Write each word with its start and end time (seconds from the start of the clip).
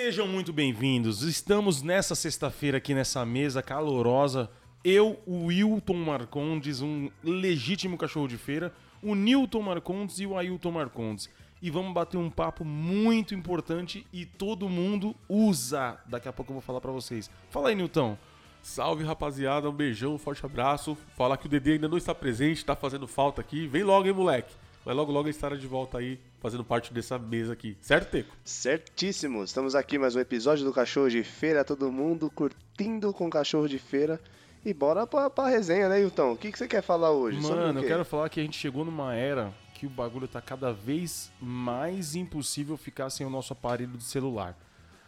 Sejam 0.00 0.28
muito 0.28 0.52
bem-vindos. 0.52 1.22
Estamos 1.22 1.82
nessa 1.82 2.14
sexta-feira 2.14 2.78
aqui 2.78 2.94
nessa 2.94 3.26
mesa 3.26 3.60
calorosa. 3.60 4.48
Eu, 4.84 5.18
o 5.26 5.46
Wilton 5.46 5.96
Marcondes, 5.96 6.80
um 6.80 7.10
legítimo 7.20 7.98
cachorro 7.98 8.28
de 8.28 8.38
feira, 8.38 8.72
o 9.02 9.16
Newton 9.16 9.60
Marcondes 9.60 10.20
e 10.20 10.24
o 10.24 10.38
Ailton 10.38 10.70
Marcondes. 10.70 11.28
E 11.60 11.68
vamos 11.68 11.92
bater 11.92 12.16
um 12.16 12.30
papo 12.30 12.64
muito 12.64 13.34
importante 13.34 14.06
e 14.12 14.24
todo 14.24 14.68
mundo 14.68 15.16
usa. 15.28 15.98
Daqui 16.06 16.28
a 16.28 16.32
pouco 16.32 16.52
eu 16.52 16.54
vou 16.54 16.62
falar 16.62 16.80
pra 16.80 16.92
vocês. 16.92 17.28
Fala 17.50 17.70
aí, 17.70 17.74
Newton. 17.74 18.16
Salve 18.62 19.02
rapaziada, 19.02 19.68
um 19.68 19.74
beijão, 19.74 20.14
um 20.14 20.18
forte 20.18 20.46
abraço. 20.46 20.96
Falar 21.16 21.36
que 21.38 21.46
o 21.46 21.48
Dedê 21.48 21.72
ainda 21.72 21.88
não 21.88 21.98
está 21.98 22.14
presente, 22.14 22.64
tá 22.64 22.76
fazendo 22.76 23.08
falta 23.08 23.40
aqui. 23.40 23.66
Vem 23.66 23.82
logo, 23.82 24.06
hein, 24.06 24.14
moleque. 24.14 24.54
Mas 24.84 24.94
logo, 24.94 25.10
logo 25.10 25.26
ele 25.26 25.34
estará 25.34 25.56
de 25.56 25.66
volta 25.66 25.98
aí, 25.98 26.20
fazendo 26.40 26.64
parte 26.64 26.92
dessa 26.92 27.18
mesa 27.18 27.52
aqui. 27.52 27.76
Certo, 27.80 28.10
Teco? 28.10 28.36
Certíssimo. 28.44 29.42
Estamos 29.42 29.74
aqui 29.74 29.98
mais 29.98 30.14
um 30.14 30.20
episódio 30.20 30.64
do 30.64 30.72
Cachorro 30.72 31.08
de 31.10 31.22
Feira. 31.22 31.64
Todo 31.64 31.90
mundo 31.90 32.30
curtindo 32.30 33.12
com 33.12 33.26
o 33.26 33.30
Cachorro 33.30 33.68
de 33.68 33.78
Feira. 33.78 34.20
E 34.64 34.74
bora 34.74 35.06
pra, 35.06 35.30
pra 35.30 35.48
resenha, 35.48 35.88
né, 35.88 36.00
Hilton? 36.00 36.32
O 36.32 36.36
que, 36.36 36.50
que 36.52 36.58
você 36.58 36.66
quer 36.66 36.82
falar 36.82 37.10
hoje? 37.10 37.40
Mano, 37.40 37.80
o 37.80 37.82
eu 37.82 37.86
quero 37.88 38.04
falar 38.04 38.28
que 38.28 38.40
a 38.40 38.42
gente 38.42 38.58
chegou 38.58 38.84
numa 38.84 39.14
era 39.14 39.52
que 39.74 39.86
o 39.86 39.90
bagulho 39.90 40.26
tá 40.26 40.40
cada 40.40 40.72
vez 40.72 41.30
mais 41.40 42.16
impossível 42.16 42.76
ficar 42.76 43.08
sem 43.10 43.24
o 43.24 43.30
nosso 43.30 43.52
aparelho 43.52 43.96
de 43.96 44.02
celular. 44.02 44.56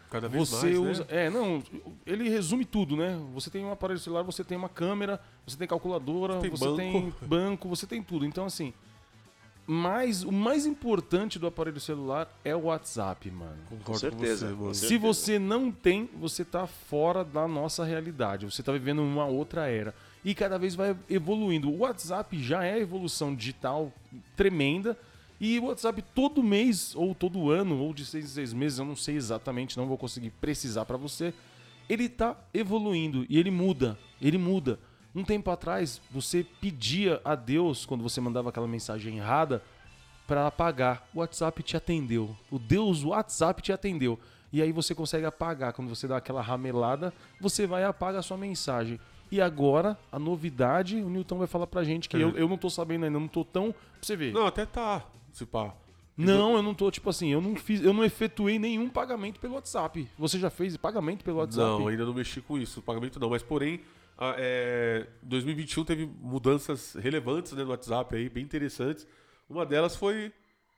Cada 0.09 0.29
vez 0.29 0.49
Você 0.49 0.67
mais, 0.67 0.79
usa. 0.79 1.05
né? 1.05 1.27
É, 1.27 1.31
não, 1.31 1.63
ele 2.05 2.29
resume 2.29 2.65
tudo, 2.65 2.97
né? 2.97 3.21
Você 3.35 3.49
tem 3.51 3.65
um 3.65 3.71
aparelho 3.71 3.99
celular, 4.01 4.23
você 4.23 4.43
tem 4.43 4.57
uma 4.59 4.69
câmera, 4.69 5.21
você 5.47 5.57
tem 5.57 5.69
calculadora, 5.69 6.39
Tem 6.41 6.51
você 6.51 6.65
banco. 6.65 6.77
tem 6.77 7.15
banco, 7.23 7.69
você 7.69 7.87
tem 7.87 8.03
tudo. 8.03 8.25
Então, 8.25 8.45
assim. 8.47 8.73
Mas 9.73 10.25
o 10.25 10.33
mais 10.33 10.67
importante 10.67 11.39
do 11.39 11.47
aparelho 11.47 11.79
celular 11.79 12.29
é 12.45 12.57
o 12.57 12.63
WhatsApp, 12.63 13.31
mano. 13.31 13.57
Concordo 13.69 14.01
certeza, 14.01 14.49
com 14.49 14.57
você, 14.57 14.57
com 14.57 14.75
certeza. 14.75 14.89
Se 14.89 14.99
você 14.99 15.39
não 15.39 15.71
tem, 15.71 16.11
você 16.19 16.45
tá 16.45 16.67
fora 16.67 17.23
da 17.23 17.47
nossa 17.47 17.85
realidade. 17.85 18.47
Você 18.47 18.65
tá 18.65 18.73
vivendo 18.73 19.01
uma 19.01 19.27
outra 19.27 19.69
era. 19.69 19.95
E 20.25 20.35
cada 20.35 20.59
vez 20.59 20.75
vai 20.75 20.97
evoluindo. 21.09 21.71
O 21.71 21.79
WhatsApp 21.79 22.37
já 22.43 22.65
é 22.65 22.81
evolução 22.81 23.33
digital 23.33 23.93
tremenda. 24.35 24.99
E 25.39 25.57
o 25.61 25.67
WhatsApp 25.67 26.03
todo 26.17 26.43
mês, 26.43 26.93
ou 26.97 27.15
todo 27.15 27.49
ano, 27.49 27.79
ou 27.79 27.95
de 27.95 28.05
seis 28.05 28.25
em 28.25 28.29
seis 28.29 28.53
meses, 28.53 28.81
eu 28.81 28.85
não 28.85 28.97
sei 28.97 29.15
exatamente, 29.15 29.77
não 29.77 29.87
vou 29.87 29.97
conseguir 29.97 30.31
precisar 30.31 30.85
pra 30.85 30.97
você. 30.97 31.33
Ele 31.89 32.09
tá 32.09 32.37
evoluindo 32.53 33.25
e 33.29 33.39
ele 33.39 33.53
muda. 33.53 33.97
Ele 34.21 34.37
muda. 34.37 34.81
Um 35.15 35.25
tempo 35.25 35.51
atrás, 35.51 36.01
você 36.11 36.47
pedia 36.61 37.21
a 37.25 37.35
Deus, 37.35 37.85
quando 37.85 38.03
você 38.03 38.21
mandava 38.21 38.51
aquela 38.51 38.69
mensagem 38.69 39.19
errada, 39.19 39.63
para 40.27 40.47
apagar. 40.47 41.09
O 41.13 41.19
WhatsApp 41.19 41.63
te 41.63 41.77
atendeu. 41.77 42.37
O 42.51 42.59
Deus 42.59 43.03
WhatsApp 43.03 43.61
te 43.61 43.73
atendeu. 43.73 44.19
E 44.53 44.63
aí 44.63 44.71
você 44.73 44.95
consegue 44.95 45.27
apagar. 45.27 45.73
Quando 45.73 45.89
você 45.89 46.07
dá 46.07 46.17
aquela 46.17 46.41
ramelada, 46.41 47.13
você 47.41 47.67
vai 47.67 47.83
e 47.83 47.85
apaga 47.85 48.19
a 48.21 48.23
sua 48.23 48.37
mensagem. 48.37 49.01
E 49.31 49.41
agora, 49.41 49.99
a 50.11 50.19
novidade, 50.19 50.97
o 50.97 51.09
Newton 51.09 51.39
vai 51.39 51.47
falar 51.47 51.67
pra 51.67 51.83
gente 51.85 52.09
que 52.09 52.17
É. 52.17 52.23
eu, 52.23 52.31
eu 52.37 52.49
não 52.49 52.57
tô 52.57 52.69
sabendo 52.71 53.05
ainda, 53.05 53.19
não 53.19 53.29
tô 53.29 53.45
tão. 53.45 53.73
Pra 53.73 53.81
você 54.03 54.17
ver. 54.17 54.33
Não, 54.33 54.47
até 54.47 54.65
tá, 54.67 55.05
se 55.33 55.45
pá. 55.47 55.73
Não, 56.17 56.55
eu 56.57 56.63
não 56.63 56.75
tô, 56.75 56.91
tipo 56.91 57.09
assim, 57.09 57.29
eu 57.33 57.41
não 57.41 57.57
fiz, 57.57 57.81
eu 57.81 57.93
não 57.95 58.05
efetuei 58.05 58.59
nenhum 58.59 58.89
pagamento 58.89 59.41
pelo 59.41 59.55
WhatsApp. 59.55 60.07
Você 60.19 60.39
já 60.39 60.51
fez 60.51 60.77
pagamento 60.77 61.25
pelo 61.25 61.39
WhatsApp? 61.39 61.79
Não, 61.81 61.89
ainda 61.89 62.05
não 62.05 62.13
mexi 62.13 62.41
com 62.41 62.59
isso, 62.59 62.83
pagamento 62.83 63.19
não. 63.19 63.31
Mas 63.31 63.43
porém, 63.43 63.81
a- 64.21 64.35
é, 64.39 65.07
2021 65.23 65.85
teve 65.85 66.09
mudanças 66.21 66.95
relevantes 66.95 67.53
né, 67.53 67.65
no 67.65 67.71
WhatsApp 67.71 68.15
aí, 68.15 68.29
bem 68.29 68.45
interessantes. 68.45 69.07
Uma 69.49 69.65
delas 69.67 69.97
foi 69.97 70.33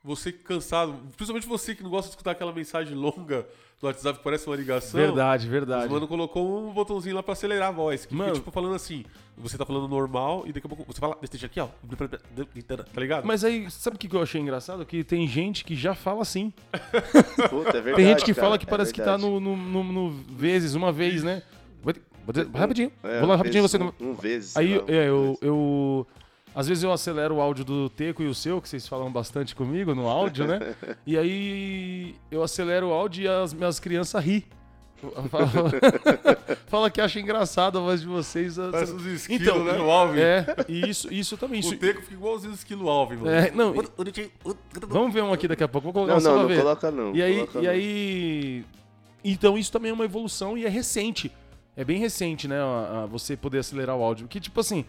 você 0.04 0.32
cansado, 0.32 0.94
principalmente 1.16 1.46
você 1.46 1.74
que 1.74 1.82
não 1.82 1.90
gosta 1.90 2.08
de 2.08 2.12
escutar 2.14 2.30
aquela 2.32 2.52
mensagem 2.52 2.94
longa 2.96 3.46
do 3.80 3.86
WhatsApp 3.86 4.18
que 4.18 4.24
parece 4.24 4.46
uma 4.48 4.56
ligação. 4.56 4.98
Verdade, 4.98 5.46
O 5.46 5.50
verdade. 5.50 5.92
mano 5.92 6.08
colocou 6.08 6.68
um 6.68 6.72
botãozinho 6.72 7.14
lá 7.14 7.22
pra 7.22 7.34
acelerar 7.34 7.68
a 7.68 7.72
voz. 7.72 8.04
Que 8.06 8.14
Mano. 8.14 8.30
fica, 8.30 8.40
tipo, 8.40 8.50
falando 8.50 8.74
assim. 8.74 9.04
Você 9.38 9.56
tá 9.56 9.64
falando 9.64 9.86
normal 9.88 10.42
e 10.46 10.52
daqui 10.52 10.66
a 10.66 10.68
pouco 10.68 10.84
você 10.86 10.98
fala, 11.00 11.16
deixa 11.30 11.46
aqui, 11.46 11.58
ó. 11.60 11.68
Tá 12.92 13.00
ligado? 13.00 13.24
Mas 13.24 13.44
aí, 13.44 13.70
sabe 13.70 13.96
o 13.96 13.98
que 13.98 14.14
eu 14.14 14.22
achei 14.22 14.40
engraçado? 14.40 14.84
Que 14.84 15.02
tem 15.04 15.26
gente 15.26 15.64
que 15.64 15.74
já 15.74 15.94
fala 15.94 16.22
assim. 16.22 16.52
Puta, 17.50 17.70
é 17.70 17.80
verdade, 17.80 17.96
Tem 17.96 18.06
gente 18.06 18.24
que 18.24 18.34
cara, 18.34 18.44
fala 18.46 18.58
que 18.58 18.66
é 18.66 18.68
parece 18.68 18.92
que 18.92 19.00
tá 19.00 19.16
verdade. 19.16 19.22
no, 19.32 19.40
no, 19.40 19.56
no- 19.56 19.84
no 19.84 20.10
vezes, 20.34 20.74
uma 20.74 20.92
vez, 20.92 21.22
né? 21.22 21.42
Vai 22.26 22.34
ter- 22.34 22.44
vai 22.50 22.60
rapidinho. 22.60 22.92
É, 23.02 23.18
Vou 23.20 23.28
lá 23.28 23.34
um 23.34 23.36
rapidinho, 23.36 23.62
vezes, 23.62 23.78
você. 23.78 24.04
Um, 24.04 24.10
um 24.10 24.14
vezes. 24.14 24.56
Aí 24.56 24.74
é, 24.74 24.80
um 24.80 24.84
eu, 24.88 25.38
eu. 25.42 26.06
Às 26.54 26.68
vezes 26.68 26.84
eu 26.84 26.92
acelero 26.92 27.36
o 27.36 27.40
áudio 27.40 27.64
do 27.64 27.88
Teco 27.88 28.22
e 28.22 28.26
o 28.26 28.34
seu, 28.34 28.60
que 28.60 28.68
vocês 28.68 28.86
falam 28.86 29.10
bastante 29.10 29.54
comigo 29.54 29.94
no 29.94 30.06
áudio, 30.06 30.46
né? 30.46 30.74
E 31.06 31.16
aí 31.16 32.14
eu 32.30 32.42
acelero 32.42 32.88
o 32.88 32.92
áudio 32.92 33.24
e 33.24 33.28
as 33.28 33.54
minhas 33.54 33.80
crianças 33.80 34.22
ri. 34.22 34.46
Fala, 35.30 35.48
fala 36.68 36.90
que 36.90 37.00
acha 37.00 37.18
engraçado 37.18 37.76
a 37.78 37.80
voz 37.80 38.02
de 38.02 38.06
vocês. 38.06 38.56
Parece 38.70 38.92
uns 38.92 39.04
esquilos, 39.06 39.42
Então, 39.46 39.64
né? 39.64 39.78
O 39.80 39.90
Alvin. 39.90 40.20
É, 40.20 40.46
e 40.68 40.88
isso, 40.88 41.12
isso 41.12 41.36
também. 41.36 41.58
Isso, 41.58 41.74
O 41.74 41.76
Teco 41.76 42.02
fica 42.02 42.14
igualzinho 42.14 42.52
os 42.52 42.58
esquilo 42.58 42.88
Alvin, 42.88 43.16
mano. 43.16 43.30
é, 43.30 43.50
não, 43.50 43.74
vamos 44.88 45.12
ver 45.12 45.22
um 45.22 45.32
aqui 45.32 45.48
daqui 45.48 45.64
a 45.64 45.68
pouco. 45.68 45.86
Vou 45.86 45.92
colocar 45.92 46.14
Não, 46.14 46.20
só 46.20 46.28
não, 46.28 46.34
pra 46.34 46.42
não 46.42 46.48
ver. 46.48 46.58
coloca 46.62 46.90
não. 46.90 47.16
E 47.16 47.22
aí, 47.22 47.34
coloca 47.46 47.58
e 47.58 47.62
não. 47.62 47.70
aí. 47.70 48.64
Então 49.24 49.56
isso 49.58 49.72
também 49.72 49.90
é 49.90 49.94
uma 49.94 50.04
evolução 50.04 50.56
e 50.56 50.64
é 50.64 50.68
recente. 50.68 51.32
É 51.76 51.84
bem 51.84 51.98
recente, 51.98 52.46
né? 52.46 52.60
a- 52.60 53.02
a 53.02 53.06
você 53.06 53.36
poder 53.36 53.58
acelerar 53.58 53.96
o 53.96 54.02
áudio. 54.02 54.28
Que 54.28 54.40
tipo 54.40 54.60
assim. 54.60 54.84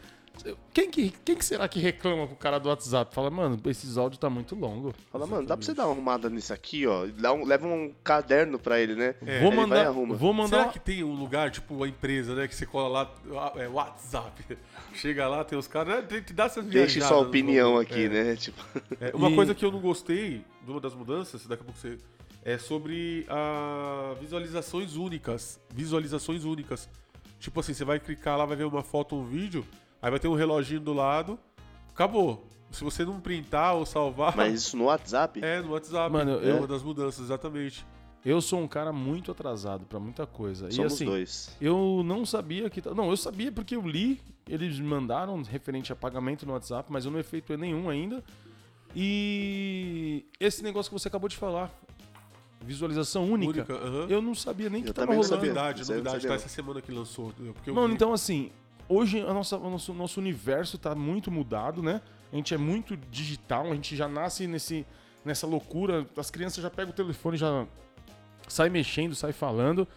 Quem 0.73 0.89
que, 0.89 1.13
quem 1.23 1.35
que 1.35 1.45
será 1.45 1.67
que 1.67 1.79
reclama 1.79 2.25
com 2.25 2.33
o 2.33 2.35
cara 2.35 2.57
do 2.59 2.67
WhatsApp? 2.67 3.13
Fala, 3.13 3.29
mano, 3.29 3.55
esses 3.67 3.99
áudios 3.99 4.17
tá 4.17 4.31
muito 4.31 4.55
longo. 4.55 4.91
Fala, 5.11 5.27
mano, 5.27 5.45
dá 5.45 5.55
pra 5.55 5.63
você 5.63 5.75
dar 5.75 5.85
uma 5.85 5.91
arrumada 5.91 6.27
nisso 6.27 6.51
aqui, 6.51 6.87
ó. 6.87 7.05
Dá 7.05 7.31
um- 7.31 7.45
leva 7.45 7.67
um 7.67 7.93
caderno 8.03 8.57
pra 8.57 8.79
ele, 8.79 8.95
né? 8.95 9.13
É, 9.27 9.39
vou 9.41 9.49
ele 9.51 9.57
mandar. 9.61 9.85
arruma. 9.85 10.15
Vou 10.15 10.33
mandar. 10.33 10.57
Será 10.61 10.69
que 10.71 10.79
tem 10.79 11.03
um 11.03 11.13
lugar, 11.13 11.51
tipo 11.51 11.83
a 11.83 11.87
empresa, 11.87 12.33
né? 12.33 12.47
Que 12.47 12.55
você 12.55 12.65
cola 12.65 12.89
lá, 13.29 13.53
é, 13.57 13.67
WhatsApp. 13.67 14.57
Chega 14.95 15.27
lá, 15.27 15.43
tem 15.43 15.55
os 15.57 15.67
caras, 15.67 16.03
né? 16.09 16.21
Que 16.21 16.33
dar 16.33 16.45
essas 16.47 16.65
Deixe 16.65 16.99
sua 16.99 17.19
opinião 17.19 17.77
aqui, 17.77 18.05
É. 18.05 18.09
né? 18.09 18.33
Tipo, 18.35 18.59
É, 18.99 19.11
uma 19.15 19.29
E- 19.29 19.35
coisa 19.35 19.53
que 19.53 19.63
eu 19.63 19.71
não 19.71 19.79
gostei 19.79 20.43
de 20.65 20.71
uma 20.71 20.81
das 20.81 20.95
mudanças, 20.95 21.45
daqui 21.45 21.61
a 21.61 21.65
pouco 21.65 21.79
você. 21.79 21.99
É 22.45 22.57
sobre 22.57 23.25
a 23.29 24.15
visualizações 24.19 24.95
únicas. 24.95 25.59
Visualizações 25.73 26.43
únicas. 26.43 26.89
Tipo 27.39 27.59
assim, 27.59 27.73
você 27.73 27.85
vai 27.85 27.99
clicar 27.99 28.37
lá, 28.37 28.45
vai 28.45 28.55
ver 28.57 28.65
uma 28.65 28.83
foto 28.83 29.15
ou 29.15 29.21
um 29.21 29.25
vídeo, 29.25 29.65
aí 30.01 30.09
vai 30.09 30.19
ter 30.19 30.27
um 30.27 30.33
reloginho 30.35 30.79
do 30.81 30.93
lado, 30.93 31.39
acabou. 31.89 32.45
Se 32.71 32.83
você 32.83 33.05
não 33.05 33.19
printar 33.19 33.75
ou 33.75 33.85
salvar. 33.85 34.35
mas 34.35 34.53
isso 34.55 34.75
no 34.77 34.85
WhatsApp? 34.85 35.39
É, 35.43 35.61
no 35.61 35.71
WhatsApp. 35.71 36.11
Mano, 36.11 36.39
é 36.43 36.49
eu- 36.51 36.57
uma 36.57 36.67
das 36.67 36.81
mudanças, 36.83 37.23
exatamente. 37.25 37.85
Eu 38.25 38.39
sou 38.41 38.59
um 38.61 38.67
cara 38.67 38.91
muito 38.93 39.31
atrasado 39.31 39.85
pra 39.85 39.99
muita 39.99 40.25
coisa. 40.25 40.69
e 40.69 40.73
Somos 40.73 40.93
assim, 40.93 41.05
dois. 41.05 41.55
eu 41.61 42.01
não 42.05 42.25
sabia 42.25 42.69
que. 42.69 42.81
tá- 42.81 42.93
Não, 42.93 43.09
eu 43.09 43.17
sabia 43.17 43.51
porque 43.51 43.75
eu 43.75 43.85
li, 43.85 44.19
eles 44.49 44.79
me 44.79 44.87
mandaram 44.87 45.41
referente 45.43 45.91
a 45.91 45.95
pagamento 45.95 46.45
no 46.45 46.53
WhatsApp, 46.53 46.89
mas 46.91 47.03
eu 47.05 47.11
não 47.11 47.19
efetuei 47.19 47.57
nenhum 47.57 47.89
ainda. 47.89 48.23
E 48.95 50.25
esse 50.39 50.63
negócio 50.63 50.89
que 50.89 50.97
você 50.99 51.07
acabou 51.09 51.27
de 51.27 51.35
falar, 51.35 51.69
visualização 52.65 53.25
única, 53.29 53.59
Única, 53.59 53.73
aham. 53.73 54.07
eu 54.09 54.21
não 54.21 54.33
sabia 54.33 54.69
nem 54.69 54.81
Eu 54.81 54.87
que 54.87 54.93
tava 54.93 55.07
também 55.07 55.21
não 55.21 55.23
rolando. 55.23 55.45
sabia. 55.45 55.53
Novidade, 55.53 55.89
novidade. 55.89 56.27
Tá 56.27 56.33
essa 56.35 56.49
semana 56.49 56.81
que 56.81 56.91
lançou. 56.91 57.31
Porque 57.53 57.69
eu 57.69 57.73
Mano, 57.75 57.89
vi. 57.89 57.93
então 57.95 58.13
assim, 58.13 58.51
hoje 58.89 59.19
a 59.21 59.33
nossa, 59.33 59.57
o 59.57 59.69
nosso, 59.69 59.93
nosso 59.93 60.19
universo 60.19 60.77
tá 60.77 60.95
muito 60.95 61.29
mudado, 61.31 61.81
né? 61.83 62.01
A 62.31 62.35
gente 62.35 62.53
é 62.53 62.57
muito 62.57 62.97
digital, 63.11 63.71
a 63.71 63.75
gente 63.75 63.95
já 63.95 64.07
nasce 64.07 64.47
nesse, 64.47 64.85
nessa 65.23 65.45
loucura. 65.45 66.07
As 66.17 66.31
crianças 66.31 66.63
já 66.63 66.69
pegam 66.69 66.91
o 66.91 66.95
telefone, 66.95 67.37
já 67.37 67.65
sai 68.47 68.69
mexendo, 68.69 69.13
sai 69.13 69.31
falando. 69.33 69.87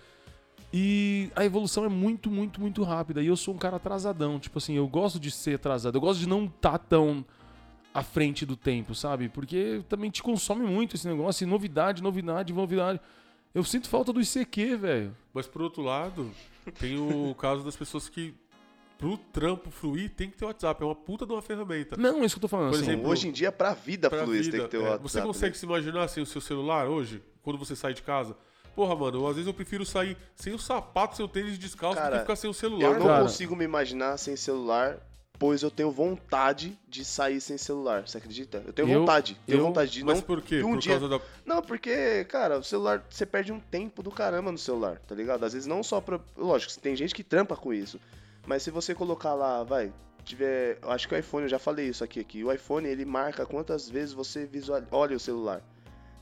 E 0.72 1.30
a 1.34 1.44
evolução 1.44 1.84
é 1.84 1.88
muito, 1.88 2.30
muito, 2.30 2.60
muito 2.60 2.82
rápida. 2.82 3.22
E 3.22 3.26
eu 3.28 3.36
sou 3.36 3.54
um 3.54 3.58
cara 3.58 3.76
atrasadão. 3.76 4.38
Tipo 4.38 4.58
assim, 4.58 4.74
eu 4.74 4.86
gosto 4.86 5.18
de 5.18 5.30
ser 5.30 5.54
atrasado. 5.54 5.94
Eu 5.96 6.00
gosto 6.00 6.18
de 6.20 6.28
não 6.28 6.44
estar 6.44 6.76
tão 6.78 7.24
à 7.96 8.02
frente 8.02 8.44
do 8.44 8.56
tempo, 8.56 8.94
sabe? 8.94 9.26
Porque 9.26 9.82
também 9.88 10.10
te 10.10 10.22
consome 10.22 10.66
muito 10.66 10.96
esse 10.96 11.08
negócio. 11.08 11.44
E 11.44 11.46
novidade, 11.46 12.02
novidade, 12.02 12.52
novidade. 12.52 13.00
Eu 13.54 13.64
sinto 13.64 13.88
falta 13.88 14.12
do 14.12 14.20
ICQ, 14.20 14.76
velho. 14.76 15.16
Mas 15.32 15.46
por 15.46 15.62
outro 15.62 15.82
lado, 15.82 16.30
tem 16.78 16.98
o 16.98 17.34
caso 17.40 17.64
das 17.64 17.74
pessoas 17.74 18.06
que, 18.06 18.34
pro 18.98 19.16
trampo 19.16 19.70
fluir, 19.70 20.10
tem 20.10 20.28
que 20.28 20.36
ter 20.36 20.44
WhatsApp. 20.44 20.82
É 20.82 20.84
uma 20.84 20.94
puta 20.94 21.24
de 21.24 21.32
uma 21.32 21.40
ferramenta. 21.40 21.96
Não, 21.96 22.22
é 22.22 22.26
isso 22.26 22.34
que 22.34 22.38
eu 22.38 22.42
tô 22.42 22.48
falando. 22.48 22.68
Por 22.68 22.76
assim, 22.80 22.90
exemplo, 22.90 23.08
Hoje 23.08 23.28
em 23.28 23.32
dia, 23.32 23.50
pra 23.50 23.72
vida 23.72 24.10
Pra 24.10 24.24
fluir, 24.24 24.44
você 24.44 24.50
vida, 24.50 24.56
tem 24.58 24.66
que 24.66 24.70
ter 24.72 24.76
o 24.76 24.80
é. 24.82 24.90
WhatsApp. 24.90 25.02
Você 25.02 25.22
consegue 25.22 25.54
né? 25.54 25.58
se 25.58 25.64
imaginar 25.64 26.08
sem 26.08 26.22
o 26.22 26.26
seu 26.26 26.42
celular 26.42 26.86
hoje? 26.88 27.22
Quando 27.42 27.58
você 27.58 27.74
sai 27.74 27.94
de 27.94 28.02
casa? 28.02 28.36
Porra, 28.74 28.94
mano, 28.94 29.26
às 29.26 29.36
vezes 29.36 29.46
eu 29.46 29.54
prefiro 29.54 29.86
sair 29.86 30.18
sem 30.34 30.52
o 30.52 30.58
sapato, 30.58 31.16
sem 31.16 31.24
o 31.24 31.28
tênis 31.28 31.58
descalço, 31.58 31.98
do 31.98 32.10
que 32.10 32.18
ficar 32.18 32.36
sem 32.36 32.50
o 32.50 32.52
celular. 32.52 32.88
Eu 32.88 32.98
não 32.98 33.06
Cara. 33.06 33.22
consigo 33.22 33.56
me 33.56 33.64
imaginar 33.64 34.18
sem 34.18 34.36
celular, 34.36 34.98
pois 35.38 35.62
eu 35.62 35.70
tenho 35.70 35.90
vontade 35.90 36.78
de 36.88 37.04
sair 37.04 37.40
sem 37.40 37.56
celular. 37.58 38.06
Você 38.06 38.18
acredita? 38.18 38.62
Eu 38.66 38.72
tenho 38.72 38.88
Eu- 38.88 39.00
vontade. 39.00 39.38
Tenho 39.46 39.58
eu- 39.60 39.64
vontade 39.64 39.90
de 39.90 40.04
Mas 40.04 40.16
não. 40.18 40.22
por 40.22 40.40
quê? 40.42 40.58
de 40.58 40.64
um 40.64 40.72
por 40.72 40.78
dia- 40.78 40.98
causa 40.98 41.08
da. 41.08 41.20
Não, 41.44 41.62
porque, 41.62 42.24
cara, 42.24 42.58
o 42.58 42.64
celular, 42.64 43.04
você 43.08 43.24
perde 43.26 43.52
um 43.52 43.60
tempo 43.60 44.02
do 44.02 44.10
caramba 44.10 44.50
no 44.52 44.58
celular, 44.58 44.98
tá 45.06 45.14
ligado? 45.14 45.44
Às 45.44 45.52
vezes 45.52 45.66
não 45.66 45.82
só 45.82 46.00
pra. 46.00 46.18
Lógico, 46.36 46.72
tem 46.80 46.94
gente 46.96 47.14
que 47.14 47.22
trampa 47.24 47.56
com 47.56 47.72
isso. 47.72 48.00
Mas 48.46 48.62
se 48.62 48.70
você 48.70 48.94
colocar 48.94 49.34
lá, 49.34 49.62
vai, 49.64 49.92
tiver. 50.24 50.78
Eu 50.82 50.90
acho 50.90 51.08
que 51.08 51.14
o 51.14 51.18
iPhone, 51.18 51.44
eu 51.44 51.48
já 51.48 51.58
falei 51.58 51.88
isso 51.88 52.02
aqui, 52.04 52.20
aqui. 52.20 52.44
O 52.44 52.52
iPhone, 52.52 52.86
ele 52.88 53.04
marca 53.04 53.44
quantas 53.44 53.88
vezes 53.88 54.12
você 54.12 54.46
visual, 54.46 54.82
olha 54.90 55.16
o 55.16 55.20
celular. 55.20 55.62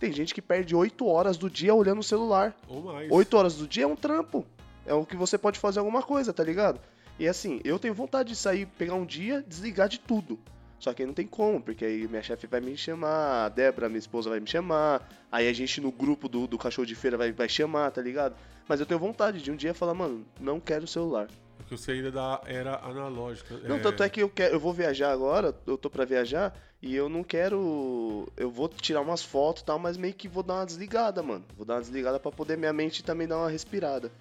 Tem 0.01 0.13
gente 0.13 0.35
que 0.35 0.43
perde 0.43 0.75
8 0.75 1.07
horas 1.07 1.37
do 1.39 1.49
dia 1.49 1.75
olhando 1.75 2.01
o 2.01 2.03
celular. 2.05 2.55
Ou 2.69 2.83
mais. 2.83 3.11
8 3.11 3.37
horas 3.37 3.55
do 3.57 3.67
dia 3.67 3.85
é 3.85 3.87
um 3.87 3.97
trampo. 3.97 4.45
É 4.85 4.93
o 4.93 5.07
que 5.07 5.17
você 5.17 5.39
pode 5.39 5.59
fazer 5.59 5.79
alguma 5.79 6.03
coisa, 6.03 6.33
tá 6.33 6.43
ligado? 6.45 6.79
E 7.19 7.29
assim, 7.29 7.61
eu 7.65 7.79
tenho 7.79 7.95
vontade 7.95 8.31
de 8.31 8.37
sair, 8.37 8.67
pegar 8.67 8.95
um 8.95 9.07
dia, 9.07 9.45
desligar 9.47 9.89
de 9.89 10.01
tudo. 10.01 10.39
Só 10.79 10.93
que 10.93 11.03
aí 11.03 11.07
não 11.07 11.15
tem 11.15 11.27
como, 11.27 11.63
porque 11.63 11.85
aí 11.85 12.07
minha 12.09 12.23
chefe 12.23 12.47
vai 12.47 12.61
me 12.61 12.77
chamar, 12.77 13.47
a 13.47 13.49
Débora, 13.49 13.89
minha 13.89 13.99
esposa, 13.99 14.29
vai 14.29 14.41
me 14.41 14.47
chamar, 14.47 15.09
aí 15.31 15.49
a 15.49 15.53
gente 15.53 15.81
no 15.81 15.91
grupo 15.91 16.29
do, 16.29 16.47
do 16.47 16.59
cachorro 16.59 16.87
de 16.87 16.95
feira 16.95 17.17
vai, 17.17 17.33
vai 17.33 17.49
chamar, 17.49 17.91
tá 17.91 18.03
ligado? 18.03 18.35
Mas 18.69 18.81
eu 18.81 18.87
tenho 18.87 19.01
vontade 19.01 19.41
de 19.41 19.51
um 19.51 19.57
dia 19.57 19.73
falar, 19.73 19.95
mano, 19.95 20.27
não 20.41 20.61
quero 20.61 20.87
celular. 20.87 21.29
Porque 21.57 21.77
você 21.77 21.93
ainda 21.93 22.11
da 22.11 22.43
era 22.45 22.77
analógica. 22.77 23.57
Não, 23.67 23.79
tanto 23.79 24.03
é 24.03 24.09
que 24.09 24.21
eu, 24.21 24.29
quero, 24.29 24.55
eu 24.55 24.61
vou 24.61 24.73
viajar 24.73 25.11
agora, 25.11 25.55
eu 25.67 25.79
tô 25.79 25.89
pra 25.89 26.05
viajar, 26.05 26.55
e 26.83 26.95
eu 26.95 27.09
não 27.09 27.25
quero. 27.25 28.31
Eu 28.37 28.51
vou 28.51 28.69
tirar 28.69 29.01
umas 29.01 29.23
fotos 29.23 29.63
e 29.63 29.65
tal, 29.65 29.79
mas 29.79 29.97
meio 29.97 30.13
que 30.13 30.29
vou 30.29 30.43
dar 30.43 30.57
uma 30.57 30.67
desligada, 30.67 31.23
mano. 31.23 31.45
Vou 31.57 31.65
dar 31.65 31.77
uma 31.77 31.81
desligada 31.81 32.21
pra 32.21 32.31
poder 32.31 32.59
minha 32.59 32.75
mente 32.75 33.03
também 33.03 33.27
dar 33.27 33.39
uma 33.39 33.49
respirada. 33.49 34.13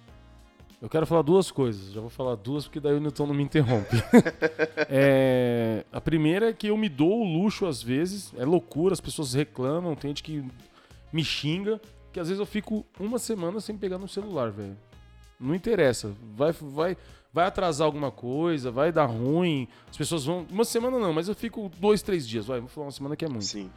Eu 0.80 0.88
quero 0.88 1.06
falar 1.06 1.22
duas 1.22 1.50
coisas. 1.50 1.92
Já 1.92 2.00
vou 2.00 2.10
falar 2.10 2.34
duas 2.34 2.64
porque 2.64 2.80
daí 2.80 2.94
o 2.94 3.00
Newton 3.00 3.26
não 3.26 3.34
me 3.34 3.42
interrompe. 3.42 3.96
é, 4.88 5.84
a 5.92 6.00
primeira 6.00 6.50
é 6.50 6.52
que 6.52 6.66
eu 6.66 6.76
me 6.76 6.88
dou 6.88 7.20
o 7.20 7.24
luxo 7.24 7.66
às 7.66 7.82
vezes. 7.82 8.32
É 8.36 8.44
loucura, 8.44 8.92
as 8.92 9.00
pessoas 9.00 9.34
reclamam, 9.34 9.94
tem 9.94 10.10
gente 10.10 10.22
que 10.22 10.44
me 11.12 11.24
xinga. 11.24 11.80
Que 12.12 12.20
às 12.20 12.28
vezes 12.28 12.38
eu 12.38 12.46
fico 12.46 12.86
uma 12.98 13.18
semana 13.18 13.60
sem 13.60 13.76
pegar 13.76 13.98
no 13.98 14.08
celular, 14.08 14.50
velho. 14.50 14.76
Não 15.40 15.54
interessa. 15.54 16.12
Vai, 16.36 16.52
vai, 16.52 16.96
vai 17.32 17.46
atrasar 17.46 17.86
alguma 17.86 18.10
coisa, 18.10 18.70
vai 18.70 18.92
dar 18.92 19.06
ruim. 19.06 19.66
As 19.90 19.96
pessoas 19.96 20.24
vão. 20.24 20.46
Uma 20.50 20.64
semana 20.64 20.98
não, 20.98 21.12
mas 21.12 21.28
eu 21.28 21.34
fico 21.34 21.70
dois, 21.80 22.02
três 22.02 22.26
dias. 22.26 22.46
Vai, 22.46 22.60
vou 22.60 22.68
falar 22.68 22.86
uma 22.86 22.92
semana 22.92 23.16
que 23.16 23.24
é 23.24 23.28
muito. 23.28 23.44
Sim. 23.44 23.70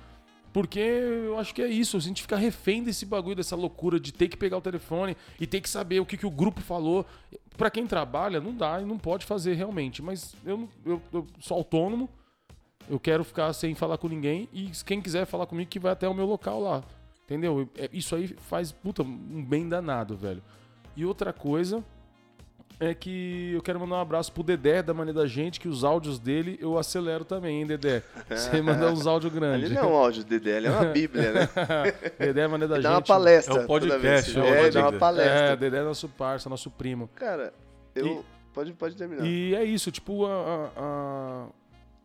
Porque 0.58 0.80
eu 0.80 1.38
acho 1.38 1.54
que 1.54 1.62
é 1.62 1.68
isso, 1.68 1.96
a 1.96 2.00
gente 2.00 2.24
fica 2.24 2.36
refém 2.36 2.84
desse 2.84 3.06
bagulho, 3.06 3.36
dessa 3.36 3.56
loucura 3.56 4.00
de 4.00 4.12
ter 4.12 4.28
que 4.28 4.36
pegar 4.36 4.58
o 4.58 4.62
telefone 4.62 5.16
e 5.40 5.46
ter 5.46 5.62
que 5.62 5.70
saber 5.70 6.00
o 6.00 6.06
que, 6.06 6.18
que 6.18 6.26
o 6.26 6.32
grupo 6.32 6.62
falou. 6.62 7.06
Pra 7.56 7.70
quem 7.70 7.86
trabalha, 7.86 8.42
não 8.42 8.56
dá 8.56 8.82
e 8.82 8.84
não 8.84 8.98
pode 8.98 9.24
fazer 9.24 9.54
realmente. 9.54 10.02
Mas 10.02 10.36
eu, 10.44 10.68
eu, 10.84 11.00
eu 11.14 11.28
sou 11.40 11.58
autônomo, 11.58 12.10
eu 12.90 13.00
quero 13.00 13.24
ficar 13.24 13.54
sem 13.54 13.76
falar 13.76 14.00
com 14.00 14.08
ninguém 14.08 14.50
e 14.52 14.72
quem 14.84 15.00
quiser 15.00 15.28
falar 15.28 15.46
comigo 15.46 15.70
que 15.70 15.78
vai 15.78 15.92
até 15.92 16.10
o 16.10 16.14
meu 16.16 16.26
local 16.26 16.60
lá. 16.60 16.84
Entendeu? 17.26 17.70
É, 17.78 17.88
Isso 17.94 18.16
aí 18.16 18.28
faz, 18.28 18.72
puta, 18.72 19.04
um 19.04 19.46
bem 19.46 19.70
danado, 19.70 20.18
velho. 20.18 20.42
E 20.96 21.06
outra 21.06 21.32
coisa 21.32 21.86
é 22.80 22.94
que 22.94 23.52
eu 23.54 23.62
quero 23.62 23.80
mandar 23.80 23.96
um 23.96 24.00
abraço 24.02 24.32
pro 24.32 24.44
Dedé 24.44 24.84
da 24.84 24.94
Maneira 24.94 25.22
da 25.22 25.28
Gente, 25.28 25.60
que 25.60 25.68
os 25.68 25.84
áudios 25.84 26.20
dele 26.20 26.58
eu 26.62 26.78
acelero 26.78 27.26
também, 27.26 27.62
hein, 27.62 27.66
Dedé? 27.68 28.04
Você 28.30 28.62
manda 28.62 28.92
uns 28.92 29.08
áudios 29.08 29.34
grandes. 29.34 29.66
Ali 29.66 29.76
não 29.76 29.82
é 29.84 29.86
um 29.88 29.96
áudio 29.96 30.24
Dedé, 30.24 30.58
ali 30.58 30.68
é 30.68 30.72
uma 30.72 30.86
bíblia, 30.86 31.32
né? 31.34 31.50
Dedé 32.20 32.42
é 32.42 32.48
Maneira 32.48 32.68
da 32.68 32.76
Ele 32.76 32.84
Gente. 32.84 32.92
dá 32.92 32.96
uma 32.98 33.02
palestra. 33.02 33.56
É 33.60 33.64
um 33.64 33.68
podcast, 33.68 34.34
toda 34.34 34.46
vez. 34.46 34.56
é 34.56 34.68
É, 34.68 34.72
dá 34.72 34.90
uma 34.90 35.00
palestra. 35.00 35.34
É, 35.34 35.56
Dedé 35.56 35.78
é 35.78 35.84
nosso 35.84 36.08
parça, 36.10 36.50
nosso 36.50 36.70
primo. 36.70 37.10
Cara, 37.16 37.52
eu. 37.96 38.24
Pode, 38.54 38.74
pode 38.74 38.96
terminar. 38.96 39.24
E 39.26 39.54
é 39.56 39.64
isso, 39.64 39.92
tipo, 39.92 40.26
a, 40.26 40.32
a- 40.32 40.72
a- 40.78 41.48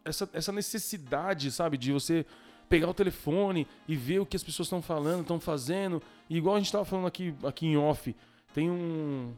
essa, 0.04 0.28
essa 0.34 0.52
necessidade, 0.52 1.50
sabe, 1.50 1.78
de 1.78 1.92
você 1.92 2.26
pegar 2.68 2.88
o 2.88 2.94
telefone 2.94 3.66
e 3.86 3.94
ver 3.96 4.18
o 4.20 4.26
que 4.26 4.36
as 4.36 4.42
pessoas 4.42 4.66
estão 4.66 4.80
falando, 4.82 5.20
estão 5.22 5.38
fazendo. 5.38 6.02
E 6.28 6.36
igual 6.36 6.56
a 6.56 6.58
gente 6.58 6.72
tava 6.72 6.84
falando 6.84 7.06
aqui, 7.06 7.34
aqui 7.44 7.66
em 7.66 7.76
off, 7.76 8.14
tem 8.54 8.70
um. 8.70 9.32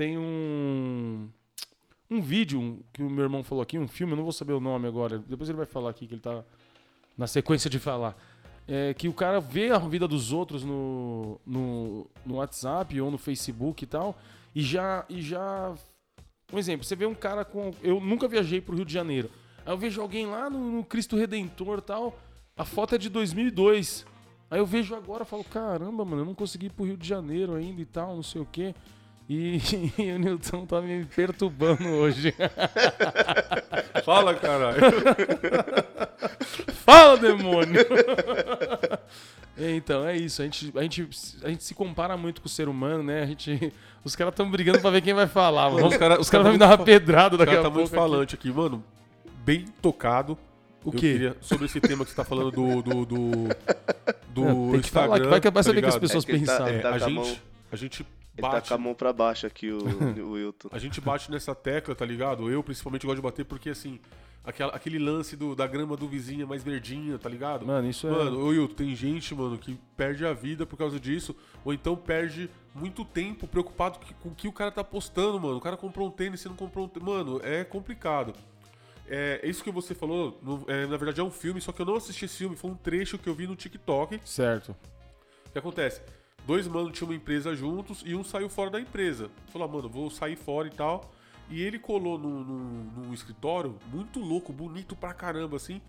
Tem 0.00 0.16
um. 0.16 1.28
Um 2.10 2.22
vídeo 2.22 2.82
que 2.90 3.02
o 3.02 3.10
meu 3.10 3.22
irmão 3.22 3.44
falou 3.44 3.60
aqui, 3.60 3.78
um 3.78 3.86
filme, 3.86 4.14
eu 4.14 4.16
não 4.16 4.22
vou 4.22 4.32
saber 4.32 4.54
o 4.54 4.58
nome 4.58 4.88
agora. 4.88 5.18
Depois 5.18 5.50
ele 5.50 5.58
vai 5.58 5.66
falar 5.66 5.90
aqui, 5.90 6.06
que 6.06 6.14
ele 6.14 6.22
tá 6.22 6.42
na 7.18 7.26
sequência 7.26 7.68
de 7.68 7.78
falar. 7.78 8.16
É 8.66 8.94
que 8.94 9.08
o 9.08 9.12
cara 9.12 9.40
vê 9.40 9.70
a 9.70 9.78
vida 9.78 10.08
dos 10.08 10.32
outros 10.32 10.64
no, 10.64 11.38
no, 11.44 12.06
no 12.24 12.36
WhatsApp 12.36 12.98
ou 12.98 13.10
no 13.10 13.18
Facebook 13.18 13.84
e 13.84 13.86
tal, 13.86 14.18
e 14.54 14.62
já, 14.62 15.04
e 15.06 15.20
já. 15.20 15.74
Um 16.50 16.58
exemplo, 16.58 16.86
você 16.86 16.96
vê 16.96 17.04
um 17.04 17.14
cara 17.14 17.44
com. 17.44 17.70
Eu 17.82 18.00
nunca 18.00 18.26
viajei 18.26 18.58
pro 18.58 18.74
Rio 18.74 18.86
de 18.86 18.94
Janeiro. 18.94 19.30
Aí 19.66 19.72
eu 19.74 19.76
vejo 19.76 20.00
alguém 20.00 20.24
lá 20.24 20.48
no, 20.48 20.78
no 20.78 20.82
Cristo 20.82 21.14
Redentor 21.14 21.82
tal. 21.82 22.18
A 22.56 22.64
foto 22.64 22.94
é 22.94 22.98
de 22.98 23.10
2002. 23.10 24.06
Aí 24.50 24.60
eu 24.60 24.64
vejo 24.64 24.94
agora 24.94 25.24
e 25.24 25.26
falo: 25.26 25.44
caramba, 25.44 26.06
mano, 26.06 26.22
eu 26.22 26.26
não 26.26 26.34
consegui 26.34 26.68
ir 26.68 26.70
pro 26.70 26.86
Rio 26.86 26.96
de 26.96 27.06
Janeiro 27.06 27.54
ainda 27.54 27.82
e 27.82 27.84
tal, 27.84 28.16
não 28.16 28.22
sei 28.22 28.40
o 28.40 28.46
quê. 28.50 28.74
E, 29.32 29.60
e 29.96 30.10
o 30.10 30.18
Nilton 30.18 30.66
tá 30.66 30.80
me 30.80 31.04
perturbando 31.04 31.86
hoje. 31.88 32.34
Fala, 34.04 34.34
caralho. 34.34 34.80
Fala, 36.84 37.16
demônio! 37.16 37.80
então, 39.56 40.04
é 40.04 40.16
isso. 40.16 40.42
A 40.42 40.44
gente, 40.46 40.72
a, 40.76 40.82
gente, 40.82 41.08
a 41.44 41.48
gente 41.48 41.62
se 41.62 41.74
compara 41.74 42.16
muito 42.16 42.40
com 42.40 42.48
o 42.48 42.50
ser 42.50 42.68
humano, 42.68 43.04
né? 43.04 43.22
A 43.22 43.26
gente, 43.26 43.72
os 44.04 44.16
caras 44.16 44.32
estão 44.32 44.50
brigando 44.50 44.80
pra 44.80 44.90
ver 44.90 45.00
quem 45.00 45.14
vai 45.14 45.28
falar. 45.28 45.70
mano. 45.70 45.86
Os 45.86 45.96
cara- 45.96 46.14
caras 46.14 46.30
cara 46.30 46.42
vão 46.42 46.52
me 46.52 46.58
dar 46.58 46.66
uma 46.66 46.78
pedrada 46.84 47.36
O 47.36 47.38
daqui 47.38 47.50
cara 47.52 47.60
a 47.60 47.62
tá 47.64 47.70
pouco. 47.70 47.78
muito 47.88 47.94
falante 47.94 48.34
aqui, 48.34 48.50
mano. 48.50 48.82
Bem 49.44 49.64
tocado. 49.80 50.36
O 50.84 50.90
queria- 50.90 51.36
sobre 51.40 51.66
esse 51.66 51.78
tema 51.80 52.04
que 52.04 52.10
você 52.10 52.16
tá 52.16 52.24
falando 52.24 52.50
do. 52.50 52.82
do, 52.82 53.04
do, 53.04 53.30
do 54.28 54.44
É, 54.44 54.54
tem 54.54 54.70
que 54.72 54.76
Instagram. 54.78 54.90
falar, 54.90 55.20
que 55.20 55.26
vai, 55.28 55.40
vai 55.40 55.52
tá 55.52 55.62
saber 55.62 55.78
o 55.78 55.82
que 55.82 55.88
as 55.88 55.98
pessoas 55.98 56.24
É 56.24 56.26
que 56.26 56.32
tá- 56.32 56.38
pensaram. 56.40 56.68
ele 56.68 56.78
É, 56.78 56.80
tá 56.80 56.90
a, 56.90 56.98
gente, 56.98 57.42
a 57.70 57.76
gente 57.76 58.06
Ele 58.40 58.48
tá 58.48 58.52
bate. 58.56 58.68
com 58.68 58.74
a 58.74 58.78
mão 58.78 58.94
pra 58.94 59.12
baixo 59.12 59.46
aqui, 59.46 59.70
o, 59.70 59.78
o 60.26 60.32
Wilton. 60.32 60.68
A 60.72 60.78
gente 60.78 61.00
bate 61.00 61.30
nessa 61.30 61.54
tecla, 61.54 61.94
tá 61.94 62.04
ligado? 62.04 62.50
Eu 62.50 62.62
principalmente 62.62 63.06
gosto 63.06 63.16
de 63.16 63.22
bater 63.22 63.44
porque 63.44 63.70
assim. 63.70 64.00
Aquela, 64.42 64.72
aquele 64.74 64.98
lance 64.98 65.36
do, 65.36 65.54
da 65.54 65.66
grama 65.66 65.98
do 65.98 66.08
vizinho 66.08 66.44
é 66.44 66.46
mais 66.46 66.64
verdinha, 66.64 67.18
tá 67.18 67.28
ligado? 67.28 67.66
Mano, 67.66 67.86
isso 67.90 68.06
é. 68.06 68.10
Mano, 68.10 68.46
Wilton, 68.46 68.74
tem 68.74 68.96
gente, 68.96 69.34
mano, 69.34 69.58
que 69.58 69.78
perde 69.98 70.24
a 70.24 70.32
vida 70.32 70.64
por 70.64 70.78
causa 70.78 70.98
disso, 70.98 71.36
ou 71.62 71.74
então 71.74 71.94
perde 71.94 72.48
muito 72.74 73.04
tempo 73.04 73.46
preocupado 73.46 73.98
que- 73.98 74.14
com 74.14 74.30
o 74.30 74.34
que 74.34 74.48
o 74.48 74.52
cara 74.52 74.70
tá 74.70 74.82
postando, 74.82 75.38
mano. 75.38 75.58
O 75.58 75.60
cara 75.60 75.76
comprou 75.76 76.08
um 76.08 76.10
tênis, 76.10 76.40
você 76.40 76.48
não 76.48 76.56
comprou 76.56 76.86
um 76.86 76.88
tênis. 76.88 77.06
Mano, 77.06 77.38
é 77.44 77.64
complicado. 77.64 78.32
É, 79.06 79.40
isso 79.44 79.62
que 79.62 79.70
você 79.70 79.94
falou, 79.94 80.38
no- 80.42 80.64
é, 80.68 80.86
na 80.86 80.96
verdade 80.96 81.20
é 81.20 81.24
um 81.24 81.30
filme, 81.30 81.60
só 81.60 81.70
que 81.70 81.82
eu 81.82 81.86
não 81.86 81.96
assisti 81.96 82.24
esse 82.24 82.38
filme, 82.38 82.56
foi 82.56 82.70
um 82.70 82.74
trecho 82.76 83.18
que 83.18 83.28
eu 83.28 83.34
vi 83.34 83.46
no 83.46 83.54
TikTok. 83.54 84.20
Certo. 84.24 84.70
O 85.48 85.52
que 85.52 85.58
acontece? 85.58 86.00
Dois 86.50 86.66
manos 86.66 86.90
tinham 86.98 87.08
uma 87.10 87.14
empresa 87.14 87.54
juntos 87.54 88.02
e 88.04 88.12
um 88.12 88.24
saiu 88.24 88.48
fora 88.48 88.70
da 88.70 88.80
empresa. 88.80 89.30
Falou, 89.52 89.68
ah, 89.68 89.70
mano, 89.70 89.88
vou 89.88 90.10
sair 90.10 90.34
fora 90.34 90.66
e 90.66 90.70
tal. 90.72 91.08
E 91.48 91.62
ele 91.62 91.78
colou 91.78 92.18
num, 92.18 92.42
num- 92.42 92.90
num 93.04 93.14
escritório 93.14 93.78
muito 93.92 94.18
louco, 94.18 94.52
bonito 94.52 94.96
pra 94.96 95.14
caramba, 95.14 95.56
assim. 95.56 95.80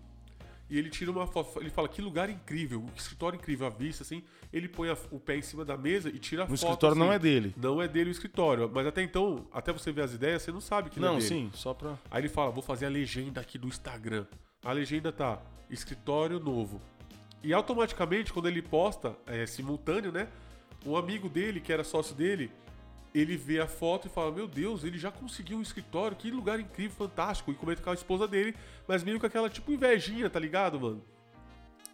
E 0.70 0.78
ele 0.78 0.88
tira 0.88 1.10
uma 1.10 1.26
foto, 1.26 1.58
ele 1.60 1.68
fala, 1.68 1.88
que 1.88 2.00
lugar 2.00 2.30
incrível, 2.30 2.84
que 2.94 3.00
escritório 3.00 3.36
incrível, 3.36 3.66
a 3.66 3.70
vista, 3.70 4.04
assim. 4.04 4.22
Ele 4.52 4.68
põe 4.68 4.88
a- 4.88 4.96
o 5.10 5.18
pé 5.18 5.36
em 5.36 5.42
cima 5.42 5.64
da 5.64 5.76
mesa 5.76 6.08
e 6.08 6.18
tira 6.20 6.42
a 6.42 6.44
O 6.44 6.48
foto. 6.50 6.54
escritório 6.58 6.96
não 6.96 7.06
assim. 7.06 7.16
é 7.16 7.18
dele. 7.18 7.54
Não 7.56 7.82
é 7.82 7.88
dele 7.88 8.10
o 8.10 8.12
escritório. 8.12 8.70
Mas 8.72 8.86
até 8.86 9.02
então, 9.02 9.44
até 9.52 9.72
você 9.72 9.90
ver 9.90 10.02
as 10.02 10.14
ideias, 10.14 10.42
você 10.42 10.52
não 10.52 10.60
sabe 10.60 10.90
que 10.90 11.00
não, 11.00 11.08
Não, 11.08 11.14
é 11.16 11.18
dele. 11.18 11.28
sim, 11.28 11.50
só 11.54 11.74
pra. 11.74 11.98
Aí 12.08 12.20
ele 12.20 12.28
fala, 12.28 12.52
vou 12.52 12.62
fazer 12.62 12.86
a 12.86 12.88
legenda 12.88 13.40
aqui 13.40 13.58
do 13.58 13.66
Instagram. 13.66 14.26
A 14.64 14.70
legenda 14.70 15.10
tá 15.10 15.42
escritório 15.68 16.38
novo. 16.38 16.80
E 17.42 17.52
automaticamente, 17.52 18.32
quando 18.32 18.46
ele 18.46 18.62
posta, 18.62 19.16
é 19.26 19.44
simultâneo, 19.44 20.12
né? 20.12 20.28
Um 20.84 20.96
amigo 20.96 21.28
dele, 21.28 21.60
que 21.60 21.72
era 21.72 21.84
sócio 21.84 22.14
dele, 22.14 22.50
ele 23.14 23.36
vê 23.36 23.60
a 23.60 23.66
foto 23.66 24.06
e 24.06 24.10
fala, 24.10 24.32
meu 24.32 24.48
Deus, 24.48 24.84
ele 24.84 24.98
já 24.98 25.10
conseguiu 25.10 25.58
um 25.58 25.62
escritório, 25.62 26.16
que 26.16 26.30
lugar 26.30 26.58
incrível, 26.58 26.96
fantástico. 26.96 27.52
E 27.52 27.54
comenta 27.54 27.82
com 27.82 27.90
a 27.90 27.94
esposa 27.94 28.26
dele, 28.26 28.54
mas 28.88 29.04
meio 29.04 29.20
com 29.20 29.26
aquela 29.26 29.50
tipo 29.50 29.70
invejinha, 29.70 30.28
tá 30.30 30.40
ligado, 30.40 30.80
mano? 30.80 31.04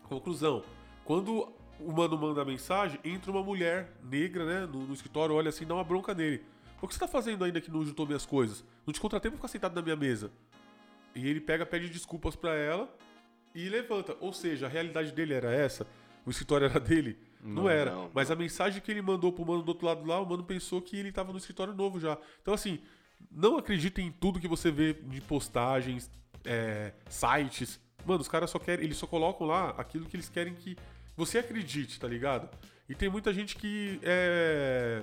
Conclusão. 0.05 0.63
Quando 1.05 1.53
o 1.81 1.93
mano 1.93 2.17
manda 2.17 2.43
a 2.43 2.45
mensagem, 2.45 2.99
entra 3.05 3.31
uma 3.31 3.43
mulher 3.43 3.93
negra, 4.03 4.45
né, 4.45 4.67
no, 4.67 4.87
no 4.87 4.95
escritório, 4.95 5.35
olha 5.35 5.49
assim, 5.49 5.67
dá 5.67 5.75
uma 5.75 5.85
bronca 5.85 6.15
nele. 6.15 6.43
O 6.81 6.87
que 6.87 6.95
você 6.95 7.01
tá 7.01 7.09
fazendo 7.09 7.45
ainda 7.45 7.61
que 7.61 7.71
não 7.71 7.85
juntou 7.85 8.07
minhas 8.07 8.25
coisas? 8.25 8.65
Não 8.87 8.93
te 8.93 9.01
contratei 9.01 9.31
pra 9.31 9.37
ficar 9.37 9.49
sentado 9.49 9.75
na 9.75 9.83
minha 9.83 9.97
mesa. 9.97 10.31
E 11.15 11.27
ele 11.29 11.41
pega, 11.41 11.67
pede 11.67 11.89
desculpas 11.89 12.37
pra 12.37 12.55
ela 12.55 12.89
e 13.53 13.69
levanta. 13.69 14.17
Ou 14.21 14.33
seja, 14.33 14.67
a 14.67 14.69
realidade 14.69 15.11
dele 15.11 15.35
era 15.35 15.53
essa, 15.53 15.87
o 16.25 16.31
escritório 16.31 16.67
era 16.67 16.79
dele. 16.79 17.19
Não, 17.43 17.63
Não, 17.65 17.71
era. 17.71 17.93
não, 17.93 18.11
Mas 18.13 18.31
a 18.31 18.37
mensagem 18.37 18.81
que 18.83 18.91
ele 18.91 19.01
mandou 19.03 19.33
pro 19.33 19.45
mano 19.47 19.63
do 19.63 19.69
outro 19.69 19.87
lado 19.87 20.05
lá, 20.05 20.21
o 20.21 20.27
mano 20.27 20.43
pensou 20.45 20.83
que 20.83 20.97
ele 20.97 21.13
tava 21.13 21.33
no 21.33 21.39
escritório 21.39 21.73
novo 21.75 22.01
já. 22.01 22.19
Então, 22.43 22.53
assim, 22.53 22.81
não 23.31 23.57
acredita 23.59 24.01
em 24.01 24.11
tudo 24.11 24.41
que 24.41 24.49
você 24.49 24.71
vê 24.71 24.93
de 24.95 25.21
postagens, 25.21 26.11
é, 26.45 26.93
sites. 27.09 27.81
Mano, 28.05 28.21
os 28.21 28.29
caras 28.29 28.51
só 28.51 28.59
querem. 28.59 28.85
Eles 28.85 28.97
só 28.97 29.07
colocam 29.07 29.47
lá 29.47 29.71
aquilo 29.79 30.07
que 30.07 30.17
eles 30.17 30.29
querem 30.29 30.55
que 30.55 30.77
você 31.17 31.39
acredite, 31.39 31.99
tá 32.01 32.09
ligado? 32.09 32.49
E 32.89 32.95
tem 32.95 33.09
muita 33.09 33.33
gente 33.33 33.55
que 33.57 34.01
é. 34.03 35.03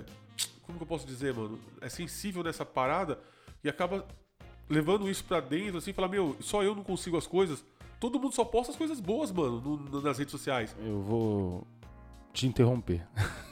Como 0.63 0.77
que 0.79 0.83
eu 0.83 0.87
posso 0.87 1.05
dizer, 1.05 1.33
mano? 1.33 1.59
É 1.79 1.87
sensível 1.89 2.41
nessa 2.43 2.65
parada 2.65 3.19
e 3.63 3.69
acaba 3.69 4.05
levando 4.67 5.07
isso 5.09 5.23
pra 5.23 5.39
dentro, 5.39 5.77
assim, 5.77 5.93
falar, 5.93 6.07
meu, 6.07 6.35
só 6.39 6.63
eu 6.63 6.73
não 6.73 6.83
consigo 6.83 7.15
as 7.17 7.27
coisas. 7.27 7.63
Todo 7.99 8.19
mundo 8.19 8.33
só 8.33 8.43
posta 8.43 8.71
as 8.71 8.77
coisas 8.77 8.99
boas, 8.99 9.31
mano, 9.31 9.61
no- 9.61 9.77
no- 9.77 10.01
nas 10.01 10.17
redes 10.17 10.31
sociais. 10.31 10.75
Eu 10.79 11.01
vou 11.01 11.67
te 12.35 12.47
interromper. 12.47 13.01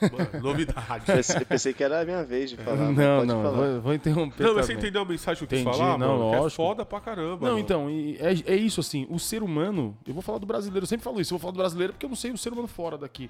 Mano, 0.02 0.44
novidade. 0.44 1.06
Pensei, 1.06 1.46
pensei 1.46 1.74
que 1.74 1.84
era 1.84 2.02
a 2.02 2.06
minha 2.06 2.24
vez 2.24 2.50
de 2.52 2.58
falar. 2.58 2.76
não, 2.92 2.94
pode 3.18 3.28
não, 3.28 3.42
falar. 3.44 3.58
vou, 3.72 3.82
vou 3.82 3.94
interromper. 3.94 4.44
Não, 4.44 4.54
mas 4.56 4.66
você 4.66 4.74
também. 4.74 4.84
entendeu 4.88 5.02
a 5.02 5.06
mensagem 5.06 5.38
que 5.40 5.44
eu 5.46 5.48
quis 5.58 5.62
Entendi, 5.66 5.78
falar, 5.78 5.98
não, 5.98 6.18
mano? 6.20 6.30
Que 6.32 6.36
É 6.36 6.40
lógico. 6.40 6.62
foda 6.64 6.86
pra 6.86 7.00
caramba. 7.00 7.48
Não, 7.48 7.54
mano. 7.54 7.60
então, 7.60 7.90
e 7.90 8.18
é, 8.20 8.54
é 8.54 8.56
isso 8.56 8.80
assim, 8.82 9.08
o 9.10 9.18
ser 9.18 9.42
humano, 9.42 9.98
eu 10.06 10.14
vou 10.14 10.22
falar 10.22 10.38
do 10.38 10.46
brasileiro, 10.46 10.84
eu 10.84 10.88
sempre 10.88 11.04
falo 11.04 11.20
isso, 11.22 11.34
eu 11.34 11.38
vou 11.38 11.42
falar 11.42 11.54
do 11.54 11.58
brasileiro 11.58 11.94
porque 11.94 12.06
eu 12.06 12.10
não 12.10 12.16
sei 12.16 12.32
o 12.32 12.38
ser 12.38 12.52
humano 12.52 12.68
fora 12.68 12.98
daqui. 12.98 13.30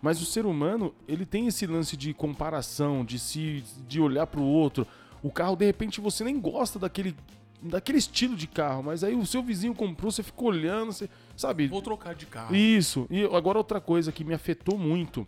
Mas 0.00 0.20
o 0.20 0.24
ser 0.24 0.44
humano, 0.44 0.92
ele 1.06 1.24
tem 1.24 1.46
esse 1.46 1.66
lance 1.66 1.96
de 1.96 2.12
comparação, 2.12 3.04
de 3.04 3.18
se 3.18 3.62
de 3.88 4.00
olhar 4.00 4.26
pro 4.26 4.42
outro. 4.42 4.86
O 5.22 5.30
carro, 5.30 5.54
de 5.56 5.64
repente, 5.64 6.00
você 6.00 6.24
nem 6.24 6.40
gosta 6.40 6.76
daquele 6.78 7.14
daquele 7.62 7.98
estilo 7.98 8.34
de 8.36 8.46
carro, 8.46 8.82
mas 8.82 9.02
aí 9.04 9.14
o 9.14 9.24
seu 9.24 9.42
vizinho 9.42 9.74
comprou, 9.74 10.10
você 10.10 10.22
fica 10.22 10.42
olhando, 10.44 10.92
você, 10.92 11.08
sabe? 11.36 11.68
Vou 11.68 11.80
trocar 11.82 12.14
de 12.14 12.26
carro. 12.26 12.54
Isso. 12.54 13.06
E 13.10 13.24
agora 13.24 13.56
outra 13.58 13.80
coisa 13.80 14.10
que 14.12 14.24
me 14.24 14.34
afetou 14.34 14.76
muito. 14.76 15.26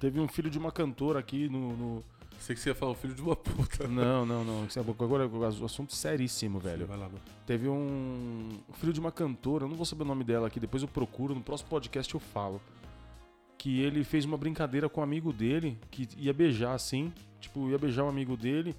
Teve 0.00 0.18
um 0.18 0.26
filho 0.26 0.50
de 0.50 0.58
uma 0.58 0.72
cantora 0.72 1.18
aqui 1.20 1.48
no- 1.48 1.76
no, 1.76 2.04
Sei 2.40 2.56
que 2.56 2.60
você 2.60 2.70
ia 2.70 2.74
falar 2.74 2.90
o 2.90 2.94
filho 2.96 3.14
de 3.14 3.22
uma 3.22 3.36
puta. 3.36 3.86
Não, 3.86 4.26
não, 4.26 4.42
não. 4.42 4.64
É- 4.64 4.80
Agora 5.04 5.22
é 5.22 5.26
um 5.28 5.64
assunto 5.64 5.94
seríssimo, 5.94 6.58
velho. 6.58 6.86
Vai 6.88 6.96
lá, 6.98 7.04
mano. 7.04 7.20
Teve 7.46 7.68
um 7.68 8.48
um 8.68 8.72
filho 8.72 8.92
de 8.92 8.98
uma 8.98 9.12
cantora, 9.12 9.64
eu 9.64 9.68
não 9.68 9.76
vou 9.76 9.86
saber 9.86 10.02
o 10.02 10.06
nome 10.06 10.24
dela 10.24 10.48
aqui, 10.48 10.58
depois 10.58 10.82
eu 10.82 10.88
procuro, 10.88 11.34
no 11.36 11.40
próximo 11.40 11.68
podcast 11.70 12.12
eu 12.12 12.18
falo. 12.18 12.60
Que 13.56 13.80
ele 13.80 14.02
fez 14.02 14.24
uma 14.24 14.36
brincadeira 14.36 14.88
com 14.88 15.00
um 15.00 15.04
amigo 15.04 15.32
dele, 15.32 15.78
que 15.88 16.08
ia 16.16 16.32
beijar 16.32 16.74
assim, 16.74 17.12
tipo, 17.40 17.70
ia 17.70 17.78
beijar 17.78 18.02
um 18.02 18.08
amigo 18.08 18.36
dele 18.36 18.74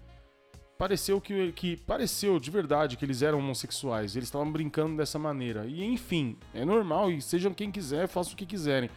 pareceu 0.78 1.22
que, 1.22 1.52
que 1.54 1.78
pareceu 1.78 2.40
de 2.40 2.50
verdade 2.52 2.98
que 2.98 3.06
eles 3.06 3.22
eram 3.22 3.40
homossexuais, 3.40 4.16
eles 4.16 4.28
estavam 4.28 4.52
brincando 4.52 4.98
dessa 4.98 5.18
maneira. 5.18 5.66
E 5.66 5.84
enfim, 5.84 6.38
é 6.54 6.66
normal 6.66 7.12
e 7.12 7.22
sejam 7.22 7.54
quem 7.54 7.72
quiser, 7.72 8.08
façam 8.08 8.34
o 8.34 8.36
que 8.36 8.46
quiserem. 8.46 8.90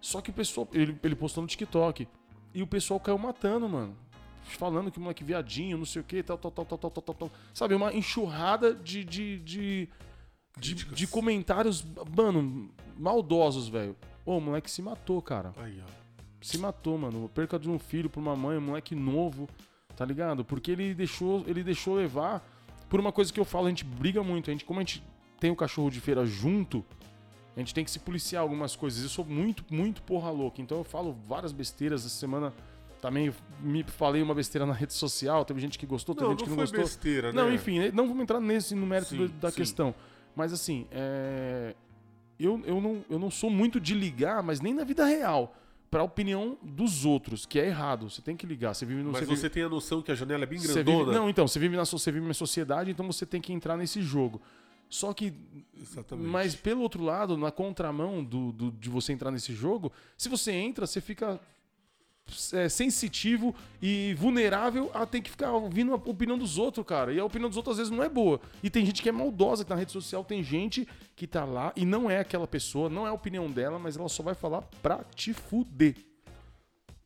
Só 0.00 0.20
que 0.20 0.30
o 0.30 0.32
pessoal, 0.32 0.68
ele, 0.72 0.98
ele 1.02 1.14
postou 1.14 1.42
no 1.42 1.48
TikTok 1.48 2.08
e 2.54 2.62
o 2.62 2.66
pessoal 2.66 2.98
caiu 2.98 3.18
matando, 3.18 3.68
mano. 3.68 3.96
Falando 4.42 4.90
que 4.90 4.98
moleque 4.98 5.22
viadinho, 5.22 5.78
não 5.78 5.86
sei 5.86 6.02
o 6.02 6.04
que, 6.04 6.22
tal, 6.22 6.36
tal, 6.36 6.50
tal, 6.50 6.64
tal, 6.64 6.78
tal, 6.78 6.90
tal, 6.90 7.14
tal. 7.14 7.30
Sabe, 7.54 7.74
uma 7.74 7.94
enxurrada 7.94 8.74
de, 8.74 9.04
de, 9.04 9.38
de, 9.38 9.88
de, 10.58 10.74
de 10.74 11.06
comentários, 11.06 11.84
mano, 12.16 12.70
maldosos, 12.98 13.68
velho. 13.68 13.96
Ô, 14.26 14.38
o 14.38 14.40
moleque 14.40 14.70
se 14.70 14.82
matou, 14.82 15.22
cara. 15.22 15.52
Aí, 15.56 15.80
ó. 15.80 16.02
Se 16.40 16.58
matou, 16.58 16.98
mano. 16.98 17.28
Perca 17.28 17.58
de 17.58 17.70
um 17.70 17.78
filho 17.78 18.10
pra 18.10 18.20
uma 18.20 18.34
mãe, 18.34 18.58
um 18.58 18.60
moleque 18.60 18.94
novo 18.94 19.48
tá 19.96 20.04
ligado? 20.04 20.44
Porque 20.44 20.70
ele 20.70 20.94
deixou, 20.94 21.44
ele 21.46 21.62
deixou 21.62 21.94
levar 21.94 22.46
por 22.88 23.00
uma 23.00 23.12
coisa 23.12 23.32
que 23.32 23.40
eu 23.40 23.44
falo, 23.44 23.66
a 23.66 23.68
gente 23.70 23.84
briga 23.84 24.22
muito. 24.22 24.50
A 24.50 24.52
gente, 24.52 24.64
como 24.64 24.78
a 24.78 24.82
gente 24.82 25.02
tem 25.40 25.50
o 25.50 25.56
cachorro 25.56 25.90
de 25.90 26.00
feira 26.00 26.26
junto, 26.26 26.84
a 27.56 27.58
gente 27.60 27.74
tem 27.74 27.84
que 27.84 27.90
se 27.90 27.98
policiar 27.98 28.42
algumas 28.42 28.76
coisas. 28.76 29.02
Eu 29.02 29.08
sou 29.08 29.24
muito, 29.24 29.64
muito 29.70 30.02
porra 30.02 30.30
louca. 30.30 30.60
Então 30.60 30.78
eu 30.78 30.84
falo 30.84 31.16
várias 31.26 31.52
besteiras. 31.52 32.04
Essa 32.04 32.16
semana 32.16 32.52
também 33.00 33.32
me 33.60 33.82
falei 33.82 34.22
uma 34.22 34.34
besteira 34.34 34.64
na 34.64 34.72
rede 34.72 34.92
social. 34.92 35.44
Teve 35.44 35.60
gente 35.60 35.78
que 35.78 35.86
gostou, 35.86 36.14
teve 36.14 36.26
Não, 36.26 36.32
gente 36.32 36.40
não 36.40 36.44
que 36.44 36.50
não 36.50 36.56
gostou. 36.58 36.80
besteira, 36.80 37.32
né? 37.32 37.42
Não, 37.42 37.52
enfim, 37.52 37.90
não 37.92 38.06
vamos 38.06 38.22
entrar 38.22 38.40
nesse 38.40 38.74
no 38.74 38.86
mérito 38.86 39.10
Sim, 39.10 39.26
da, 39.26 39.32
da 39.40 39.50
sim. 39.50 39.56
questão. 39.56 39.94
Mas 40.36 40.52
assim, 40.52 40.86
é, 40.90 41.74
eu, 42.38 42.60
eu, 42.64 42.80
não, 42.80 43.04
eu 43.10 43.18
não 43.18 43.30
sou 43.30 43.50
muito 43.50 43.80
de 43.80 43.94
ligar, 43.94 44.42
mas 44.42 44.60
nem 44.60 44.72
na 44.72 44.84
vida 44.84 45.04
real, 45.04 45.54
pra 45.92 46.02
opinião 46.02 46.56
dos 46.62 47.04
outros, 47.04 47.44
que 47.44 47.60
é 47.60 47.66
errado. 47.66 48.08
Você 48.08 48.22
tem 48.22 48.34
que 48.34 48.46
ligar. 48.46 48.74
Você 48.74 48.86
vive 48.86 49.02
no 49.02 49.12
Mas 49.12 49.26
você 49.28 49.36
você 49.36 49.50
tem 49.50 49.62
a 49.62 49.68
noção 49.68 50.00
que 50.00 50.10
a 50.10 50.14
janela 50.14 50.42
é 50.44 50.46
bem 50.46 50.58
grandona? 50.58 51.04
vive, 51.04 51.10
não, 51.18 51.28
então, 51.28 51.46
você 51.46 51.58
vive, 51.58 51.76
na, 51.76 51.84
você 51.84 52.10
vive 52.10 52.26
na 52.26 52.32
sociedade, 52.32 52.90
então 52.90 53.06
você 53.06 53.26
tem 53.26 53.42
que 53.42 53.52
entrar 53.52 53.76
nesse 53.76 54.00
jogo. 54.00 54.40
Só 54.88 55.12
que, 55.12 55.34
Exatamente. 55.78 56.26
mas 56.28 56.54
pelo 56.54 56.80
outro 56.80 57.04
lado, 57.04 57.36
na 57.36 57.50
contramão 57.50 58.24
do, 58.24 58.52
do- 58.52 58.70
de 58.72 58.88
você 58.88 59.12
entrar 59.12 59.30
nesse 59.30 59.52
jogo, 59.54 59.92
se 60.16 60.30
você 60.30 60.52
entra, 60.52 60.86
você 60.86 60.98
fica 61.00 61.38
é, 62.52 62.68
sensitivo 62.68 63.54
e 63.80 64.14
vulnerável 64.14 64.90
a 64.94 65.04
ter 65.06 65.20
que 65.20 65.30
ficar 65.30 65.52
ouvindo 65.52 65.92
a 65.92 65.96
opinião 65.96 66.38
dos 66.38 66.58
outros, 66.58 66.84
cara. 66.86 67.12
E 67.12 67.18
a 67.18 67.24
opinião 67.24 67.48
dos 67.48 67.56
outros 67.56 67.74
às 67.74 67.78
vezes 67.78 67.90
não 67.90 68.02
é 68.02 68.08
boa. 68.08 68.40
E 68.62 68.70
tem 68.70 68.84
gente 68.84 69.02
que 69.02 69.08
é 69.08 69.12
maldosa 69.12 69.64
que 69.64 69.70
na 69.70 69.76
rede 69.76 69.92
social, 69.92 70.24
tem 70.24 70.42
gente 70.42 70.86
que 71.14 71.26
tá 71.26 71.44
lá 71.44 71.72
e 71.76 71.84
não 71.84 72.10
é 72.10 72.18
aquela 72.18 72.46
pessoa, 72.46 72.88
não 72.88 73.06
é 73.06 73.10
a 73.10 73.14
opinião 73.14 73.50
dela, 73.50 73.78
mas 73.78 73.96
ela 73.96 74.08
só 74.08 74.22
vai 74.22 74.34
falar 74.34 74.62
pra 74.82 75.04
te 75.14 75.32
fuder. 75.32 75.96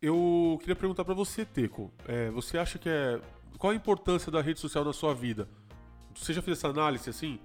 Eu 0.00 0.58
queria 0.60 0.76
perguntar 0.76 1.04
pra 1.04 1.14
você, 1.14 1.44
Teco. 1.44 1.90
É, 2.06 2.30
você 2.30 2.58
acha 2.58 2.78
que 2.78 2.88
é. 2.88 3.20
Qual 3.58 3.72
a 3.72 3.76
importância 3.76 4.30
da 4.30 4.42
rede 4.42 4.60
social 4.60 4.84
na 4.84 4.92
sua 4.92 5.14
vida? 5.14 5.48
Você 6.14 6.32
já 6.32 6.42
fez 6.42 6.58
essa 6.58 6.68
análise 6.68 7.08
assim? 7.08 7.38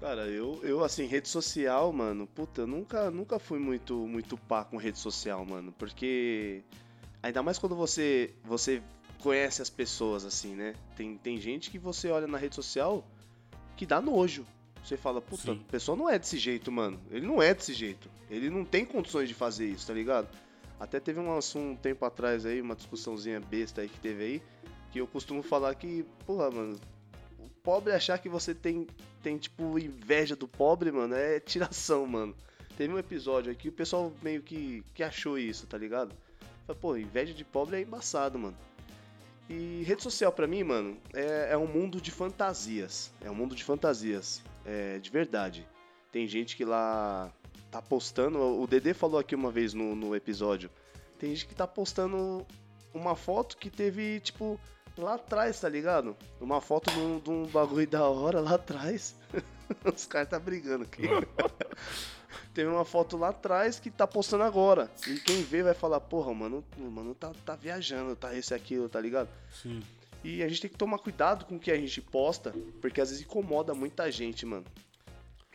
Cara, 0.00 0.26
eu, 0.28 0.58
eu, 0.62 0.82
assim, 0.82 1.04
rede 1.04 1.28
social, 1.28 1.92
mano, 1.92 2.26
puta, 2.26 2.62
eu 2.62 2.66
nunca, 2.66 3.10
nunca 3.10 3.38
fui 3.38 3.58
muito, 3.58 3.94
muito 3.94 4.36
pá 4.36 4.64
com 4.64 4.78
rede 4.78 4.98
social, 4.98 5.44
mano. 5.44 5.72
Porque. 5.72 6.62
Ainda 7.22 7.42
mais 7.42 7.58
quando 7.58 7.76
você, 7.76 8.34
você 8.44 8.82
conhece 9.22 9.60
as 9.60 9.70
pessoas, 9.70 10.24
assim, 10.24 10.54
né? 10.54 10.74
Tem, 10.96 11.16
tem 11.18 11.38
gente 11.38 11.70
que 11.70 11.78
você 11.78 12.08
olha 12.10 12.26
na 12.26 12.38
rede 12.38 12.54
social 12.54 13.06
que 13.76 13.86
dá 13.86 14.00
nojo. 14.00 14.46
Você 14.84 14.96
fala, 14.96 15.20
puta, 15.20 15.54
Sim. 15.54 15.64
a 15.68 15.70
pessoa 15.70 15.96
não 15.96 16.08
é 16.08 16.18
desse 16.18 16.38
jeito, 16.38 16.72
mano. 16.72 16.98
Ele 17.10 17.26
não 17.26 17.42
é 17.42 17.52
desse 17.52 17.74
jeito. 17.74 18.10
Ele 18.30 18.48
não 18.48 18.64
tem 18.64 18.84
condições 18.84 19.28
de 19.28 19.34
fazer 19.34 19.66
isso, 19.66 19.86
tá 19.86 19.92
ligado? 19.92 20.28
Até 20.78 20.98
teve 20.98 21.20
um, 21.20 21.38
um 21.56 21.76
tempo 21.76 22.04
atrás 22.06 22.46
aí, 22.46 22.60
uma 22.60 22.74
discussãozinha 22.74 23.38
besta 23.38 23.82
aí 23.82 23.88
que 23.88 24.00
teve 24.00 24.24
aí, 24.24 24.42
que 24.90 24.98
eu 24.98 25.06
costumo 25.06 25.42
falar 25.42 25.74
que, 25.74 26.06
porra, 26.24 26.50
mano, 26.50 26.80
o 27.38 27.48
pobre 27.62 27.92
achar 27.92 28.18
que 28.18 28.30
você 28.30 28.54
tem, 28.54 28.86
tem 29.22 29.36
tipo, 29.36 29.78
inveja 29.78 30.34
do 30.34 30.48
pobre, 30.48 30.90
mano, 30.90 31.14
é 31.14 31.38
tiração, 31.38 32.06
mano. 32.06 32.34
Teve 32.78 32.94
um 32.94 32.98
episódio 32.98 33.52
aqui, 33.52 33.68
o 33.68 33.72
pessoal 33.72 34.10
meio 34.22 34.42
que, 34.42 34.82
que 34.94 35.02
achou 35.02 35.38
isso, 35.38 35.66
tá 35.66 35.76
ligado? 35.76 36.14
Pô, 36.74 36.96
inveja 36.96 37.32
de 37.32 37.44
pobre 37.44 37.76
é 37.76 37.80
embaçado, 37.80 38.38
mano. 38.38 38.56
E 39.48 39.82
rede 39.82 40.02
social 40.02 40.30
pra 40.30 40.46
mim, 40.46 40.62
mano, 40.62 40.96
é, 41.12 41.48
é 41.50 41.56
um 41.56 41.66
mundo 41.66 42.00
de 42.00 42.10
fantasias. 42.10 43.12
É 43.20 43.30
um 43.30 43.34
mundo 43.34 43.54
de 43.54 43.64
fantasias. 43.64 44.42
É, 44.64 44.98
de 44.98 45.10
verdade. 45.10 45.66
Tem 46.12 46.26
gente 46.28 46.56
que 46.56 46.64
lá 46.64 47.32
tá 47.70 47.82
postando. 47.82 48.38
O 48.38 48.66
Dedê 48.66 48.94
falou 48.94 49.18
aqui 49.18 49.34
uma 49.34 49.50
vez 49.50 49.74
no, 49.74 49.94
no 49.94 50.14
episódio. 50.14 50.70
Tem 51.18 51.30
gente 51.30 51.46
que 51.46 51.54
tá 51.54 51.66
postando 51.66 52.46
uma 52.94 53.16
foto 53.16 53.56
que 53.56 53.70
teve, 53.70 54.20
tipo, 54.20 54.58
lá 54.96 55.14
atrás, 55.14 55.60
tá 55.60 55.68
ligado? 55.68 56.16
Uma 56.40 56.60
foto 56.60 56.90
de 57.20 57.30
um 57.30 57.46
bagulho 57.46 57.86
da 57.86 58.08
hora 58.08 58.40
lá 58.40 58.54
atrás. 58.54 59.16
Os 59.84 60.06
caras 60.06 60.28
tá 60.28 60.38
brigando 60.38 60.84
aqui. 60.84 61.02
Teve 62.54 62.68
uma 62.68 62.84
foto 62.84 63.16
lá 63.16 63.28
atrás 63.28 63.78
que 63.78 63.90
tá 63.90 64.06
postando 64.06 64.42
agora. 64.42 64.90
E 65.06 65.14
quem 65.20 65.42
vê 65.42 65.62
vai 65.62 65.74
falar, 65.74 66.00
porra, 66.00 66.32
mano, 66.34 66.64
mano 66.76 67.14
tá, 67.14 67.32
tá 67.44 67.54
viajando, 67.56 68.16
tá 68.16 68.34
esse 68.34 68.54
aquilo, 68.54 68.88
tá 68.88 69.00
ligado? 69.00 69.28
Sim. 69.50 69.82
E 70.22 70.42
a 70.42 70.48
gente 70.48 70.62
tem 70.62 70.70
que 70.70 70.76
tomar 70.76 70.98
cuidado 70.98 71.44
com 71.46 71.56
o 71.56 71.58
que 71.58 71.70
a 71.70 71.76
gente 71.76 72.00
posta, 72.00 72.54
porque 72.80 73.00
às 73.00 73.10
vezes 73.10 73.24
incomoda 73.24 73.74
muita 73.74 74.10
gente, 74.10 74.44
mano. 74.44 74.64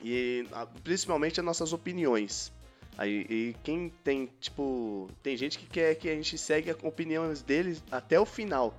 E 0.04 0.46
principalmente 0.84 1.40
as 1.40 1.46
nossas 1.46 1.72
opiniões. 1.74 2.52
Aí, 2.98 3.26
e 3.30 3.56
quem 3.64 3.90
tem, 4.04 4.30
tipo, 4.40 5.10
tem 5.22 5.36
gente 5.36 5.60
que 5.60 5.68
quer 5.68 5.96
que 5.96 6.10
a 6.10 6.16
gente 6.16 6.38
segue 6.38 6.72
as 6.72 6.78
opiniões 6.82 7.42
deles 7.42 7.84
até 7.92 8.20
o 8.20 8.26
final. 8.26 8.74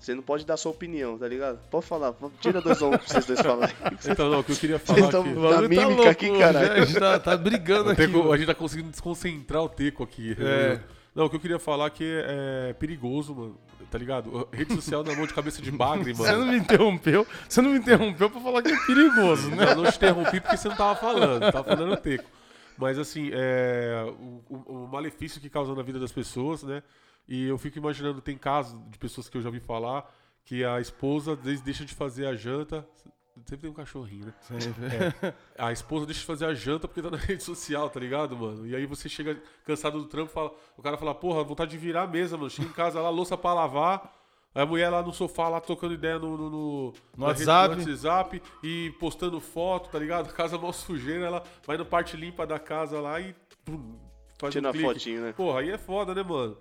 Você 0.00 0.14
não 0.14 0.22
pode 0.22 0.46
dar 0.46 0.56
sua 0.56 0.72
opinião, 0.72 1.18
tá 1.18 1.28
ligado? 1.28 1.58
Pode 1.70 1.84
falar, 1.84 2.14
tira 2.40 2.60
dois 2.62 2.80
ombros 2.80 3.02
pra 3.04 3.12
vocês 3.12 3.26
dois 3.26 3.40
falarem. 3.40 3.76
Então, 4.08 4.30
não, 4.30 4.40
o 4.40 4.44
que 4.44 4.52
eu 4.52 4.56
queria 4.56 4.78
Vocês 4.78 4.98
falar 4.98 5.10
tão- 5.10 5.20
aqui. 5.20 5.30
O 5.32 5.42
bagulho 5.42 5.76
tá 5.76 5.86
mímica 5.86 6.10
aqui, 6.10 6.38
caralho. 6.38 6.72
A 6.72 6.84
gente 6.86 6.98
tá, 6.98 7.18
tá 7.20 7.36
brigando 7.36 7.90
aqui. 7.90 8.06
Teco- 8.06 8.32
a 8.32 8.36
gente 8.38 8.46
tá 8.46 8.54
conseguindo 8.54 8.88
desconcentrar 8.90 9.62
o 9.62 9.68
Teco 9.68 10.02
aqui. 10.02 10.34
É. 10.40 10.80
Não, 11.14 11.26
o 11.26 11.30
que 11.30 11.36
eu 11.36 11.40
queria 11.40 11.58
falar 11.58 11.86
é 11.86 11.90
que 11.90 12.04
é 12.24 12.72
perigoso, 12.72 13.34
mano. 13.34 13.58
Tá 13.90 13.98
ligado? 13.98 14.48
Rede 14.52 14.72
social 14.74 15.02
na 15.02 15.14
mão 15.16 15.26
de 15.26 15.34
cabeça 15.34 15.60
de 15.60 15.70
bagre, 15.70 16.14
Você 16.14 16.30
não 16.32 16.38
mano. 16.40 16.52
me 16.52 16.58
interrompeu, 16.58 17.26
você 17.48 17.60
não 17.60 17.70
me 17.72 17.78
interrompeu 17.78 18.30
pra 18.30 18.40
falar 18.40 18.62
que 18.62 18.68
é 18.70 18.86
perigoso, 18.86 19.50
né? 19.50 19.72
Eu 19.72 19.76
não 19.76 19.90
te 19.90 19.96
interrompi 19.96 20.40
porque 20.40 20.56
você 20.56 20.68
não 20.68 20.76
tava 20.76 20.94
falando, 20.94 21.40
tava 21.52 21.64
falando 21.64 21.92
o 21.92 21.96
Teco. 21.96 22.30
Mas 22.78 22.98
assim, 22.98 23.30
é, 23.32 24.04
o, 24.18 24.40
o- 24.48 24.84
o 24.84 24.88
malefício 24.88 25.40
que 25.40 25.50
causa 25.50 25.74
na 25.74 25.82
vida 25.82 25.98
das 25.98 26.12
pessoas, 26.12 26.62
né? 26.62 26.82
E 27.30 27.46
eu 27.46 27.56
fico 27.56 27.78
imaginando, 27.78 28.20
tem 28.20 28.36
casos 28.36 28.76
de 28.90 28.98
pessoas 28.98 29.28
que 29.28 29.36
eu 29.38 29.40
já 29.40 29.48
ouvi 29.48 29.60
falar 29.60 30.12
que 30.44 30.64
a 30.64 30.80
esposa 30.80 31.32
às 31.34 31.38
vezes 31.40 31.60
deixa 31.60 31.84
de 31.84 31.94
fazer 31.94 32.26
a 32.26 32.34
janta. 32.34 32.84
Sempre 33.46 33.58
tem 33.58 33.70
um 33.70 33.74
cachorrinho, 33.74 34.26
né? 34.26 34.34
A 35.56 35.72
esposa 35.72 36.04
deixa 36.04 36.20
de 36.20 36.26
fazer 36.26 36.44
a 36.46 36.52
janta 36.54 36.86
porque 36.88 37.00
tá 37.00 37.10
na 37.10 37.16
rede 37.22 37.42
social, 37.42 37.88
tá 37.88 37.98
ligado, 38.00 38.36
mano? 38.36 38.66
E 38.66 38.74
aí 38.76 38.84
você 38.84 39.08
chega 39.08 39.40
cansado 39.64 39.98
do 39.98 40.06
trampo, 40.06 40.30
fala, 40.30 40.52
o 40.76 40.82
cara 40.82 40.98
fala, 40.98 41.14
porra, 41.14 41.42
vontade 41.44 41.70
de 41.70 41.78
virar 41.78 42.02
a 42.02 42.06
mesa, 42.06 42.36
mano. 42.36 42.50
Chega 42.50 42.68
em 42.68 42.72
casa 42.72 43.00
lá, 43.00 43.08
louça 43.08 43.38
pra 43.38 43.54
lavar. 43.54 44.12
Aí 44.54 44.62
a 44.62 44.66
mulher 44.66 44.90
lá 44.90 45.00
no 45.00 45.12
sofá, 45.12 45.48
lá 45.48 45.60
trocando 45.60 45.94
ideia 45.94 46.18
no, 46.18 46.36
no, 46.36 46.50
no- 46.50 46.90
rede- 46.90 47.46
WhatsApp. 47.46 47.76
no 47.76 47.80
WhatsApp 47.88 48.42
e 48.64 48.90
postando 48.98 49.40
foto, 49.40 49.88
tá 49.90 49.98
ligado? 49.98 50.32
Casa 50.34 50.58
mal 50.58 50.72
sujeira, 50.72 51.24
ela 51.26 51.44
vai 51.64 51.78
na 51.78 51.84
parte 51.84 52.16
limpa 52.16 52.44
da 52.46 52.58
casa 52.58 53.00
lá 53.00 53.20
e 53.20 53.32
pum, 53.64 53.96
faz 54.38 54.52
Tira 54.52 54.68
um 54.68 54.72
clique. 54.72 54.86
fotinho, 54.86 55.22
né? 55.22 55.32
Porra, 55.32 55.60
aí 55.60 55.70
é 55.70 55.78
foda, 55.78 56.12
né, 56.14 56.22
mano? 56.24 56.58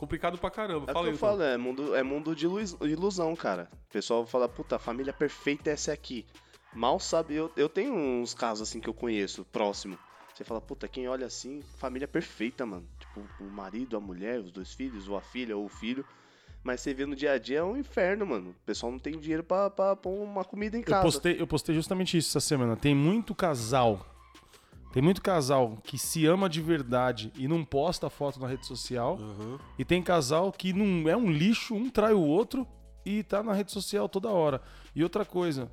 Complicado 0.00 0.38
pra 0.38 0.50
caramba. 0.50 0.86
É 0.88 0.90
o 0.92 0.94
Fala 0.94 1.04
que 1.04 1.10
aí, 1.10 1.14
eu 1.14 1.18
falo, 1.18 1.42
é 1.42 1.58
mundo, 1.58 1.94
é 1.94 2.02
mundo 2.02 2.34
de 2.34 2.46
ilus- 2.46 2.74
ilusão, 2.80 3.36
cara. 3.36 3.68
O 3.90 3.92
pessoal 3.92 4.24
fala, 4.26 4.48
puta, 4.48 4.76
a 4.76 4.78
família 4.78 5.12
perfeita 5.12 5.68
é 5.68 5.74
essa 5.74 5.92
aqui. 5.92 6.24
Mal 6.72 6.98
sabe, 6.98 7.34
eu, 7.34 7.52
eu 7.54 7.68
tenho 7.68 7.92
uns 7.94 8.32
casos 8.32 8.66
assim 8.66 8.80
que 8.80 8.88
eu 8.88 8.94
conheço, 8.94 9.44
próximo. 9.52 9.98
Você 10.34 10.42
fala, 10.42 10.58
puta, 10.58 10.88
quem 10.88 11.06
olha 11.06 11.26
assim, 11.26 11.60
família 11.76 12.08
perfeita, 12.08 12.64
mano. 12.64 12.88
Tipo, 12.98 13.22
o 13.44 13.50
marido, 13.50 13.94
a 13.94 14.00
mulher, 14.00 14.40
os 14.40 14.50
dois 14.50 14.72
filhos, 14.72 15.06
ou 15.06 15.18
a 15.18 15.20
filha, 15.20 15.54
ou 15.54 15.66
o 15.66 15.68
filho. 15.68 16.02
Mas 16.64 16.80
você 16.80 16.94
vê 16.94 17.04
no 17.04 17.14
dia 17.14 17.32
a 17.32 17.38
dia 17.38 17.58
é 17.58 17.62
um 17.62 17.76
inferno, 17.76 18.24
mano. 18.26 18.50
O 18.52 18.64
pessoal 18.64 18.90
não 18.90 18.98
tem 18.98 19.18
dinheiro 19.18 19.44
pra, 19.44 19.68
pra 19.68 19.94
pôr 19.94 20.12
uma 20.22 20.44
comida 20.44 20.78
em 20.78 20.80
Eu 20.80 20.86
casa. 20.86 21.02
postei, 21.02 21.38
eu 21.38 21.46
postei 21.46 21.74
justamente 21.74 22.16
isso 22.16 22.30
essa 22.30 22.40
semana. 22.40 22.74
Tem 22.74 22.94
muito 22.94 23.34
casal. 23.34 24.06
Tem 24.92 25.02
muito 25.02 25.22
casal 25.22 25.78
que 25.84 25.96
se 25.96 26.26
ama 26.26 26.48
de 26.48 26.60
verdade 26.60 27.32
e 27.36 27.46
não 27.46 27.64
posta 27.64 28.10
foto 28.10 28.40
na 28.40 28.48
rede 28.48 28.66
social. 28.66 29.18
Aham. 29.20 29.58
E 29.78 29.84
tem 29.84 30.02
casal 30.02 30.52
que 30.52 30.72
não 30.72 31.08
é 31.08 31.16
um 31.16 31.30
lixo, 31.30 31.74
um 31.74 31.88
trai 31.88 32.12
o 32.12 32.20
outro 32.20 32.66
e 33.04 33.22
tá 33.22 33.42
na 33.42 33.52
rede 33.52 33.70
social 33.70 34.08
toda 34.08 34.28
hora. 34.28 34.60
E 34.94 35.02
outra 35.02 35.24
coisa, 35.24 35.70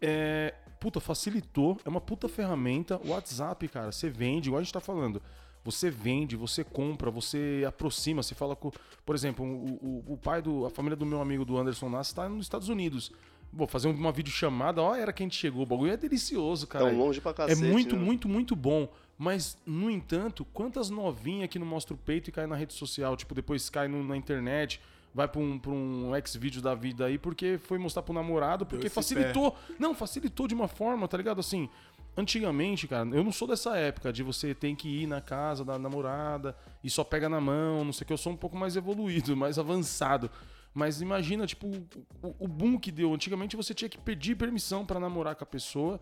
é. 0.00 0.54
Puta, 0.80 1.00
facilitou, 1.00 1.76
é 1.84 1.88
uma 1.88 2.00
puta 2.00 2.28
ferramenta. 2.28 3.00
O 3.04 3.08
WhatsApp, 3.08 3.66
cara, 3.66 3.90
você 3.90 4.08
vende, 4.08 4.48
igual 4.48 4.60
a 4.60 4.62
gente 4.62 4.72
tá 4.72 4.78
falando. 4.78 5.20
Você 5.64 5.90
vende, 5.90 6.36
você 6.36 6.62
compra, 6.62 7.10
você 7.10 7.64
aproxima, 7.66 8.22
você 8.22 8.34
fala 8.34 8.54
com. 8.54 8.70
Por 9.04 9.14
exemplo, 9.14 9.44
o, 9.44 10.04
o, 10.08 10.12
o 10.12 10.16
pai 10.16 10.40
do. 10.40 10.66
A 10.66 10.70
família 10.70 10.96
do 10.96 11.04
meu 11.04 11.20
amigo 11.20 11.44
do 11.44 11.58
Anderson 11.58 11.88
Nassi 11.88 12.14
tá 12.14 12.28
nos 12.28 12.46
Estados 12.46 12.68
Unidos. 12.68 13.10
Vou 13.52 13.66
fazer 13.66 13.88
uma 13.88 14.12
videochamada, 14.12 14.82
ó, 14.82 14.94
era 14.94 15.12
que 15.12 15.22
a 15.22 15.26
gente 15.26 15.36
chegou. 15.36 15.62
O 15.62 15.66
bagulho 15.66 15.92
é 15.92 15.96
delicioso, 15.96 16.66
cara. 16.66 16.84
Tão 16.86 16.98
longe 16.98 17.20
pra 17.20 17.30
É 17.30 17.34
cacete. 17.34 17.62
muito, 17.64 17.96
né? 17.96 18.02
muito, 18.02 18.28
muito 18.28 18.54
bom. 18.56 18.88
Mas, 19.16 19.56
no 19.66 19.90
entanto, 19.90 20.44
quantas 20.52 20.90
novinhas 20.90 21.48
que 21.48 21.58
não 21.58 21.66
mostra 21.66 21.92
o 21.94 21.96
peito 21.96 22.28
e 22.28 22.32
cai 22.32 22.46
na 22.46 22.54
rede 22.54 22.72
social, 22.74 23.16
tipo, 23.16 23.34
depois 23.34 23.68
cai 23.68 23.88
no- 23.88 24.04
na 24.04 24.16
internet, 24.16 24.80
vai 25.12 25.26
pra 25.26 25.40
um, 25.40 25.58
pra 25.58 25.72
um 25.72 26.14
ex-vídeo 26.14 26.62
da 26.62 26.74
vida 26.74 27.06
aí, 27.06 27.18
porque 27.18 27.58
foi 27.64 27.78
mostrar 27.78 28.02
pro 28.02 28.12
namorado, 28.14 28.64
porque 28.66 28.88
facilitou. 28.88 29.56
Não, 29.78 29.94
facilitou 29.94 30.46
de 30.46 30.54
uma 30.54 30.68
forma, 30.68 31.08
tá 31.08 31.16
ligado? 31.16 31.40
Assim, 31.40 31.68
antigamente, 32.16 32.86
cara, 32.86 33.08
eu 33.10 33.24
não 33.24 33.32
sou 33.32 33.48
dessa 33.48 33.76
época 33.76 34.12
de 34.12 34.22
você 34.22 34.54
ter 34.54 34.74
que 34.76 34.88
ir 35.02 35.06
na 35.06 35.20
casa 35.20 35.64
da 35.64 35.78
namorada 35.78 36.54
e 36.84 36.90
só 36.90 37.02
pega 37.02 37.28
na 37.28 37.40
mão, 37.40 37.84
não 37.84 37.92
sei 37.92 38.04
o 38.04 38.06
que. 38.06 38.12
Eu 38.12 38.16
sou 38.18 38.32
um 38.32 38.36
pouco 38.36 38.56
mais 38.56 38.76
evoluído, 38.76 39.34
mais 39.36 39.58
avançado. 39.58 40.30
Mas 40.78 41.00
imagina, 41.00 41.44
tipo, 41.44 41.66
o, 42.22 42.34
o 42.38 42.46
boom 42.46 42.78
que 42.78 42.92
deu. 42.92 43.12
Antigamente 43.12 43.56
você 43.56 43.74
tinha 43.74 43.88
que 43.88 43.98
pedir 43.98 44.36
permissão 44.36 44.86
pra 44.86 45.00
namorar 45.00 45.34
com 45.34 45.42
a 45.42 45.46
pessoa 45.46 45.98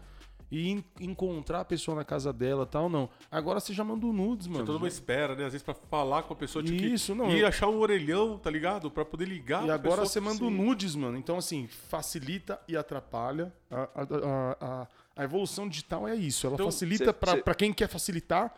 e 0.50 0.68
en- 0.70 0.84
encontrar 1.00 1.60
a 1.60 1.64
pessoa 1.64 1.96
na 1.96 2.04
casa 2.04 2.30
dela 2.30 2.64
e 2.64 2.66
tal, 2.66 2.88
não. 2.90 3.08
Agora 3.30 3.58
você 3.58 3.72
já 3.72 3.82
manda 3.82 4.04
o 4.06 4.12
nudes, 4.12 4.46
mano. 4.46 4.58
Tinha 4.58 4.66
toda 4.66 4.78
uma 4.78 4.86
espera, 4.86 5.34
né? 5.34 5.44
Às 5.46 5.52
vezes 5.54 5.62
pra 5.62 5.72
falar 5.72 6.24
com 6.24 6.34
a 6.34 6.36
pessoa, 6.36 6.62
tinha 6.62 6.78
que 6.78 6.86
Isso, 6.86 7.14
não, 7.14 7.30
ir 7.30 7.40
eu- 7.40 7.48
achar 7.48 7.68
um 7.68 7.78
orelhão, 7.78 8.38
tá 8.38 8.50
ligado? 8.50 8.90
Pra 8.90 9.02
poder 9.04 9.24
ligar 9.26 9.62
E 9.66 9.70
agora 9.70 10.02
pessoa. 10.02 10.06
você 10.06 10.20
manda 10.20 10.44
o 10.44 10.50
nudes, 10.50 10.94
mano. 10.94 11.16
Então, 11.16 11.38
assim, 11.38 11.66
facilita 11.66 12.60
e 12.68 12.76
atrapalha. 12.76 13.50
A, 13.70 13.76
a, 13.82 13.88
a, 14.02 14.56
a- 14.82 14.86
a 15.16 15.24
evolução 15.24 15.66
digital 15.66 16.06
é 16.06 16.14
isso. 16.14 16.46
Ela 16.46 16.54
Então, 16.56 16.66
facilita 16.66 17.06
cê- 17.06 17.12
pra, 17.14 17.32
cê- 17.32 17.42
pra 17.42 17.54
quem 17.54 17.72
quer 17.72 17.88
facilitar 17.88 18.54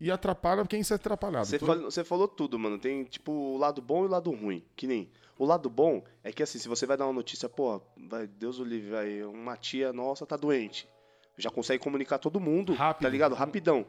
e 0.00 0.10
atrapalha 0.10 0.64
quem 0.64 0.82
se 0.82 0.92
é 0.92 0.96
atrapalhado. 0.96 1.44
Você 1.46 1.56
Então, 1.56 1.68
falou, 1.68 1.90
você 1.90 2.02
falou 2.02 2.26
tudo, 2.26 2.58
mano. 2.58 2.78
Tem, 2.78 3.04
tipo, 3.04 3.30
o 3.30 3.58
lado 3.58 3.80
bom 3.82 4.02
e 4.04 4.06
o 4.06 4.10
lado 4.10 4.30
ruim. 4.30 4.62
Que 4.74 4.86
nem. 4.86 5.10
O 5.38 5.44
lado 5.44 5.68
bom 5.70 6.02
é 6.22 6.30
que, 6.32 6.42
assim, 6.42 6.58
se 6.58 6.68
você 6.68 6.86
vai 6.86 6.96
dar 6.96 7.06
uma 7.06 7.12
notícia, 7.12 7.48
pô, 7.48 7.80
vai, 7.96 8.26
Deus 8.26 8.58
o 8.58 8.64
livre, 8.64 8.90
vai, 8.90 9.22
uma 9.24 9.56
tia 9.56 9.92
nossa 9.92 10.26
tá 10.26 10.36
doente. 10.36 10.88
Já 11.36 11.50
consegue 11.50 11.82
comunicar 11.82 12.18
todo 12.18 12.38
mundo, 12.38 12.74
Rápido. 12.74 13.02
tá 13.02 13.08
ligado? 13.08 13.34
Rapidão. 13.34 13.86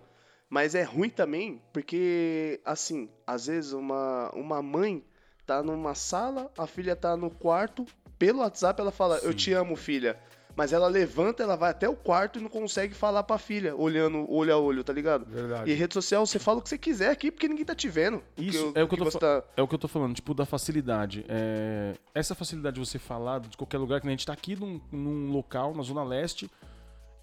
Mas 0.49 0.75
é 0.75 0.83
ruim 0.83 1.09
também, 1.09 1.61
porque, 1.73 2.61
assim, 2.63 3.09
às 3.25 3.47
vezes 3.47 3.73
uma, 3.73 4.29
uma 4.33 4.61
mãe 4.61 5.03
tá 5.45 5.61
numa 5.61 5.93
sala, 5.95 6.51
a 6.57 6.65
filha 6.65 6.95
tá 6.95 7.17
no 7.17 7.29
quarto, 7.29 7.85
pelo 8.17 8.39
WhatsApp 8.39 8.79
ela 8.79 8.91
fala, 8.91 9.17
eu 9.17 9.31
Sim. 9.31 9.37
te 9.37 9.53
amo, 9.53 9.75
filha. 9.75 10.17
Mas 10.55 10.71
ela 10.71 10.87
levanta, 10.87 11.41
ela 11.41 11.55
vai 11.55 11.71
até 11.71 11.89
o 11.89 11.95
quarto 11.95 12.37
e 12.37 12.41
não 12.41 12.49
consegue 12.49 12.93
falar 12.93 13.23
pra 13.23 13.37
filha, 13.37 13.75
olhando 13.75 14.25
olho 14.31 14.53
a 14.53 14.57
olho, 14.57 14.83
tá 14.83 14.93
ligado? 14.93 15.25
Verdade. 15.25 15.71
E 15.71 15.73
rede 15.73 15.93
social, 15.93 16.25
você 16.25 16.37
fala 16.37 16.59
o 16.59 16.61
que 16.61 16.69
você 16.69 16.77
quiser 16.77 17.09
aqui, 17.09 17.31
porque 17.31 17.47
ninguém 17.47 17.65
tá 17.65 17.73
te 17.73 17.89
vendo. 17.89 18.21
Isso 18.37 18.65
Porque 18.65 18.79
é 18.79 18.83
o 18.83 18.87
que 18.87 19.01
eu 19.01 19.11
tô 19.11 19.19
tá... 19.19 19.43
É 19.57 19.61
o 19.61 19.67
que 19.67 19.73
eu 19.75 19.79
tô 19.79 19.87
falando, 19.87 20.13
tipo, 20.13 20.33
da 20.33 20.45
facilidade. 20.45 21.25
É, 21.27 21.95
Essa 22.13 22.35
facilidade 22.35 22.79
de 22.79 22.85
você 22.87 22.99
falar 22.99 23.39
de 23.39 23.57
qualquer 23.57 23.79
lugar, 23.79 23.99
que 23.99 24.07
a 24.07 24.11
gente 24.11 24.25
tá 24.25 24.33
aqui 24.33 24.55
num, 24.55 24.79
num 24.91 25.31
local, 25.31 25.73
na 25.73 25.81
Zona 25.81 26.03
Leste, 26.03 26.49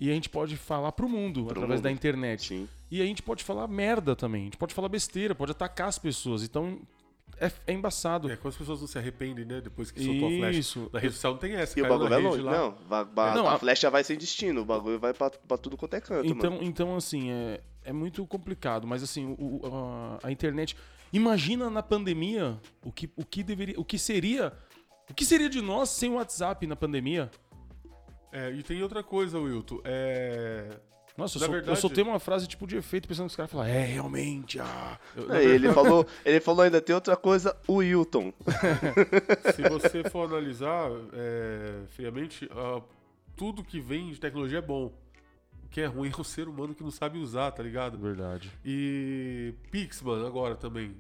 e 0.01 0.11
a 0.11 0.15
gente 0.15 0.29
pode 0.29 0.57
falar 0.57 0.93
pro 0.93 1.09
mundo 1.09 1.47
através 1.51 1.79
mundo. 1.79 1.83
da 1.83 1.91
internet. 1.91 2.49
Sim. 2.49 2.69
E 2.91 3.01
a 3.01 3.05
gente 3.05 3.23
pode 3.23 3.45
falar 3.45 3.69
merda 3.69 4.17
também. 4.17 4.43
A 4.43 4.45
gente 4.45 4.57
pode 4.57 4.75
falar 4.75 4.89
besteira, 4.89 5.35
pode 5.35 5.53
atacar 5.53 5.89
as 5.89 5.99
pessoas. 5.99 6.43
Então, 6.43 6.81
é, 7.41 7.51
é 7.67 7.73
embaçado. 7.73 8.31
É, 8.31 8.37
quando 8.37 8.53
as 8.53 8.57
pessoas 8.59 8.81
não 8.81 8.87
se 8.87 8.99
arrependem, 8.99 9.45
né? 9.45 9.61
Depois 9.61 9.91
que 9.91 10.03
soltou 10.05 10.29
a 10.29 10.31
flecha. 10.31 10.59
Isso. 10.59 10.91
Na 10.93 10.99
rede 11.01 11.15
social 11.15 11.33
não 11.33 11.41
tem 11.41 11.55
essa. 11.55 11.79
E 11.79 11.83
o 11.83 11.89
bagulho 11.89 12.09
vai 12.11 12.23
longe. 12.23 12.43
lá. 12.43 12.53
Não, 12.53 12.75
va- 12.89 13.03
va- 13.05 13.35
Não, 13.35 13.47
a, 13.49 13.55
a- 13.55 13.59
flecha 13.59 13.89
vai 13.91 14.05
sem 14.05 14.17
destino. 14.19 14.61
O 14.61 14.65
bagulho 14.65 14.99
vai 14.99 15.13
pra, 15.15 15.31
pra 15.31 15.57
tudo 15.57 15.77
quanto 15.77 15.95
é 15.95 16.01
canto, 16.01 16.27
Então, 16.29 16.51
mano. 16.53 16.63
então 16.63 16.97
assim, 16.97 17.31
é, 17.31 17.61
é 17.85 17.93
muito 17.93 18.25
complicado. 18.27 18.87
Mas 18.87 19.03
assim, 19.03 19.35
o- 19.39 19.61
a, 20.23 20.29
a 20.29 20.31
internet. 20.33 20.77
Imagina 21.13 21.69
na 21.69 21.83
pandemia 21.83 22.57
o 22.85 22.93
que, 22.93 23.11
o 23.17 23.25
que 23.25 23.43
deveria. 23.43 23.79
O 23.81 23.85
que 23.85 23.99
seria. 23.99 24.53
O 25.09 25.15
que 25.15 25.25
seria 25.25 25.49
de 25.51 25.61
nós 25.61 25.89
sem 25.89 26.11
o 26.11 26.15
WhatsApp 26.15 26.65
na 26.69 26.77
pandemia? 26.77 27.31
É, 28.33 28.53
e 28.53 28.63
tem 28.63 28.81
outra 28.83 29.03
coisa, 29.03 29.41
Wilton. 29.41 29.81
É. 29.85 30.79
Nossa, 31.21 31.39
eu, 31.39 31.41
Na 31.41 31.47
só, 31.47 31.53
eu 31.53 31.57
verdade- 31.59 31.81
soltei 31.81 32.03
uma 32.05 32.19
frase 32.19 32.47
tipo 32.49 32.67
de 32.67 32.77
efeito 32.77 33.07
pensando 33.07 33.27
que 33.27 33.31
os 33.33 33.37
caras 33.37 33.51
falam, 33.51 33.67
é, 33.67 33.85
realmente, 33.85 34.59
ah. 34.59 34.99
eu- 35.17 35.33
É, 35.33 35.45
ele 35.45 35.73
falou, 35.73 36.07
ele 36.25 36.41
falou 36.41 36.63
ainda 36.63 36.81
tem 36.81 36.95
outra 36.95 37.17
coisa, 37.17 37.57
o 37.69 37.75
Wilton. 37.77 38.33
Se 39.55 39.63
você 39.69 40.09
for 40.11 40.29
analisar 40.29 40.91
é, 41.13 41.83
friamente, 41.91 42.49
ah, 42.53 42.81
tudo 43.37 43.63
que 43.65 43.81
vem 43.81 44.11
de 44.11 44.19
tecnologia 44.21 44.59
é 44.59 44.63
bom. 44.63 44.93
O 45.65 45.69
que 45.71 45.81
é 45.81 45.87
ruim 45.87 46.11
é 46.17 46.21
o 46.21 46.25
ser 46.25 46.49
humano 46.49 46.75
que 46.75 46.83
não 46.83 46.91
sabe 46.91 47.17
usar, 47.19 47.53
tá 47.53 47.63
ligado? 47.63 47.97
Verdade. 47.97 48.51
E 48.65 49.55
Pix, 49.71 50.03
mano, 50.03 50.27
agora 50.27 50.57
também. 50.57 50.97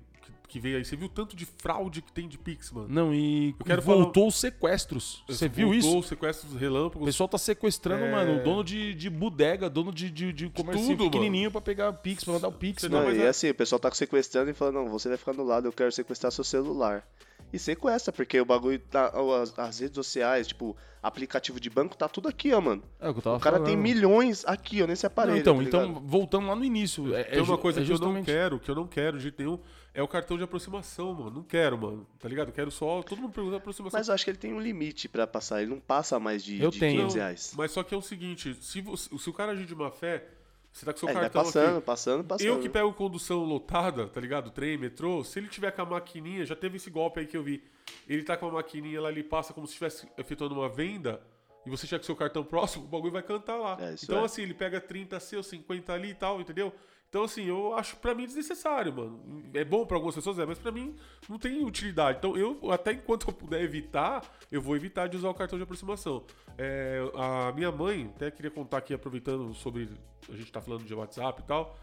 Que, 0.50 0.58
veio 0.58 0.76
aí. 0.78 0.84
Você 0.84 0.96
viu 0.96 1.08
tanto 1.08 1.36
de 1.36 1.46
fraude 1.46 2.02
que 2.02 2.10
tem 2.12 2.26
de 2.26 2.36
Pix, 2.36 2.72
mano? 2.72 2.88
Não, 2.88 3.14
e 3.14 3.54
Eu 3.58 3.64
quero 3.64 3.80
voltou 3.82 4.26
os 4.28 4.34
sequestros. 4.40 5.22
Você 5.28 5.48
viu 5.48 5.68
Voltou 5.68 5.78
isso? 5.90 5.98
os 6.00 6.06
sequestros 6.08 6.52
O 6.52 6.56
relâmpagos. 6.56 7.06
pessoal 7.06 7.28
tá 7.28 7.38
sequestrando, 7.38 8.04
É. 8.04 8.10
mano, 8.10 8.42
dono 8.42 8.64
de, 8.64 8.92
de 8.94 9.08
bodega, 9.08 9.70
dono 9.70 9.92
de, 9.92 10.10
de, 10.10 10.32
de 10.32 10.48
comércio 10.50 10.88
tudo, 10.88 11.04
pequenininho 11.04 11.50
pra 11.52 11.60
pegar 11.60 11.92
Pix, 11.92 12.24
pra 12.24 12.34
mandar 12.34 12.48
o 12.48 12.52
Pix, 12.52 12.82
mano. 12.82 12.94
Não, 12.96 13.02
Não, 13.02 13.08
mas 13.10 13.18
e 13.18 13.22
é- 13.22 13.28
assim, 13.28 13.50
o 13.50 13.54
pessoal 13.54 13.78
tá 13.78 13.90
sequestrando 13.92 14.50
e 14.50 14.54
falando, 14.54 14.74
não, 14.74 14.88
você 14.88 15.08
vai 15.08 15.16
ficar 15.16 15.32
no 15.34 15.44
lado, 15.44 15.68
eu 15.68 15.72
quero 15.72 15.92
sequestrar 15.92 16.32
seu 16.32 16.42
celular. 16.44 17.06
E 17.52 17.58
sequestra, 17.58 18.12
porque 18.12 18.40
o 18.40 18.44
bagulho 18.44 18.78
tá. 18.78 19.12
As, 19.42 19.58
as 19.58 19.78
redes 19.80 19.94
sociais, 19.96 20.46
tipo, 20.46 20.76
aplicativo 21.02 21.58
de 21.58 21.68
banco, 21.68 21.96
tá 21.96 22.08
tudo 22.08 22.28
aqui, 22.28 22.52
ó, 22.52 22.60
mano. 22.60 22.82
É 23.00 23.08
o 23.08 23.12
que 23.12 23.18
eu 23.18 23.22
tava 23.22 23.36
O 23.36 23.40
cara 23.40 23.56
falando. 23.56 23.68
tem 23.68 23.76
milhões 23.76 24.44
aqui, 24.46 24.82
ó, 24.82 24.86
nesse 24.86 25.04
Não, 25.04 25.08
aparelho. 25.08 25.38
então, 25.38 25.56
tá 25.56 25.62
então, 25.64 25.94
voltando 26.06 26.46
lá 26.46 26.54
no 26.54 26.64
início. 26.64 27.14
É, 27.14 27.24
Tem 27.24 27.38
é 27.38 27.42
uma 27.42 27.58
coisa 27.58 27.80
é 27.80 27.84
que 27.84 27.88
eu 27.90 27.94
não 27.98 28.06
justamente- 28.06 28.26
quero, 28.26 28.58
que 28.60 28.70
eu 28.70 28.74
não 28.74 28.86
quero 28.86 29.16
de 29.16 29.22
jeito 29.24 29.38
nenhum, 29.42 29.58
é 29.92 30.02
o 30.02 30.06
cartão 30.08 30.36
de 30.36 30.44
aproximação, 30.44 31.12
mano. 31.14 31.30
Não 31.30 31.42
quero, 31.42 31.76
mano. 31.76 32.06
Tá 32.20 32.28
ligado? 32.28 32.52
Quero 32.52 32.70
só. 32.70 33.02
Todo 33.02 33.20
mundo 33.20 33.32
pergunta 33.32 33.56
aproximação. 33.56 33.98
Mas 33.98 34.06
eu 34.08 34.14
acho 34.14 34.24
que 34.24 34.30
ele 34.30 34.38
tem 34.38 34.52
um 34.54 34.60
limite 34.60 35.08
pra 35.08 35.26
passar, 35.26 35.60
ele 35.62 35.70
não 35.70 35.80
passa 35.80 36.20
mais 36.20 36.44
de, 36.44 36.62
Eu 36.62 36.70
de 36.70 36.78
tenho. 36.78 36.96
500 36.98 37.14
reais. 37.16 37.52
Mas 37.56 37.72
só 37.72 37.82
que 37.82 37.92
é 37.94 37.96
o 37.98 38.02
seguinte: 38.02 38.56
se, 38.60 38.80
você- 38.80 39.10
se 39.18 39.28
o 39.28 39.32
cara 39.32 39.52
agir 39.52 39.66
de 39.66 39.74
má 39.74 39.90
fé, 39.90 40.24
você 40.72 40.86
tá 40.86 40.92
com 40.92 40.98
seu 40.98 41.08
É, 41.08 41.12
cartão 41.12 41.44
passando, 41.44 41.76
aqui. 41.76 41.86
passando, 41.86 42.24
passando. 42.24 42.46
Eu 42.46 42.60
que 42.60 42.68
pego 42.68 42.92
condução 42.92 43.44
lotada, 43.44 44.06
tá 44.06 44.20
ligado? 44.20 44.50
Trem, 44.50 44.78
metrô, 44.78 45.24
se 45.24 45.38
ele 45.38 45.48
tiver 45.48 45.70
com 45.72 45.82
a 45.82 45.86
maquininha, 45.86 46.44
já 46.46 46.54
teve 46.54 46.76
esse 46.76 46.90
golpe 46.90 47.20
aí 47.20 47.26
que 47.26 47.36
eu 47.36 47.42
vi. 47.42 47.62
Ele 48.08 48.22
tá 48.22 48.36
com 48.36 48.46
a 48.46 48.52
maquininha 48.52 49.00
lá, 49.00 49.10
ele 49.10 49.24
passa 49.24 49.52
como 49.52 49.66
se 49.66 49.72
estivesse 49.72 50.08
efetuando 50.16 50.54
uma 50.54 50.68
venda, 50.68 51.20
e 51.66 51.70
você 51.70 51.86
tiver 51.86 51.98
com 51.98 52.04
seu 52.04 52.16
cartão 52.16 52.44
próximo, 52.44 52.84
o 52.84 52.88
bagulho 52.88 53.12
vai 53.12 53.22
cantar 53.22 53.56
lá. 53.56 53.76
É, 53.80 53.94
então, 54.02 54.22
é. 54.22 54.24
assim, 54.24 54.42
ele 54.42 54.54
pega 54.54 54.80
30 54.80 55.18
seu, 55.20 55.42
50 55.42 55.92
ali 55.92 56.10
e 56.10 56.14
tal, 56.14 56.40
entendeu? 56.40 56.72
Então, 57.10 57.24
assim, 57.24 57.42
eu 57.42 57.74
acho 57.74 57.96
pra 57.96 58.14
mim 58.14 58.24
desnecessário, 58.24 58.94
mano. 58.94 59.20
É 59.52 59.64
bom 59.64 59.84
pra 59.84 59.96
algumas 59.96 60.14
pessoas, 60.14 60.38
é, 60.38 60.46
mas 60.46 60.60
pra 60.60 60.70
mim 60.70 60.94
não 61.28 61.40
tem 61.40 61.64
utilidade. 61.64 62.18
Então, 62.18 62.36
eu, 62.36 62.70
até 62.70 62.92
enquanto 62.92 63.26
eu 63.26 63.34
puder 63.34 63.60
evitar, 63.62 64.22
eu 64.50 64.62
vou 64.62 64.76
evitar 64.76 65.08
de 65.08 65.16
usar 65.16 65.28
o 65.28 65.34
cartão 65.34 65.58
de 65.58 65.64
aproximação. 65.64 66.24
É, 66.56 67.00
a 67.16 67.50
minha 67.52 67.72
mãe, 67.72 68.12
até 68.14 68.30
queria 68.30 68.50
contar 68.50 68.78
aqui, 68.78 68.94
aproveitando 68.94 69.52
sobre. 69.54 69.90
A 70.28 70.36
gente 70.36 70.52
tá 70.52 70.60
falando 70.60 70.84
de 70.84 70.94
WhatsApp 70.94 71.42
e 71.42 71.44
tal. 71.44 71.76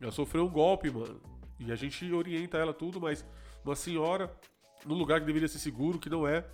Ela 0.00 0.10
sofreu 0.10 0.44
um 0.44 0.50
golpe, 0.50 0.90
mano. 0.90 1.20
E 1.60 1.70
a 1.70 1.76
gente 1.76 2.12
orienta 2.12 2.58
ela 2.58 2.74
tudo, 2.74 3.00
mas 3.00 3.24
uma 3.64 3.76
senhora, 3.76 4.36
num 4.84 4.96
lugar 4.96 5.20
que 5.20 5.26
deveria 5.26 5.46
ser 5.46 5.60
seguro, 5.60 6.00
que 6.00 6.10
não 6.10 6.26
é. 6.26 6.44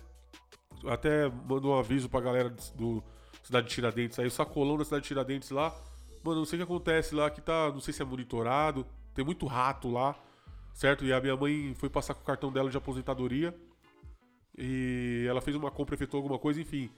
Até 0.85 1.27
mandou 1.27 1.73
um 1.73 1.79
aviso 1.79 2.07
pra 2.07 2.21
galera 2.21 2.55
do 2.75 3.03
Cidade 3.41 3.67
de 3.67 3.73
Tiradentes 3.73 4.19
aí, 4.19 4.27
o 4.27 4.31
sacolão 4.31 4.77
da 4.77 4.85
Cidade 4.85 5.01
de 5.01 5.07
Tiradentes 5.07 5.49
lá. 5.49 5.75
Mano, 6.23 6.39
não 6.39 6.45
sei 6.45 6.57
o 6.57 6.65
que 6.65 6.71
acontece 6.71 7.15
lá, 7.15 7.29
que 7.29 7.41
tá. 7.41 7.71
Não 7.71 7.79
sei 7.79 7.93
se 7.93 8.01
é 8.01 8.05
monitorado. 8.05 8.85
Tem 9.13 9.25
muito 9.25 9.45
rato 9.45 9.89
lá, 9.89 10.15
certo? 10.73 11.05
E 11.05 11.11
a 11.11 11.19
minha 11.19 11.35
mãe 11.35 11.73
foi 11.75 11.89
passar 11.89 12.13
com 12.13 12.21
o 12.21 12.25
cartão 12.25 12.51
dela 12.51 12.69
de 12.69 12.77
aposentadoria. 12.77 13.53
E 14.57 15.25
ela 15.27 15.41
fez 15.41 15.55
uma 15.55 15.71
compra, 15.71 15.95
efetuou 15.95 16.21
alguma 16.21 16.39
coisa, 16.39 16.61
enfim. 16.61 16.89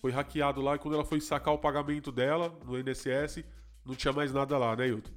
Foi 0.00 0.10
hackeado 0.10 0.60
lá 0.60 0.76
e 0.76 0.78
quando 0.78 0.94
ela 0.94 1.04
foi 1.04 1.20
sacar 1.20 1.52
o 1.52 1.58
pagamento 1.58 2.10
dela 2.10 2.52
no 2.64 2.78
INSS, 2.78 3.44
não 3.84 3.94
tinha 3.94 4.12
mais 4.12 4.32
nada 4.32 4.56
lá, 4.56 4.74
né, 4.74 4.88
Hilton? 4.88 5.10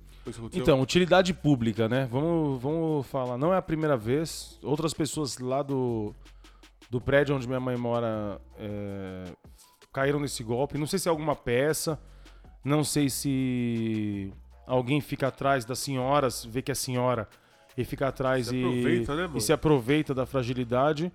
Então, 0.53 0.81
utilidade 0.81 1.33
pública, 1.33 1.89
né? 1.89 2.07
Vamos, 2.09 2.61
vamos 2.61 3.05
falar. 3.07 3.37
Não 3.37 3.53
é 3.53 3.57
a 3.57 3.61
primeira 3.61 3.97
vez. 3.97 4.57
Outras 4.63 4.93
pessoas 4.93 5.37
lá 5.37 5.61
do, 5.61 6.15
do 6.89 7.01
prédio 7.01 7.35
onde 7.35 7.45
minha 7.45 7.59
mãe 7.59 7.75
mora 7.75 8.39
é, 8.57 9.25
caíram 9.91 10.19
nesse 10.19 10.41
golpe. 10.41 10.77
Não 10.77 10.87
sei 10.87 10.97
se 10.97 11.09
é 11.09 11.11
alguma 11.11 11.35
peça. 11.35 11.99
Não 12.63 12.83
sei 12.83 13.09
se 13.09 14.31
alguém 14.65 15.01
fica 15.01 15.27
atrás 15.27 15.65
das 15.65 15.79
senhoras, 15.79 16.45
vê 16.45 16.61
que 16.61 16.71
é 16.71 16.75
senhora 16.75 17.27
e 17.77 17.83
fica 17.83 18.07
atrás 18.07 18.47
Se 18.47 18.55
e, 18.55 19.05
né, 19.07 19.29
e 19.35 19.41
se 19.41 19.51
aproveita 19.51 20.13
da 20.13 20.25
fragilidade. 20.25 21.11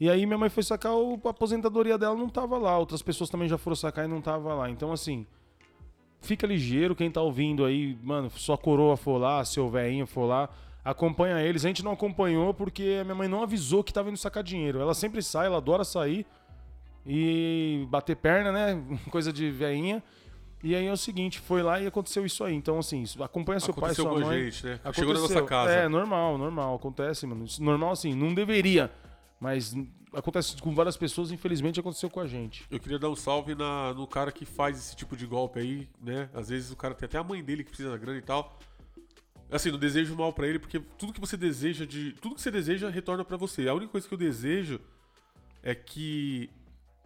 E 0.00 0.08
aí 0.08 0.24
minha 0.26 0.38
mãe 0.38 0.48
foi 0.48 0.62
sacar, 0.62 0.94
o, 0.94 1.20
a 1.24 1.30
aposentadoria 1.30 1.98
dela 1.98 2.14
não 2.16 2.28
tava 2.28 2.56
lá. 2.56 2.78
Outras 2.78 3.02
pessoas 3.02 3.28
também 3.30 3.48
já 3.48 3.58
foram 3.58 3.74
sacar 3.74 4.04
e 4.04 4.08
não 4.08 4.20
tava 4.20 4.54
lá. 4.54 4.70
Então, 4.70 4.92
assim, 4.92 5.26
fica 6.20 6.46
ligeiro. 6.46 6.94
Quem 6.94 7.10
tá 7.10 7.20
ouvindo 7.20 7.64
aí, 7.64 7.98
mano, 8.02 8.30
sua 8.30 8.56
coroa 8.56 8.96
for 8.96 9.18
lá, 9.18 9.44
seu 9.44 9.68
velhinho 9.68 10.06
for 10.06 10.26
lá, 10.26 10.48
acompanha 10.84 11.40
eles. 11.40 11.64
A 11.64 11.68
gente 11.68 11.84
não 11.84 11.92
acompanhou 11.92 12.54
porque 12.54 12.98
a 13.00 13.04
minha 13.04 13.14
mãe 13.14 13.28
não 13.28 13.42
avisou 13.42 13.82
que 13.82 13.92
tava 13.92 14.08
indo 14.08 14.18
sacar 14.18 14.42
dinheiro. 14.42 14.80
Ela 14.80 14.94
sempre 14.94 15.22
sai, 15.22 15.46
ela 15.46 15.56
adora 15.58 15.84
sair 15.84 16.24
e 17.04 17.86
bater 17.90 18.16
perna, 18.16 18.52
né? 18.52 18.82
Coisa 19.10 19.32
de 19.32 19.50
velhinha. 19.50 20.02
E 20.62 20.74
aí 20.74 20.86
é 20.86 20.92
o 20.92 20.96
seguinte, 20.96 21.38
foi 21.38 21.62
lá 21.62 21.80
e 21.80 21.86
aconteceu 21.86 22.26
isso 22.26 22.42
aí. 22.42 22.54
Então, 22.54 22.78
assim, 22.78 23.04
acompanha 23.20 23.60
seu 23.60 23.72
pai, 23.72 23.92
Aconteceu 23.92 24.04
sua 24.04 24.12
com 24.14 24.18
a 24.18 24.26
mãe. 24.28 24.44
gente, 24.50 24.66
né? 24.66 24.72
Aconteceu. 24.74 24.92
Chegou 24.94 25.14
na 25.14 25.20
nossa 25.20 25.42
casa. 25.42 25.70
É, 25.72 25.88
normal, 25.88 26.36
normal. 26.36 26.74
Acontece, 26.74 27.26
mano. 27.26 27.44
Normal, 27.60 27.92
assim, 27.92 28.12
não 28.14 28.34
deveria. 28.34 28.90
Mas 29.40 29.72
acontece 30.12 30.60
com 30.60 30.74
várias 30.74 30.96
pessoas, 30.96 31.30
infelizmente 31.30 31.78
aconteceu 31.78 32.10
com 32.10 32.18
a 32.18 32.26
gente. 32.26 32.64
Eu 32.70 32.80
queria 32.80 32.98
dar 32.98 33.08
um 33.08 33.14
salve 33.14 33.54
na- 33.54 33.94
no 33.94 34.04
cara 34.06 34.32
que 34.32 34.44
faz 34.44 34.76
esse 34.78 34.96
tipo 34.96 35.16
de 35.16 35.26
golpe 35.26 35.60
aí, 35.60 35.88
né? 36.02 36.28
Às 36.34 36.48
vezes 36.48 36.72
o 36.72 36.76
cara 36.76 36.92
tem 36.94 37.06
até 37.06 37.18
a 37.18 37.22
mãe 37.22 37.40
dele 37.44 37.62
que 37.62 37.68
precisa 37.70 37.90
da 37.90 37.96
grana 37.96 38.18
e 38.18 38.22
tal. 38.22 38.58
Assim, 39.50 39.70
não 39.70 39.78
desejo 39.78 40.14
mal 40.16 40.32
pra 40.32 40.46
ele, 40.48 40.58
porque 40.58 40.80
tudo 40.98 41.12
que 41.12 41.20
você 41.20 41.36
deseja 41.36 41.86
de. 41.86 42.12
Tudo 42.20 42.34
que 42.34 42.40
você 42.42 42.50
deseja 42.50 42.90
retorna 42.90 43.24
pra 43.24 43.36
você. 43.36 43.68
A 43.68 43.74
única 43.74 43.92
coisa 43.92 44.06
que 44.08 44.12
eu 44.12 44.18
desejo 44.18 44.80
é 45.62 45.74
que. 45.74 46.50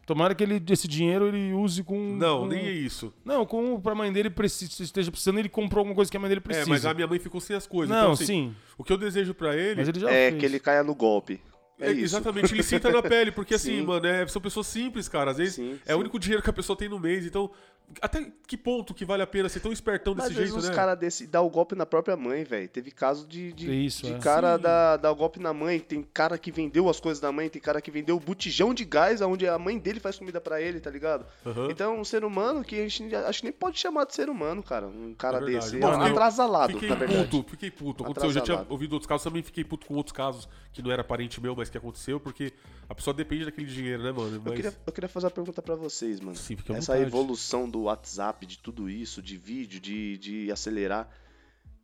Tomara 0.04 0.34
que 0.34 0.42
ele, 0.42 0.60
esse 0.70 0.88
dinheiro 0.88 1.28
ele 1.28 1.52
use 1.52 1.82
com. 1.84 1.96
Não, 2.16 2.40
com- 2.40 2.46
nem 2.48 2.66
é 2.66 2.72
isso. 2.72 3.12
Não, 3.24 3.46
com 3.46 3.80
pra 3.80 3.94
mãe 3.94 4.12
dele 4.12 4.28
preci- 4.30 4.64
esteja 4.82 5.10
precisando, 5.10 5.38
ele 5.38 5.48
comprou 5.48 5.80
alguma 5.80 5.94
coisa 5.94 6.10
que 6.10 6.16
a 6.16 6.20
mãe 6.20 6.28
dele 6.28 6.40
É, 6.40 6.42
precisa. 6.42 6.68
mas 6.68 6.84
a 6.84 6.92
minha 6.92 7.06
mãe 7.06 7.18
ficou 7.20 7.40
sem 7.40 7.54
as 7.54 7.66
coisas. 7.66 7.88
Não, 7.94 8.00
então, 8.02 8.12
assim, 8.12 8.24
sim. 8.26 8.54
O 8.76 8.82
que 8.82 8.92
eu 8.92 8.96
desejo 8.98 9.32
pra 9.32 9.56
ele. 9.56 9.80
Ele 9.80 10.00
já 10.00 10.10
É 10.10 10.28
fez. 10.30 10.40
que 10.40 10.46
ele 10.46 10.58
caia 10.58 10.82
no 10.82 10.94
golpe. 10.94 11.40
É, 11.80 11.88
É, 11.88 11.92
isso. 11.92 12.16
Exatamente, 12.16 12.52
ele 12.52 12.62
sinta 12.62 12.90
na 12.90 13.00
pele, 13.02 13.32
porque 13.32 13.54
assim, 13.54 13.78
Sim. 13.80 13.82
mano, 13.86 14.06
é, 14.06 14.26
são 14.28 14.42
pessoas 14.42 14.66
simples, 14.66 15.08
cara. 15.08 15.30
Às 15.30 15.38
vezes 15.38 15.54
Sim, 15.54 15.78
é 15.86 15.92
o 15.94 15.96
sim. 15.96 16.00
único 16.02 16.18
dinheiro 16.18 16.42
que 16.42 16.50
a 16.50 16.52
pessoa 16.52 16.76
tem 16.76 16.88
no 16.88 16.98
mês, 16.98 17.24
então. 17.26 17.50
Até 18.00 18.30
que 18.46 18.56
ponto 18.56 18.94
que 18.94 19.04
vale 19.04 19.22
a 19.22 19.26
pena 19.26 19.48
ser 19.48 19.60
tão 19.60 19.72
espertão 19.72 20.14
Mas 20.14 20.24
desse 20.28 20.34
vezes 20.38 20.52
jeito, 20.52 20.62
os 20.62 20.68
né? 20.68 20.74
caras 20.74 20.98
desse 20.98 21.26
dá 21.26 21.40
o 21.40 21.50
golpe 21.50 21.74
na 21.74 21.84
própria 21.86 22.16
mãe, 22.16 22.44
velho. 22.44 22.68
Teve 22.68 22.90
caso 22.90 23.26
de, 23.26 23.52
de, 23.52 23.70
Isso, 23.86 24.06
de 24.06 24.12
é. 24.14 24.18
cara 24.18 24.56
Sim. 24.56 24.62
dar, 24.62 24.96
dar 24.96 25.10
o 25.12 25.14
golpe 25.16 25.38
na 25.40 25.52
mãe. 25.52 25.78
Tem 25.80 26.02
cara 26.02 26.36
que 26.38 26.50
vendeu 26.52 26.88
as 26.88 27.00
coisas 27.00 27.20
da 27.20 27.30
mãe, 27.32 27.48
tem 27.48 27.60
cara 27.60 27.80
que 27.80 27.90
vendeu 27.90 28.16
o 28.16 28.20
botijão 28.20 28.72
de 28.74 28.84
gás, 28.84 29.20
onde 29.20 29.46
a 29.46 29.58
mãe 29.58 29.78
dele 29.78 30.00
faz 30.00 30.18
comida 30.18 30.40
pra 30.40 30.60
ele, 30.60 30.80
tá 30.80 30.90
ligado? 30.90 31.26
Aham. 31.46 31.68
Então 31.70 31.94
é 31.96 32.00
um 32.00 32.04
ser 32.04 32.24
humano 32.24 32.62
que 32.64 32.80
a 32.80 32.88
gente 32.88 33.14
acho 33.14 33.40
que 33.40 33.46
nem 33.46 33.52
pode 33.52 33.78
chamar 33.78 34.04
de 34.06 34.14
ser 34.14 34.28
humano, 34.28 34.62
cara. 34.62 34.86
Um 34.86 35.14
cara 35.14 35.38
É 35.38 35.44
desse. 35.44 35.76
Mano, 35.78 36.02
É 36.04 36.08
eu 36.08 36.12
atrasalado, 36.12 36.72
Fiquei 36.74 36.88
na 36.88 36.94
verdade. 36.94 37.28
puto, 37.28 37.50
fiquei 37.50 37.70
puto. 37.70 38.04
Aconteceu, 38.04 38.28
eu 38.30 38.34
já 38.34 38.40
tinha 38.40 38.66
ouvido 38.68 38.92
outros 38.94 39.06
casos, 39.08 39.24
também 39.24 39.42
fiquei 39.42 39.64
puto 39.64 39.86
com 39.86 39.94
outros 39.94 40.12
casos 40.12 40.48
que 40.72 40.82
não 40.82 40.90
era 40.90 41.02
parente 41.04 41.40
meu, 41.40 41.54
mas 41.56 41.68
que 41.68 41.76
aconteceu, 41.78 42.18
porque 42.20 42.52
a 42.88 42.94
pessoa 42.94 43.12
depende 43.14 43.44
daquele 43.44 43.66
dinheiro, 43.66 44.02
né, 44.02 44.12
mano? 44.12 44.36
Eu 44.36 44.42
Mas, 44.44 44.54
queria, 44.54 44.74
eu 44.86 44.92
queria 44.92 45.08
fazer 45.08 45.26
uma 45.26 45.30
pergunta 45.30 45.60
pra 45.62 45.74
vocês, 45.74 46.20
mano. 46.20 46.36
sim, 46.36 46.54
Essa 46.70 46.92
vontade. 46.92 47.02
evolução 47.02 47.68
do 47.68 47.81
WhatsApp, 47.84 48.46
de 48.46 48.58
tudo 48.58 48.88
isso, 48.88 49.22
de 49.22 49.36
vídeo, 49.36 49.80
de, 49.80 50.18
de 50.18 50.52
acelerar. 50.52 51.08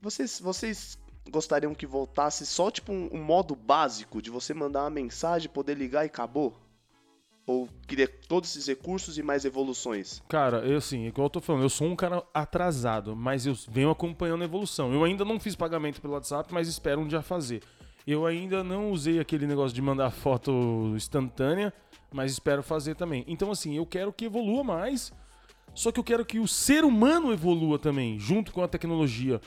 Vocês, 0.01 0.41
vocês 0.41 0.99
gostariam 1.31 1.75
que 1.75 1.87
voltasse 1.87 2.47
só 2.47 2.71
tipo 2.71 2.93
um, 2.93 3.09
um 3.13 3.23
modo 3.23 3.55
básico 3.55 4.23
de 4.23 4.31
você 4.31 4.55
mandar 4.55 4.83
uma 4.83 4.91
mensagem, 4.91 5.49
poder 5.49 5.77
ligar 5.77 6.05
e 6.05 6.07
acabou? 6.07 6.57
Ou 7.47 7.67
queria 7.87 8.07
todos 8.07 8.51
esses 8.51 8.67
recursos 8.67 9.17
e 9.17 9.23
mais 9.23 9.45
evoluções? 9.45 10.23
Cara, 10.29 10.59
eu 10.59 10.77
assim, 10.77 11.07
igual 11.07 11.27
eu 11.27 11.31
tô 11.31 11.41
falando, 11.41 11.63
eu 11.63 11.71
sou 11.71 11.87
um 11.87 11.97
cara 11.97 12.23
atrasado, 12.35 13.17
mas 13.17 13.47
eu 13.47 13.55
venho 13.69 13.91
acompanhando 13.91 14.43
a 14.43 14.45
evolução. 14.45 14.93
Eu 14.93 15.03
ainda 15.03 15.25
não 15.25 15.41
fiz 15.41 15.57
pagamento 15.57 16.01
pelo 16.01 16.13
WhatsApp, 16.13 16.53
mas 16.53 16.69
espero 16.69 17.01
um 17.01 17.09
dia 17.09 17.23
fazer. 17.23 17.63
Eu 18.07 18.27
ainda 18.27 18.63
não 18.63 18.91
usei 18.91 19.19
aquele 19.19 19.47
negócio 19.47 19.75
de 19.75 19.83
mandar 19.83 20.11
foto 20.11 20.93
instantânea, 20.95 21.73
mas 22.13 22.33
espero 22.33 22.63
fazer 22.63 22.95
também. 22.95 23.25
Então, 23.27 23.51
assim, 23.51 23.77
eu 23.77 23.87
quero 23.87 24.13
que 24.13 24.27
evolua 24.27 24.63
mais, 24.65 25.13
só 25.75 25.93
que 25.93 26.01
eu 26.01 26.05
quero 26.05 26.25
que 26.25 26.39
o 26.39 26.49
ser 26.49 26.85
humano 26.85 27.33
evolua 27.33 27.79
também, 27.79 28.19
junto 28.19 28.53
com 28.53 28.63
a 28.63 28.69
tecnologia. 28.69 29.41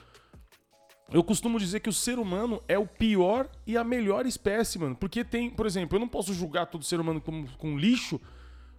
Eu 1.11 1.23
costumo 1.23 1.59
dizer 1.59 1.81
que 1.81 1.89
o 1.89 1.93
ser 1.93 2.17
humano 2.17 2.61
é 2.69 2.79
o 2.79 2.87
pior 2.87 3.49
e 3.67 3.75
a 3.75 3.83
melhor 3.83 4.25
espécie, 4.25 4.79
mano. 4.79 4.95
Porque 4.95 5.25
tem, 5.25 5.49
por 5.49 5.65
exemplo, 5.65 5.97
eu 5.97 5.99
não 5.99 6.07
posso 6.07 6.33
julgar 6.33 6.67
todo 6.67 6.85
ser 6.85 7.01
humano 7.01 7.19
como, 7.19 7.49
com 7.57 7.77
lixo, 7.77 8.19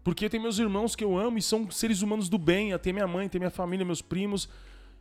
porque 0.02 0.30
tem 0.30 0.40
meus 0.40 0.58
irmãos 0.58 0.96
que 0.96 1.04
eu 1.04 1.16
amo 1.16 1.36
e 1.36 1.42
são 1.42 1.70
seres 1.70 2.00
humanos 2.00 2.30
do 2.30 2.38
bem. 2.38 2.76
Tem 2.78 2.92
minha 2.92 3.06
mãe, 3.06 3.28
tem 3.28 3.38
minha 3.38 3.50
família, 3.50 3.84
meus 3.84 4.00
primos. 4.00 4.48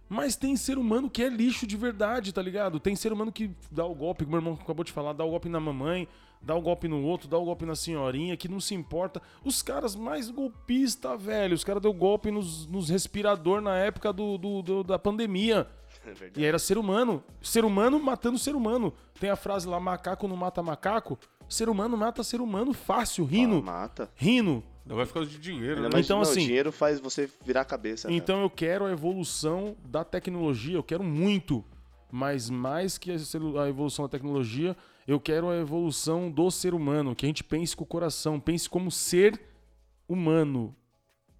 Mas 0.09 0.35
tem 0.35 0.57
ser 0.57 0.77
humano 0.77 1.09
que 1.09 1.23
é 1.23 1.29
lixo 1.29 1.65
de 1.65 1.77
verdade, 1.77 2.33
tá 2.33 2.41
ligado? 2.41 2.81
Tem 2.81 2.97
ser 2.97 3.13
humano 3.13 3.31
que 3.31 3.49
dá 3.71 3.85
o 3.85 3.95
golpe, 3.95 4.25
meu 4.25 4.39
irmão 4.39 4.59
acabou 4.61 4.83
de 4.83 4.91
falar, 4.91 5.13
dá 5.13 5.23
o 5.23 5.29
golpe 5.29 5.47
na 5.47 5.57
mamãe, 5.57 6.05
dá 6.41 6.55
o 6.55 6.61
golpe 6.61 6.87
no 6.87 7.03
outro, 7.03 7.27
dá 7.27 7.37
o 7.37 7.45
golpe 7.45 7.65
na 7.65 7.75
senhorinha, 7.75 8.35
que 8.37 8.47
não 8.47 8.59
se 8.59 8.73
importa. 8.73 9.21
Os 9.43 9.61
caras 9.61 9.95
mais 9.95 10.29
golpistas, 10.29 11.21
velho, 11.21 11.53
os 11.55 11.63
caras 11.63 11.81
deu 11.81 11.93
golpe 11.93 12.31
nos, 12.31 12.65
nos 12.67 12.89
respirador 12.89 13.61
na 13.61 13.77
época 13.77 14.11
do, 14.11 14.37
do- 14.37 14.61
do- 14.61 14.83
da 14.83 14.97
pandemia. 14.99 15.67
É 16.03 16.13
verdade. 16.13 16.39
E 16.41 16.45
era 16.45 16.57
ser 16.57 16.79
humano. 16.79 17.23
Ser 17.43 17.63
humano 17.63 17.99
matando 18.01 18.39
ser 18.39 18.55
humano. 18.55 18.91
Tem 19.19 19.29
a 19.29 19.35
frase 19.35 19.67
lá, 19.67 19.79
macaco 19.79 20.27
não 20.27 20.35
mata 20.35 20.63
macaco. 20.63 21.19
Ser 21.47 21.69
humano 21.69 21.95
mata 21.95 22.23
ser 22.23 22.41
humano 22.41 22.73
fácil, 22.73 23.23
rindo. 23.23 23.61
mata. 23.61 24.09
Rindo. 24.15 24.63
Não 24.83 24.95
vai 24.95 25.05
ficar 25.05 25.23
de 25.25 25.37
dinheiro, 25.37 25.79
né? 25.81 25.89
Então, 25.99 26.15
não, 26.17 26.23
assim- 26.23 26.45
dinheiro 26.47 26.71
faz 26.71 26.99
você 26.99 27.29
virar 27.45 27.61
a 27.61 27.65
cabeça. 27.65 28.07
cara. 28.07 28.15
Então 28.15 28.41
eu 28.41 28.49
quero 28.49 28.85
a 28.85 28.91
evolução 28.91 29.75
da 29.85 30.03
tecnologia, 30.03 30.75
eu 30.75 30.81
quero 30.83 31.03
muito. 31.03 31.63
Mas 32.11 32.49
mais 32.49 32.97
que 32.97 33.11
a 33.11 33.69
evolução 33.69 34.05
da 34.05 34.09
tecnologia, 34.09 34.75
eu 35.11 35.19
quero 35.19 35.49
a 35.49 35.57
evolução 35.57 36.31
do 36.31 36.49
ser 36.49 36.73
humano. 36.73 37.15
Que 37.15 37.25
a 37.25 37.29
gente 37.29 37.43
pense 37.43 37.75
com 37.75 37.83
o 37.83 37.87
coração, 37.87 38.39
pense 38.39 38.69
como 38.69 38.89
ser 38.89 39.39
humano. 40.07 40.75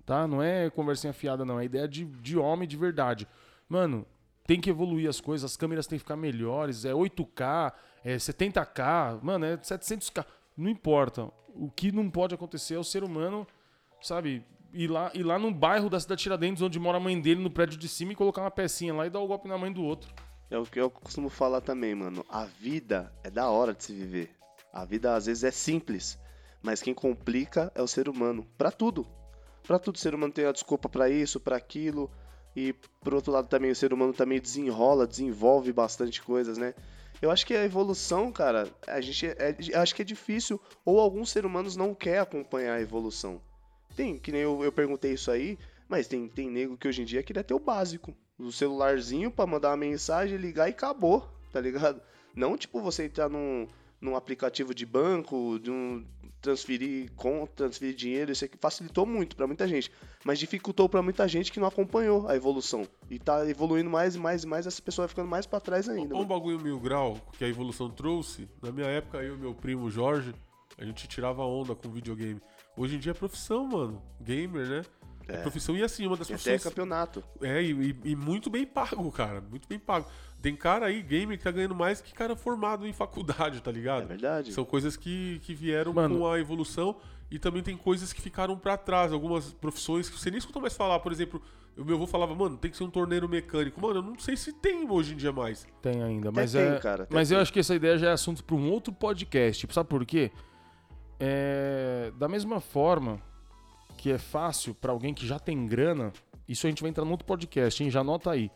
Tá? 0.06 0.28
Não 0.28 0.42
é 0.42 0.70
conversinha 0.70 1.14
fiada, 1.14 1.46
não. 1.46 1.60
É 1.60 1.66
ideia 1.66 1.88
de, 1.88 2.06
de 2.06 2.38
homem 2.38 2.68
de 2.68 2.76
verdade. 2.76 3.28
Mano, 3.70 4.06
tem 4.46 4.60
que 4.60 4.70
evoluir 4.70 5.10
as 5.10 5.22
coisas, 5.22 5.50
as 5.50 5.56
câmeras 5.56 5.88
têm 5.88 5.98
que 5.98 6.04
ficar 6.04 6.18
melhores. 6.18 6.84
É 6.84 6.92
8K, 6.92 7.74
é 8.04 8.16
70K, 8.18 9.22
mano, 9.22 9.46
é 9.46 9.58
700K. 9.58 10.26
Não 10.58 10.70
importa. 10.70 11.32
O 11.56 11.70
que 11.70 11.92
não 11.92 12.10
pode 12.10 12.36
acontecer 12.36 12.76
é 12.76 12.80
o 12.80 12.84
ser 12.84 13.04
humano, 13.04 13.48
sabe, 14.02 14.44
ir 14.74 14.88
lá, 14.90 15.12
ir 15.14 15.24
lá 15.24 15.38
no 15.38 15.52
bairro 15.52 15.90
da 15.90 16.00
cidade 16.00 16.20
de 16.20 16.24
Tiradentes, 16.24 16.62
onde 16.62 16.80
mora 16.80 16.98
a 16.98 17.00
mãe 17.00 17.20
dele, 17.20 17.42
no 17.42 17.52
prédio 17.52 17.78
de 17.78 17.88
cima, 17.88 18.14
e 18.14 18.16
colocar 18.16 18.42
uma 18.42 18.52
pecinha 18.52 18.94
lá 18.94 19.06
e 19.06 19.10
dar 19.10 19.20
o 19.20 19.28
golpe 19.28 19.48
na 19.48 19.58
mãe 19.58 19.72
do 19.72 19.84
outro. 19.84 20.14
É 20.52 20.58
o 20.58 20.66
que 20.66 20.80
eu 20.80 20.90
costumo 20.92 21.30
falar 21.30 21.62
também, 21.62 21.96
mano. 21.96 22.24
A 22.30 22.44
vida 22.46 23.12
é 23.24 23.30
da 23.32 23.50
hora 23.50 23.74
de 23.74 23.84
se 23.86 23.94
viver. 23.94 24.30
A 24.74 24.86
vida 24.86 25.16
às 25.16 25.26
vezes 25.26 25.44
é 25.44 25.52
simples, 25.52 26.20
mas 26.62 26.82
quem 26.82 26.94
complica 26.94 27.72
é 27.74 27.82
o 27.82 27.88
ser 27.88 28.08
humano. 28.10 28.46
Pra 28.58 28.70
tudo. 28.70 29.08
Pra 29.64 29.80
tudo 29.80 29.96
o 29.96 30.00
ser 30.00 30.14
humano 30.14 30.34
tem 30.34 30.46
a 30.46 30.52
desculpa 30.52 30.90
pra 30.90 31.10
isso, 31.10 31.40
pra 31.40 31.56
aquilo. 31.56 32.12
E 32.56 32.74
por 33.02 33.14
outro 33.14 33.32
lado 33.32 33.48
também 33.48 33.72
o 33.72 33.76
ser 33.76 33.94
humano 33.94 34.12
também 34.14 34.42
desenrola, 34.42 35.08
desenvolve 35.08 35.72
bastante 35.72 36.22
coisas, 36.22 36.58
né? 36.58 36.74
Eu 37.22 37.32
acho 37.32 37.46
que 37.46 37.54
a 37.54 37.64
evolução, 37.64 38.32
cara, 38.32 38.68
a 38.88 39.00
gente 39.00 39.28
é, 39.28 39.56
é- 39.72 39.78
acho 39.78 39.96
que 39.96 40.02
é 40.02 40.06
difícil 40.06 40.60
ou 40.84 41.00
alguns 41.00 41.30
seres 41.30 41.50
humanos 41.50 41.76
não 41.78 41.96
quer 41.96 42.20
acompanhar 42.20 42.76
a 42.76 42.82
evolução. 42.82 43.42
Tem, 43.96 44.18
que 44.18 44.32
nem 44.34 44.42
eu, 44.42 44.62
eu 44.64 44.72
perguntei 44.72 45.14
isso 45.14 45.32
aí, 45.32 45.58
mas 45.88 46.08
tem, 46.08 46.28
tem 46.28 46.50
nego 46.50 46.78
que 46.78 46.88
hoje 46.88 47.02
em 47.02 47.06
dia 47.06 47.24
queria 47.24 47.44
ter 47.44 47.54
o 47.54 47.60
básico. 47.60 48.14
O 48.42 48.52
celularzinho 48.52 49.32
pra 49.32 49.46
mandar 49.46 49.70
uma 49.70 49.78
mensagem, 49.78 50.38
ligar 50.38 50.68
e 50.68 50.72
acabou, 50.72 51.28
tá 51.52 51.60
ligado? 51.60 52.02
Não 52.36 52.58
tipo 52.58 52.82
você 52.82 53.06
entrar 53.06 53.30
num, 53.30 53.68
num 54.00 54.16
aplicativo 54.16 54.74
de 54.74 54.86
banco, 54.86 55.60
de 55.60 55.70
um 55.70 56.06
transferir 56.42 57.12
com 57.16 57.46
transferir 57.46 57.94
dinheiro, 57.94 58.32
isso 58.32 58.44
aqui 58.44 58.58
facilitou 58.60 59.06
muito 59.06 59.36
pra 59.36 59.46
muita 59.46 59.68
gente, 59.68 59.92
mas 60.26 60.40
dificultou 60.40 60.90
pra 60.90 61.02
muita 61.02 61.28
gente 61.28 61.52
que 61.52 61.60
não 61.60 61.68
acompanhou 61.68 62.28
a 62.28 62.36
evolução. 62.36 62.88
E 63.10 63.20
tá 63.20 63.48
evoluindo 63.48 63.90
mais 63.90 64.16
e 64.16 64.20
mais 64.20 64.44
e 64.44 64.48
mais, 64.48 64.66
essa 64.66 64.82
pessoa 64.82 65.06
vai 65.06 65.10
ficando 65.10 65.30
mais 65.30 65.46
pra 65.46 65.60
trás 65.60 65.88
ainda. 65.88 66.16
Um 66.16 66.20
mano. 66.20 66.30
bagulho 66.30 66.60
mil 66.60 66.80
grau 66.80 67.18
que 67.38 67.46
a 67.46 67.48
evolução 67.48 67.90
trouxe, 67.90 68.50
na 68.62 68.72
minha 68.72 68.88
época, 68.88 69.20
eu 69.20 69.36
e 69.36 69.38
meu 69.38 69.54
primo 69.54 69.90
Jorge, 69.92 70.34
a 70.78 70.84
gente 70.84 71.08
tirava 71.08 71.44
onda 71.44 71.76
com 71.76 71.90
videogame. 71.92 72.42
Hoje 72.76 72.96
em 72.96 73.00
dia 73.00 73.12
é 73.12 73.14
profissão, 73.14 73.68
mano. 73.68 74.02
Gamer, 74.20 74.68
né? 74.68 74.82
É, 75.32 75.36
É. 75.36 75.42
profissão 75.42 75.76
e 75.76 75.84
assim, 75.84 76.06
uma 76.06 76.16
das 76.18 76.28
até 76.28 76.36
profissões. 76.36 76.64
campeonato. 76.64 77.24
É, 77.42 77.62
e, 77.62 77.72
e- 77.72 78.12
e 78.12 78.16
muito 78.16 78.50
bem 78.50 78.66
pago, 78.66 79.12
cara. 79.12 79.42
Muito 79.42 79.68
bem 79.68 79.80
pago. 79.80 80.06
Tem 80.42 80.56
cara 80.56 80.88
aí, 80.88 81.02
gamer, 81.02 81.38
que 81.38 81.44
tá 81.44 81.52
ganhando 81.52 81.76
mais 81.76 82.02
que 82.02 82.14
cara 82.14 82.36
formado 82.36 82.86
em 82.88 82.94
faculdade, 82.94 83.62
tá 83.62 83.70
É 83.70 83.74
ligado? 83.74 84.08
verdade. 84.08 84.52
São 84.54 84.66
coisas 84.66 84.98
que, 84.98 85.40
que 85.44 85.54
vieram 85.54 85.94
Mano. 85.94 86.18
com 86.20 86.28
a 86.28 86.40
evolução 86.40 86.96
e 87.30 87.38
também 87.38 87.62
tem 87.62 87.78
coisas 87.78 88.12
que 88.12 88.22
ficaram 88.22 88.58
pra 88.58 88.76
trás. 88.76 89.14
Algumas 89.14 89.54
profissões 89.54 90.10
que 90.10 90.20
você 90.20 90.30
nem 90.32 90.40
escutou 90.40 90.62
mais 90.62 90.76
falar. 90.76 91.00
Por 91.00 91.12
exemplo, 91.12 91.40
o 91.78 91.86
meu 91.86 91.96
avô 91.96 92.08
falava, 92.08 92.34
mano, 92.34 92.58
tem 92.58 92.70
que 92.72 92.76
ser 92.78 92.84
um 92.84 92.90
torneiro 92.90 93.30
mecânico. 93.30 93.80
Mano, 93.80 94.00
eu 94.00 94.02
não 94.02 94.18
sei 94.20 94.36
se 94.36 94.52
tem 94.52 94.90
hoje 94.90 95.14
em 95.14 95.18
dia 95.18 95.32
mais. 95.32 95.66
Tem 95.82 96.02
ainda, 96.04 96.30
Até 96.30 96.42
mas 96.42 96.52
tem, 96.54 96.62
é. 96.62 96.80
cara, 96.80 97.04
até 97.04 97.14
mas 97.16 97.30
eu 97.32 97.36
tem. 97.38 97.42
acho 97.44 97.54
que 97.54 97.60
essa 97.60 97.76
ideia 97.76 97.98
já 98.00 98.10
é 98.10 98.14
assunto 98.14 98.44
para 98.44 98.56
um 98.56 98.70
outro 98.72 98.92
podcast. 98.92 99.60
Tipo, 99.62 99.74
sabe 99.74 99.88
por 99.90 100.04
quê? 100.06 100.32
É, 101.20 102.12
da 102.18 102.28
mesma 102.28 102.60
forma 102.60 103.22
que 104.02 104.10
é 104.12 104.18
fácil 104.18 104.74
para 104.74 104.92
alguém 104.92 105.14
que 105.14 105.28
já 105.28 105.38
tem 105.38 105.64
grana, 105.68 106.12
isso 106.48 106.66
a 106.66 106.70
gente 106.72 106.82
vai 106.82 106.90
entrar 106.90 107.06
no 107.06 107.12
outro 107.12 107.26
podcast, 107.28 107.84
hein? 107.84 107.92
Já 107.92 108.00
anota 108.02 108.32
aí. 108.32 108.50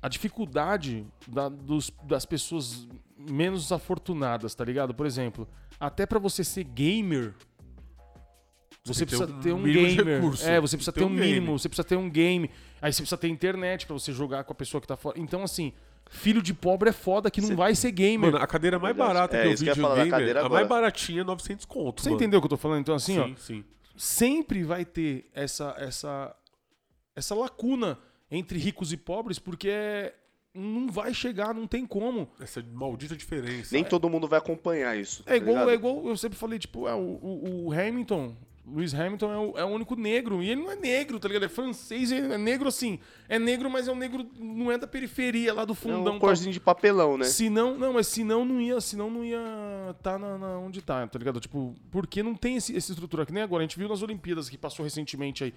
a 0.00 0.08
dificuldade 0.08 1.04
da- 1.26 1.48
dos- 1.48 1.90
das 2.04 2.24
pessoas 2.24 2.86
menos 3.16 3.72
afortunadas, 3.72 4.54
tá 4.54 4.64
ligado? 4.64 4.94
Por 4.94 5.04
exemplo, 5.06 5.48
até 5.80 6.06
pra 6.06 6.20
você 6.20 6.44
ser 6.44 6.62
gamer, 6.62 7.34
você 8.84 9.04
precisa 9.04 9.26
ter 9.42 9.52
um 9.52 9.62
gamer. 9.62 10.14
É, 10.46 10.60
você 10.60 10.76
precisa 10.76 10.92
ter 10.92 11.02
um 11.04 11.08
mínimo, 11.08 11.58
você 11.58 11.68
precisa 11.68 11.86
ter 11.86 11.96
um 11.96 12.08
game. 12.08 12.48
Aí 12.80 12.92
você 12.92 13.02
precisa 13.02 13.16
ter 13.18 13.28
internet 13.28 13.86
pra 13.86 13.94
você 13.94 14.12
jogar 14.12 14.44
com 14.44 14.52
a 14.52 14.54
pessoa 14.54 14.80
que 14.80 14.86
tá 14.86 14.96
fora. 14.96 15.18
Então, 15.18 15.42
assim, 15.42 15.72
filho 16.08 16.40
de 16.40 16.54
pobre 16.54 16.90
é 16.90 16.92
foda 16.92 17.28
que 17.30 17.40
não 17.40 17.48
Cê- 17.48 17.54
vai 17.56 17.74
ser 17.74 17.90
gamer. 17.90 18.30
Mano, 18.30 18.42
a 18.42 18.46
cadeira 18.46 18.78
mais 18.78 18.96
barata 18.96 19.36
É, 19.36 19.42
que 19.42 19.48
eu 19.48 19.50
vi 19.56 19.64
de 19.64 19.74
gamer, 19.82 20.10
cadeira 20.10 20.46
a 20.46 20.48
mais 20.48 20.68
baratinha 20.68 21.20
é 21.22 21.24
900 21.24 21.64
conto, 21.66 22.00
Você 22.02 22.08
mano. 22.08 22.20
entendeu 22.20 22.38
o 22.38 22.40
que 22.42 22.46
eu 22.46 22.50
tô 22.50 22.56
falando? 22.56 22.80
Então, 22.80 22.94
assim, 22.94 23.18
ó, 23.18 23.26
sim, 23.26 23.34
sim. 23.36 23.64
Sempre 23.98 24.62
vai 24.62 24.84
ter 24.84 25.28
essa, 25.34 25.74
essa, 25.78 26.34
essa 27.14 27.34
lacuna 27.34 27.98
entre 28.30 28.58
ricos 28.58 28.92
e 28.92 28.96
pobres, 28.96 29.38
porque 29.38 29.68
é- 29.68 30.14
não 30.54 30.88
vai 30.90 31.12
chegar, 31.12 31.52
não 31.54 31.66
tem 31.66 31.84
como. 31.86 32.28
Essa 32.40 32.62
maldita 32.72 33.16
diferença. 33.16 33.74
Nem 33.74 33.84
todo 33.84 34.08
mundo 34.08 34.26
vai 34.26 34.38
acompanhar 34.38 34.96
isso. 34.96 35.22
É 35.26 35.30
tá 35.30 35.36
igual, 35.36 35.54
ligado? 35.54 35.70
é 35.70 35.74
igual 35.74 36.06
eu 36.08 36.16
sempre 36.16 36.38
falei, 36.38 36.58
tipo, 36.58 36.88
é, 36.88 36.94
o, 36.94 36.98
o, 36.98 37.66
o 37.66 37.72
Hamilton, 37.72 38.36
Lewis 38.74 38.92
Hamilton 38.94 39.32
é 39.32 39.38
o, 39.38 39.58
é 39.58 39.64
o 39.64 39.68
único 39.68 39.94
negro, 39.96 40.42
e 40.42 40.50
ele 40.50 40.62
não 40.62 40.70
é 40.70 40.76
negro, 40.76 41.18
tá 41.18 41.28
ligado? 41.28 41.42
Ele 41.44 41.52
é 41.52 41.54
francês, 41.54 42.10
ele 42.12 42.32
é 42.32 42.38
negro 42.38 42.68
assim. 42.68 42.98
É 43.28 43.38
negro, 43.38 43.68
mas 43.70 43.88
é 43.88 43.92
um 43.92 43.96
negro, 43.96 44.26
não 44.38 44.70
é 44.70 44.76
da 44.78 44.86
periferia, 44.86 45.52
lá 45.54 45.64
do 45.64 45.72
É 45.72 45.76
fundão. 45.76 46.00
um 46.00 46.04
tal. 46.04 46.20
corzinho 46.20 46.52
de 46.52 46.60
papelão, 46.60 47.16
né? 47.18 47.24
Senão, 47.24 47.76
não, 47.78 47.92
mas 47.94 48.06
senão 48.06 48.44
não 48.44 48.60
ia, 48.60 48.80
senão 48.80 49.10
não 49.10 49.24
ia 49.24 49.38
tá 50.02 50.18
na, 50.18 50.36
na- 50.38 50.58
onde 50.58 50.80
tá, 50.82 51.06
tá 51.06 51.18
ligado? 51.18 51.40
Tipo, 51.40 51.74
porque 51.90 52.22
não 52.22 52.34
tem 52.34 52.56
esse, 52.56 52.76
essa 52.76 52.92
estrutura 52.92 53.24
que 53.26 53.32
nem 53.32 53.42
agora. 53.42 53.62
A 53.62 53.66
gente 53.66 53.78
viu 53.78 53.88
nas 53.88 54.02
Olimpíadas 54.02 54.48
que 54.48 54.58
passou 54.58 54.84
recentemente 54.84 55.44
aí. 55.44 55.54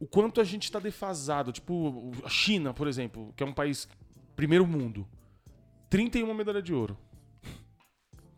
O 0.00 0.06
quanto 0.06 0.40
a 0.40 0.44
gente 0.44 0.70
tá 0.72 0.78
defasado. 0.80 1.52
Tipo, 1.52 2.10
a 2.24 2.28
China, 2.28 2.74
por 2.74 2.88
exemplo, 2.88 3.32
que 3.36 3.42
é 3.42 3.46
um 3.46 3.52
país 3.52 3.88
primeiro 4.34 4.66
mundo. 4.66 5.06
31 5.88 6.32
medalha 6.34 6.60
de 6.62 6.72
ouro. 6.74 6.96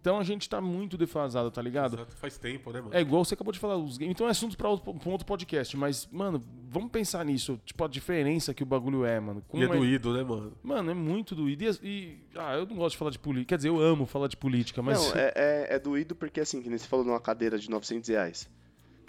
Então 0.05 0.19
a 0.19 0.23
gente 0.23 0.51
tá 0.51 0.61
muito 0.61 0.99
defasado, 0.99 1.51
tá 1.51 1.63
ligado? 1.63 1.95
Exato, 1.95 2.15
Faz 2.17 2.37
tempo, 2.37 2.71
né, 2.71 2.79
mano? 2.83 2.95
É 2.95 3.01
igual 3.01 3.25
você 3.25 3.33
acabou 3.33 3.55
de 3.55 3.59
falar, 3.59 3.79
os 3.79 3.97
games. 3.97 4.13
Então 4.15 4.27
é 4.27 4.33
assunto 4.33 4.55
pra 4.55 4.69
outro, 4.69 4.93
pra 4.93 5.09
um 5.09 5.13
outro 5.13 5.27
podcast, 5.27 5.75
mas, 5.79 6.07
mano, 6.13 6.43
vamos 6.69 6.91
pensar 6.91 7.25
nisso. 7.25 7.59
Tipo, 7.65 7.85
a 7.85 7.89
diferença 7.89 8.53
que 8.53 8.63
o 8.63 8.67
bagulho 8.67 9.07
é, 9.07 9.19
mano. 9.19 9.43
Como 9.49 9.63
e 9.63 9.67
é 9.67 9.71
é- 9.71 9.73
doído, 9.73 10.13
né, 10.13 10.23
mano? 10.23 10.53
Mano, 10.63 10.91
é 10.91 10.95
muito 10.95 11.35
doído. 11.35 11.65
E, 11.65 11.79
e- 11.83 12.19
ah, 12.35 12.55
eu 12.55 12.67
não 12.67 12.77
gosto 12.77 12.91
de 12.91 12.99
falar 12.99 13.13
de 13.13 13.19
política. 13.19 13.49
Quer 13.49 13.57
dizer, 13.57 13.71
eu 13.71 13.81
amo 13.81 14.05
falar 14.05 14.29
de 14.29 14.37
política, 14.37 14.83
mas. 14.83 14.99
Não, 14.99 15.19
é, 15.19 15.33
é, 15.35 15.67
é 15.77 15.79
doído 15.79 16.15
porque, 16.15 16.39
assim, 16.39 16.61
que 16.61 16.69
nem 16.69 16.77
você 16.77 16.87
falou 16.87 17.07
numa 17.07 17.19
cadeira 17.19 17.59
de 17.59 17.71
900 17.71 18.07
reais. 18.11 18.51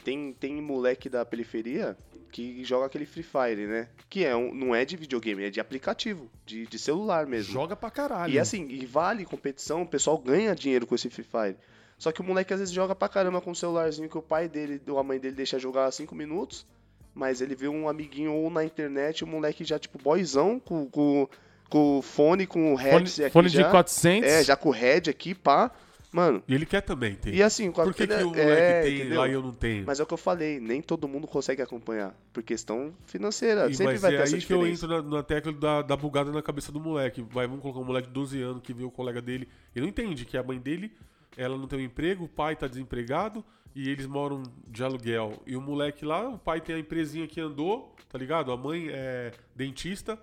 Tem, 0.01 0.31
tem 0.31 0.61
moleque 0.61 1.09
da 1.09 1.25
periferia 1.25 1.97
que 2.35 2.65
joga 2.65 2.87
aquele 2.87 3.05
Free 3.05 3.23
Fire, 3.23 3.65
né? 3.65 3.87
Que 4.09 4.25
é 4.25 4.35
um, 4.35 4.53
não 4.53 4.75
é 4.75 4.83
de 4.83 4.97
videogame, 4.97 5.45
é 5.45 5.49
de 5.49 5.61
aplicativo, 5.61 6.29
de, 6.45 6.67
de 6.67 6.77
celular 6.77 7.25
mesmo. 7.25 7.53
Joga 7.53 7.77
pra 7.77 7.89
caralho. 7.89 8.33
E 8.33 8.37
assim, 8.37 8.67
e 8.67 8.85
vale 8.85 9.23
competição, 9.23 9.83
o 9.83 9.87
pessoal 9.87 10.17
ganha 10.17 10.53
dinheiro 10.53 10.85
com 10.85 10.93
esse 10.93 11.09
Free 11.09 11.23
Fire. 11.23 11.55
Só 11.97 12.11
que 12.11 12.19
o 12.19 12.25
moleque 12.25 12.53
às 12.53 12.59
vezes 12.59 12.75
joga 12.75 12.93
pra 12.93 13.07
caramba 13.07 13.39
com 13.39 13.51
o 13.51 13.55
celularzinho 13.55 14.09
que 14.09 14.17
o 14.17 14.21
pai 14.21 14.49
dele 14.49 14.81
ou 14.85 14.99
a 14.99 15.03
mãe 15.03 15.17
dele 15.17 15.33
deixa 15.33 15.57
jogar 15.57 15.89
5 15.89 16.13
minutos, 16.13 16.65
mas 17.13 17.39
ele 17.39 17.55
vê 17.55 17.69
um 17.69 17.87
amiguinho 17.87 18.33
ou 18.33 18.49
na 18.49 18.65
internet, 18.65 19.23
o 19.23 19.27
moleque 19.27 19.63
já 19.63 19.79
tipo 19.79 19.97
boyzão, 19.97 20.59
com, 20.59 20.89
com, 20.89 21.29
com 21.69 21.99
o 21.99 22.01
fone, 22.01 22.45
com 22.45 22.73
o 22.73 22.77
fone, 22.77 22.89
headset 22.89 23.23
aqui 23.23 23.31
fone 23.31 23.47
já. 23.47 23.63
de 23.63 23.71
400. 23.71 24.29
É, 24.29 24.43
já 24.43 24.57
com 24.57 24.67
o 24.67 24.73
head 24.73 25.09
aqui, 25.09 25.33
pá. 25.33 25.71
Mano, 26.15 26.41
E 26.47 26.55
ele 26.55 26.65
quer 26.65 26.79
também 26.79 27.13
ter. 27.13 27.33
e 27.35 27.43
assim, 27.43 27.69
com 27.73 27.81
a 27.81 27.83
Por 27.83 27.93
que, 27.93 28.07
que 28.07 28.13
o 28.13 28.27
moleque 28.29 28.49
é, 28.49 28.81
tem 28.83 28.95
entendeu? 29.01 29.19
lá 29.19 29.27
e 29.27 29.33
eu 29.33 29.41
não 29.41 29.51
tenho? 29.51 29.85
Mas 29.85 29.99
é 29.99 30.03
o 30.03 30.05
que 30.05 30.13
eu 30.13 30.17
falei, 30.17 30.61
nem 30.61 30.81
todo 30.81 31.09
mundo 31.09 31.27
consegue 31.27 31.61
acompanhar. 31.61 32.15
Por 32.31 32.41
questão 32.41 32.93
financeira. 33.05 33.69
E 33.69 33.75
sempre 33.75 33.97
vai 33.97 34.13
é 34.13 34.17
ter 34.17 34.23
essa 34.23 34.35
aí 34.37 34.41
que 34.41 34.53
eu 34.53 34.59
diferença. 34.59 34.85
entro 34.85 35.03
na, 35.03 35.17
na 35.17 35.23
tecla 35.23 35.51
da, 35.51 35.81
da 35.81 35.97
bugada 35.97 36.31
na 36.31 36.41
cabeça 36.41 36.71
do 36.71 36.79
moleque. 36.79 37.21
Vai, 37.21 37.45
vamos 37.47 37.61
colocar 37.61 37.81
um 37.81 37.83
moleque 37.83 38.07
de 38.07 38.13
12 38.13 38.41
anos 38.41 38.63
que 38.63 38.73
vê 38.73 38.85
o 38.85 38.89
colega 38.91 39.21
dele. 39.21 39.49
Ele 39.75 39.83
não 39.83 39.89
entende 39.89 40.23
que 40.23 40.37
a 40.37 40.43
mãe 40.43 40.57
dele, 40.57 40.93
ela 41.35 41.57
não 41.57 41.67
tem 41.67 41.79
um 41.79 41.83
emprego, 41.83 42.23
o 42.23 42.29
pai 42.29 42.55
tá 42.55 42.65
desempregado 42.65 43.43
e 43.75 43.89
eles 43.89 44.05
moram 44.07 44.41
de 44.69 44.81
aluguel. 44.85 45.33
E 45.45 45.57
o 45.57 45.61
moleque 45.61 46.05
lá, 46.05 46.29
o 46.29 46.39
pai 46.39 46.61
tem 46.61 46.75
a 46.75 46.79
empresinha 46.79 47.27
que 47.27 47.41
andou, 47.41 47.93
tá 48.07 48.17
ligado? 48.17 48.53
A 48.53 48.55
mãe 48.57 48.87
é 48.89 49.33
dentista 49.53 50.17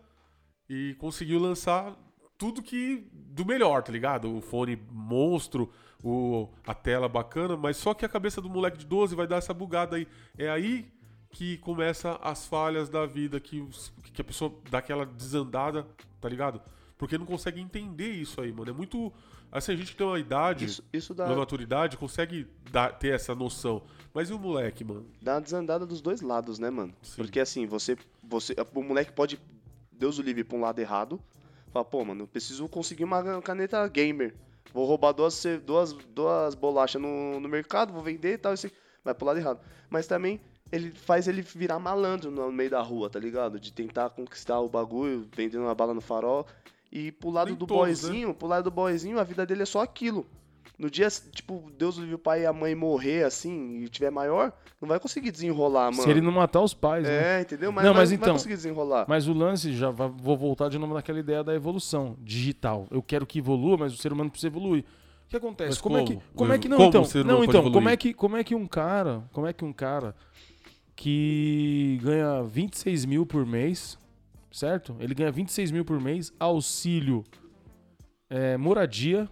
e 0.71 0.95
conseguiu 0.99 1.39
lançar 1.39 1.95
tudo 2.39 2.63
que 2.63 3.07
do 3.13 3.45
melhor, 3.45 3.83
tá 3.83 3.93
ligado? 3.93 4.35
O 4.37 4.41
fone 4.41 4.77
monstro, 4.91 5.71
o, 6.03 6.49
a 6.67 6.75
tela 6.75 7.09
bacana, 7.09 7.57
mas 7.57 7.77
só 7.77 7.95
que 7.95 8.05
a 8.05 8.09
cabeça 8.09 8.41
do 8.41 8.49
moleque 8.51 8.79
de 8.79 8.87
12 8.87 9.15
vai 9.15 9.27
dar 9.27 9.37
essa 9.37 9.55
bugada 9.55 9.97
aí. 9.97 10.07
É 10.37 10.49
aí 10.51 10.91
que 11.31 11.57
começa 11.59 12.19
as 12.23 12.47
falhas 12.47 12.88
da 12.88 13.07
vida, 13.07 13.41
que, 13.41 13.67
que 14.12 14.21
a 14.21 14.25
pessoa 14.25 14.53
dá 14.71 14.79
aquela 14.79 15.07
desandada, 15.07 15.87
tá 16.21 16.29
ligado? 16.29 16.61
Porque 16.99 17.17
não 17.19 17.27
consegue 17.27 17.61
entender 17.61 18.11
isso 18.12 18.41
aí, 18.41 18.53
mano. 18.53 18.71
É 18.71 18.75
muito. 18.75 19.12
Assim, 19.51 19.73
a 19.73 19.77
gente 19.77 19.91
que 19.93 19.97
tem 19.99 20.07
uma 20.07 20.19
idade, 20.19 20.65
Isso, 20.65 20.85
isso 20.93 21.15
dá, 21.15 21.27
uma 21.27 21.37
maturidade, 21.37 21.97
consegue 21.99 22.47
dar- 22.71 22.93
ter 22.99 23.12
essa 23.15 23.35
noção. 23.35 23.83
Mas 24.15 24.31
e 24.31 24.33
o 24.33 24.38
moleque, 24.38 24.83
mano? 24.85 25.07
dá 25.21 25.35
uma 25.35 25.41
desandada 25.41 25.85
dos 25.85 26.01
dois 26.01 26.21
lados, 26.23 26.59
né, 26.59 26.71
mano? 26.71 26.93
Sim. 27.03 27.17
Porque 27.17 27.38
assim, 27.41 27.67
você, 27.67 27.97
você. 28.23 28.55
O 28.75 28.83
moleque 28.83 29.12
pode, 29.12 29.38
Deus 29.91 30.19
o 30.19 30.23
livre, 30.23 30.43
pra 30.45 30.57
um 30.57 30.61
lado 30.61 30.79
errado. 30.79 31.21
Fala, 31.71 31.85
pô, 31.85 32.05
mano, 32.05 32.23
eu 32.25 32.27
preciso 32.27 32.69
conseguir 32.69 33.05
uma 33.05 33.41
caneta 33.43 33.87
gamer. 33.88 34.35
Vou 34.72 34.87
roubar 34.87 35.12
duas, 35.12 35.42
duas, 35.64 35.92
duas 35.92 36.55
bolachas 36.55 37.01
no, 37.01 37.40
no 37.40 37.48
mercado, 37.48 37.92
vou 37.92 38.03
vender 38.03 38.35
e 38.35 38.38
tal. 38.38 38.53
Assim, 38.53 38.70
vai 39.05 39.14
pro 39.14 39.27
lado 39.27 39.38
errado. 39.38 39.61
Mas 39.90 40.07
também 40.07 40.40
ele 40.70 40.90
faz 40.90 41.29
ele 41.29 41.42
virar 41.42 41.79
malandro 41.79 42.31
no 42.31 42.51
meio 42.51 42.70
da 42.70 42.81
rua, 42.81 43.11
tá 43.11 43.18
ligado? 43.18 43.61
De 43.61 43.72
tentar 43.72 44.11
conquistar 44.11 44.59
o 44.61 44.68
bagulho, 44.68 45.29
vendendo 45.35 45.64
uma 45.64 45.75
bala 45.75 45.92
no 45.92 46.01
farol. 46.01 46.46
E 46.90 47.12
pro 47.12 47.31
lado 47.31 47.48
Nem 47.48 47.57
do 47.57 47.66
todos, 47.66 48.03
né? 48.03 48.09
boyzinho, 48.09 48.35
pro 48.35 48.48
lado 48.48 48.64
do 48.64 48.70
boyzinho, 48.70 49.18
a 49.18 49.25
vida 49.25 49.44
dele 49.44 49.62
é 49.62 49.66
só 49.66 49.83
aquilo. 49.83 50.27
No 50.79 50.90
dia, 50.90 51.09
tipo, 51.33 51.70
Deus 51.79 51.96
livre 51.96 52.14
o 52.14 52.18
pai 52.18 52.42
e 52.42 52.46
a 52.46 52.53
mãe 52.53 52.75
morrer 52.75 53.25
assim 53.25 53.83
e 53.83 53.88
tiver 53.88 54.11
maior, 54.11 54.53
não 54.81 54.88
vai 54.88 54.98
conseguir 54.98 55.31
desenrolar, 55.31 55.90
mano. 55.92 56.03
Se 56.03 56.11
ele 56.11 56.20
não 56.20 56.33
matar 56.33 56.61
os 56.61 56.75
pais, 56.75 57.05
né? 57.05 57.38
É, 57.38 57.40
entendeu? 57.42 57.70
Mas 57.70 57.85
Não, 57.85 57.92
vai, 57.92 58.03
mas 58.03 58.11
vai 58.11 58.16
então- 58.16 58.33
conseguir 58.35 58.57
desenrolar. 58.57 59.05
Mas 59.09 59.29
o 59.29 59.33
lance, 59.33 59.72
já 59.75 59.90
vou 59.90 60.37
voltar 60.37 60.68
de 60.68 60.79
novo 60.79 60.94
naquela 60.94 61.20
ideia 61.20 61.44
da 61.44 61.55
evolução 61.55 62.16
digital. 62.20 62.87
Eu 62.90 63.03
quero 63.03 63.25
que 63.27 63.38
evolua, 63.38 63.77
mas 63.77 63.92
o 63.94 63.96
ser 63.96 64.12
humano 64.12 64.31
precisa 64.31 64.48
evoluir. 64.48 64.85
O 65.27 65.29
que 65.29 65.37
acontece? 65.37 65.70
Mas 65.70 65.81
como, 65.81 65.96
é 65.98 66.05
que, 66.05 66.14
como? 66.14 66.22
como 66.35 66.53
é 66.53 66.59
que 66.59 66.68
não 66.68 66.77
Como 66.77 66.88
então? 66.88 67.03
o 67.03 67.05
ser 67.07 67.18
humano 67.22 67.38
Não, 67.38 67.46
pode 67.46 67.59
então, 67.59 67.72
como 67.72 67.88
é 67.88 67.96
que 67.96 68.12
como 68.14 68.37
é 68.37 68.44
que 68.44 68.55
um 68.55 68.66
cara, 68.66 69.22
como 69.33 69.46
é 69.46 69.53
que 69.53 69.64
um 69.64 69.72
cara 69.72 70.14
que 70.96 71.98
ganha 72.03 72.42
26 72.42 73.05
mil 73.05 73.25
por 73.25 73.46
mês, 73.46 73.98
certo? 74.51 74.96
Ele 75.01 75.14
ganha 75.14 75.31
26 75.31 75.70
mil 75.70 75.85
por 75.85 76.01
mês, 76.01 76.33
auxílio, 76.38 77.25
é, 78.29 78.57
moradia, 78.57 79.29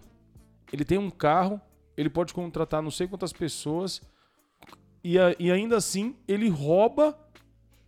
ele 0.71 0.85
tem 0.85 0.97
um 0.97 1.09
carro, 1.09 1.59
ele 1.97 2.09
pode 2.09 2.33
contratar 2.33 2.81
não 2.81 2.91
sei 2.91 3.07
quantas 3.07 3.33
pessoas 3.33 4.01
e, 5.03 5.17
a- 5.19 5.35
e 5.39 5.51
ainda 5.51 5.77
assim 5.77 6.15
ele 6.27 6.47
rouba 6.49 7.17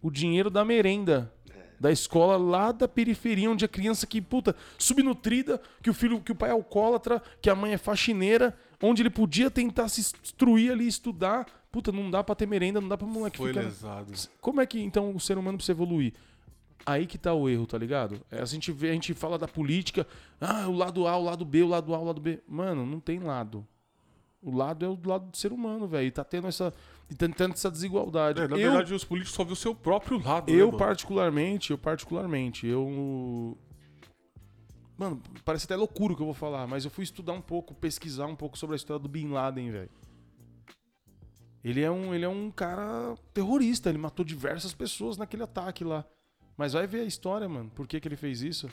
o 0.01 0.11
dinheiro 0.11 0.49
da 0.49 0.65
merenda 0.65 1.31
da 1.79 1.91
escola 1.91 2.37
lá 2.37 2.71
da 2.71 2.87
periferia, 2.87 3.49
onde 3.51 3.65
a 3.65 3.67
criança 3.67 4.07
que, 4.07 4.21
puta, 4.21 4.55
subnutrida, 4.77 5.59
que 5.81 5.89
o 5.89 5.93
filho, 5.93 6.21
que 6.21 6.31
o 6.31 6.35
pai 6.35 6.49
é 6.49 6.53
alcoólatra, 6.53 7.21
que 7.41 7.49
a 7.49 7.55
mãe 7.55 7.73
é 7.73 7.77
faxineira, 7.77 8.57
onde 8.81 9.01
ele 9.01 9.09
podia 9.09 9.51
tentar 9.51 9.89
se 9.89 9.99
instruir 9.99 10.71
ali, 10.71 10.87
estudar. 10.87 11.45
Puta, 11.69 11.91
não 11.91 12.09
dá 12.09 12.23
pra 12.23 12.35
ter 12.35 12.45
merenda, 12.47 12.79
não 12.79 12.87
dá 12.87 12.97
pra 12.97 13.05
moleque 13.07 13.37
Foi 13.37 13.49
ficar... 13.49 13.61
lesado. 13.65 14.13
Como 14.39 14.61
é 14.61 14.65
que 14.65 14.79
então 14.79 15.13
o 15.13 15.19
ser 15.19 15.37
humano 15.37 15.57
precisa 15.57 15.73
evoluir? 15.73 16.13
Aí 16.85 17.05
que 17.05 17.17
tá 17.17 17.33
o 17.33 17.47
erro, 17.47 17.65
tá 17.65 17.77
ligado? 17.77 18.19
É, 18.29 18.41
a 18.41 18.45
gente 18.45 18.71
vê, 18.71 18.89
a 18.89 18.93
gente 18.93 19.13
fala 19.13 19.37
da 19.37 19.47
política, 19.47 20.05
ah, 20.39 20.67
o 20.67 20.73
lado 20.73 21.07
A, 21.07 21.17
o 21.17 21.23
lado 21.23 21.45
B, 21.45 21.63
o 21.63 21.67
lado 21.67 21.93
A, 21.93 21.99
o 21.99 22.03
lado 22.03 22.19
B. 22.19 22.41
Mano, 22.47 22.85
não 22.85 22.99
tem 22.99 23.19
lado. 23.19 23.65
O 24.41 24.53
lado 24.53 24.85
é 24.85 24.89
o 24.89 24.99
lado 25.05 25.31
do 25.31 25.37
ser 25.37 25.53
humano, 25.53 25.87
velho. 25.87 26.07
E 26.07 26.11
tá 26.11 26.23
tendo 26.23 26.47
essa. 26.47 26.73
e 27.09 27.15
tá 27.15 27.27
tendo 27.29 27.53
essa 27.53 27.71
desigualdade. 27.71 28.41
É, 28.41 28.47
na 28.47 28.57
eu, 28.57 28.71
verdade, 28.71 28.93
os 28.93 29.05
políticos 29.05 29.33
só 29.33 29.43
vêem 29.43 29.53
o 29.53 29.55
seu 29.55 29.73
próprio 29.73 30.21
lado. 30.21 30.51
né, 30.51 30.61
eu 30.61 30.67
mano? 30.67 30.77
particularmente, 30.77 31.71
eu 31.71 31.77
particularmente, 31.77 32.67
eu. 32.67 33.57
Mano, 34.97 35.21
parece 35.45 35.65
até 35.65 35.75
loucura 35.75 36.13
o 36.13 36.15
que 36.15 36.21
eu 36.21 36.25
vou 36.25 36.35
falar, 36.35 36.67
mas 36.67 36.83
eu 36.83 36.91
fui 36.91 37.05
estudar 37.05 37.33
um 37.33 37.41
pouco, 37.41 37.73
pesquisar 37.73 38.25
um 38.25 38.35
pouco 38.35 38.57
sobre 38.57 38.75
a 38.75 38.77
história 38.77 39.01
do 39.01 39.09
Bin 39.09 39.29
Laden, 39.29 39.71
velho. 39.71 39.89
Ele 41.63 41.81
é 41.81 41.89
um, 41.89 42.13
ele 42.13 42.25
é 42.25 42.29
um 42.29 42.51
cara 42.51 43.15
terrorista, 43.33 43.89
ele 43.89 43.97
matou 43.97 44.25
diversas 44.25 44.73
pessoas 44.73 45.17
naquele 45.17 45.43
ataque 45.43 45.85
lá. 45.85 46.05
Mas 46.57 46.73
vai 46.73 46.85
ver 46.87 47.01
a 47.01 47.05
história, 47.05 47.47
mano. 47.49 47.71
Por 47.73 47.87
que, 47.87 47.99
que 47.99 48.07
ele 48.07 48.15
fez 48.15 48.41
isso? 48.41 48.69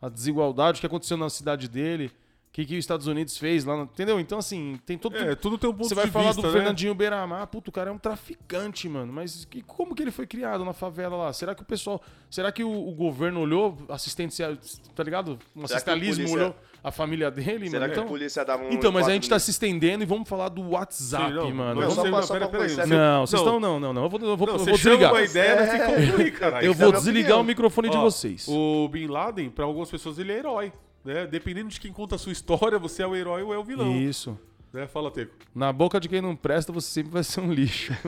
A 0.00 0.08
desigualdade, 0.08 0.78
o 0.78 0.80
que 0.80 0.86
aconteceu 0.86 1.16
na 1.16 1.30
cidade 1.30 1.68
dele, 1.68 2.06
o 2.06 2.52
que, 2.52 2.64
que 2.66 2.74
os 2.74 2.78
Estados 2.80 3.06
Unidos 3.06 3.38
fez 3.38 3.64
lá, 3.64 3.76
no- 3.76 3.84
entendeu? 3.84 4.20
Então, 4.20 4.38
assim, 4.38 4.78
tem 4.84 4.98
todo. 4.98 5.16
É, 5.16 5.34
tudo 5.34 5.56
tem 5.56 5.68
um 5.70 5.72
ponto 5.72 5.88
Você 5.88 5.94
vai 5.94 6.04
de 6.04 6.10
falar 6.10 6.26
vista, 6.26 6.42
do 6.42 6.48
né? 6.48 6.52
Fernandinho 6.52 6.94
Beiramar, 6.94 7.46
puto, 7.46 7.70
o 7.70 7.72
cara 7.72 7.88
é 7.90 7.92
um 7.92 7.98
traficante, 7.98 8.88
mano. 8.88 9.12
Mas 9.12 9.44
que- 9.46 9.62
como 9.62 9.94
que 9.94 10.02
ele 10.02 10.10
foi 10.10 10.26
criado 10.26 10.64
na 10.64 10.72
favela 10.74 11.16
lá? 11.16 11.32
Será 11.32 11.54
que 11.54 11.62
o 11.62 11.64
pessoal. 11.64 12.02
Será 12.30 12.52
que 12.52 12.62
o, 12.62 12.70
o 12.88 12.92
governo 12.94 13.40
olhou 13.40 13.78
assistencial. 13.88 14.56
Tá 14.94 15.02
ligado? 15.02 15.38
Um 15.56 15.64
assistencialismo 15.64 16.24
polícia- 16.24 16.36
olhou. 16.36 16.56
A 16.84 16.90
família 16.92 17.30
dele, 17.30 17.70
Será 17.70 17.80
mano. 17.80 17.92
que 17.94 17.98
a 17.98 18.02
Então, 18.02 18.06
polícia 18.12 18.44
dava 18.44 18.62
um 18.64 18.70
então 18.70 18.92
mas 18.92 19.08
a 19.08 19.12
gente 19.12 19.26
tá 19.28 19.38
se 19.38 19.50
estendendo 19.50 20.02
e 20.04 20.06
vamos 20.06 20.28
falar 20.28 20.50
do 20.50 20.60
WhatsApp, 20.68 21.28
Sim, 21.28 21.32
não, 21.32 21.50
mano. 21.54 21.80
não, 21.80 21.88
Não, 21.96 22.04
não, 22.10 22.28
pera, 22.28 22.46
pera. 22.48 22.86
Não, 22.86 23.26
vocês 23.26 23.40
estão. 23.40 23.58
Não, 23.58 23.80
não, 23.80 23.92
não. 23.94 24.02
Eu 24.04 24.08
vou, 24.10 24.20
eu 24.20 24.36
vou, 24.36 24.46
Não, 24.46 24.54
eu 24.56 24.58
vou 24.60 24.74
desligar. 24.74 25.10
uma 25.12 25.22
ideia, 25.22 25.56
mas 25.56 25.70
tem 25.70 25.80
que 25.80 26.06
concluir, 26.06 26.30
caralho. 26.32 26.64
Eu 26.66 26.72
é 26.72 26.74
a 26.74 26.76
vou 26.76 26.88
minha 26.90 27.00
desligar 27.00 27.40
o 27.40 27.42
microfone 27.44 27.88
de 27.88 27.96
vocês. 27.96 28.46
O 28.46 28.86
Bin 28.88 29.06
Laden, 29.06 29.48
pra 29.48 29.64
algumas 29.64 29.90
pessoas, 29.90 30.18
ele 30.18 30.30
é 30.32 30.38
herói. 30.38 30.72
Né? 31.02 31.26
Dependendo 31.26 31.68
de 31.70 31.80
quem 31.80 31.92
conta 31.92 32.16
a 32.16 32.18
sua 32.18 32.32
história, 32.32 32.78
você 32.78 33.02
é 33.02 33.06
o 33.06 33.16
herói 33.16 33.42
ou 33.42 33.54
é 33.54 33.58
o 33.58 33.64
vilão. 33.64 33.96
Isso. 33.96 34.38
Né? 34.72 34.86
Fala, 34.86 35.10
Teco. 35.10 35.32
Na 35.54 35.72
boca 35.72 35.98
de 35.98 36.08
quem 36.08 36.20
não 36.20 36.36
presta, 36.36 36.70
você 36.72 36.88
sempre 36.88 37.12
vai 37.12 37.24
ser 37.24 37.40
um 37.40 37.50
lixo. 37.52 37.92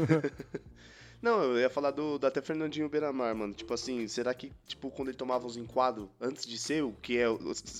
Não, 1.22 1.42
eu 1.42 1.58
ia 1.58 1.70
falar 1.70 1.90
do, 1.90 2.18
do 2.18 2.26
até 2.26 2.40
Fernandinho 2.42 2.88
Beiramar, 2.88 3.34
mano. 3.34 3.52
Tipo 3.54 3.74
assim, 3.74 4.06
será 4.06 4.32
que, 4.34 4.52
tipo, 4.66 4.90
quando 4.90 5.08
ele 5.08 5.16
tomava 5.16 5.46
os 5.46 5.56
enquadros, 5.56 6.08
antes 6.20 6.46
de 6.46 6.58
ser 6.58 6.82
o 6.84 6.92
que 7.02 7.18
é. 7.18 7.24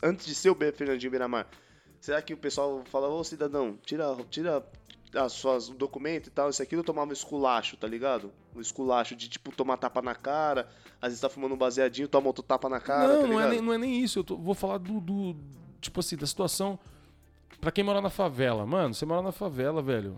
Antes 0.03 0.27
de 0.27 0.35
ser 0.35 0.51
o 0.51 0.55
Fernandinho 0.55 1.11
Beiramar, 1.11 1.47
será 2.01 2.21
que 2.23 2.35
o 2.35 2.37
pessoal 2.37 2.83
fala, 2.91 3.09
ô 3.09 3.23
cidadão, 3.23 3.79
tira, 3.85 4.17
tira 4.31 4.67
as 5.15 5.33
suas 5.33 5.69
documentos 5.69 6.29
e 6.29 6.31
tal, 6.31 6.51
isso 6.51 6.63
aqui 6.63 6.75
eu 6.75 6.83
tomava 6.85 7.11
um 7.11 7.13
esculacho, 7.13 7.77
tá 7.77 7.87
ligado? 7.87 8.33
Um 8.55 8.61
esculacho 8.61 9.15
de, 9.15 9.29
tipo, 9.29 9.51
tomar 9.55 9.77
tapa 9.77 10.03
na 10.03 10.15
cara, 10.15 10.69
às 11.01 11.09
vezes 11.09 11.21
tá 11.21 11.29
fumando 11.29 11.55
um 11.55 11.59
baseadinho, 11.59 12.09
toma 12.09 12.27
outro 12.27 12.43
tapa 12.43 12.69
na 12.69 12.81
cara, 12.81 13.15
não, 13.15 13.23
tá 13.23 13.29
não 13.29 13.41
é, 13.41 13.49
nem, 13.51 13.61
não 13.61 13.73
é 13.73 13.79
nem 13.79 14.03
isso. 14.03 14.19
Eu 14.19 14.25
tô- 14.25 14.37
vou 14.37 14.55
falar 14.55 14.79
do, 14.79 15.01
do- 15.01 15.37
Tipo 15.81 16.01
assim, 16.01 16.17
da 16.17 16.27
situação. 16.27 16.79
Pra 17.61 17.71
quem 17.71 17.85
mora 17.85 18.01
na 18.01 18.11
favela. 18.11 18.67
Mano, 18.67 18.93
você 18.95 19.07
mora 19.07 19.23
na 19.23 19.31
favela, 19.31 19.81
velho. 19.83 20.17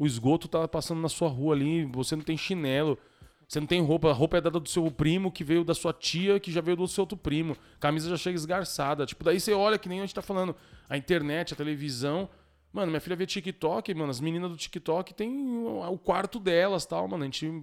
O 0.00 0.06
esgoto 0.06 0.48
tá 0.48 0.66
passando 0.66 0.98
na 0.98 1.10
sua 1.10 1.28
rua 1.28 1.54
ali, 1.54 1.84
você 1.84 2.16
não 2.16 2.22
tem 2.22 2.34
chinelo. 2.34 2.98
Você 3.46 3.60
não 3.60 3.66
tem 3.66 3.82
roupa, 3.82 4.08
a 4.08 4.14
roupa 4.14 4.38
é 4.38 4.40
dada 4.40 4.58
do 4.58 4.66
seu 4.66 4.90
primo, 4.90 5.30
que 5.30 5.44
veio 5.44 5.62
da 5.62 5.74
sua 5.74 5.92
tia, 5.92 6.40
que 6.40 6.50
já 6.50 6.62
veio 6.62 6.78
do 6.78 6.88
seu 6.88 7.02
outro 7.02 7.18
primo. 7.18 7.54
Camisa 7.78 8.08
já 8.08 8.16
chega 8.16 8.34
esgarçada. 8.34 9.04
Tipo, 9.04 9.24
daí 9.24 9.38
você 9.38 9.52
olha 9.52 9.76
que 9.76 9.90
nem 9.90 9.98
a 9.98 10.02
gente 10.02 10.14
tá 10.14 10.22
falando. 10.22 10.56
A 10.88 10.96
internet, 10.96 11.52
a 11.52 11.56
televisão. 11.56 12.30
Mano, 12.72 12.86
minha 12.90 13.00
filha 13.00 13.14
vê 13.14 13.26
TikTok, 13.26 13.92
mano. 13.92 14.10
As 14.10 14.20
meninas 14.20 14.50
do 14.50 14.56
TikTok 14.56 15.12
tem 15.12 15.30
o 15.66 15.98
quarto 15.98 16.40
delas 16.40 16.86
tal, 16.86 17.06
mano. 17.06 17.22
A 17.22 17.26
gente 17.26 17.62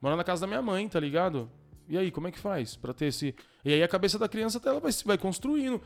mora 0.00 0.16
na 0.16 0.24
casa 0.24 0.40
da 0.40 0.46
minha 0.46 0.62
mãe, 0.62 0.88
tá 0.88 0.98
ligado? 0.98 1.50
E 1.90 1.98
aí, 1.98 2.10
como 2.10 2.26
é 2.26 2.30
que 2.30 2.38
faz 2.38 2.74
pra 2.74 2.94
ter 2.94 3.08
esse. 3.08 3.34
E 3.62 3.74
aí 3.74 3.82
a 3.82 3.88
cabeça 3.88 4.18
da 4.18 4.30
criança 4.30 4.58
ela 4.64 4.80
vai, 4.80 4.92
vai 5.04 5.18
construindo. 5.18 5.78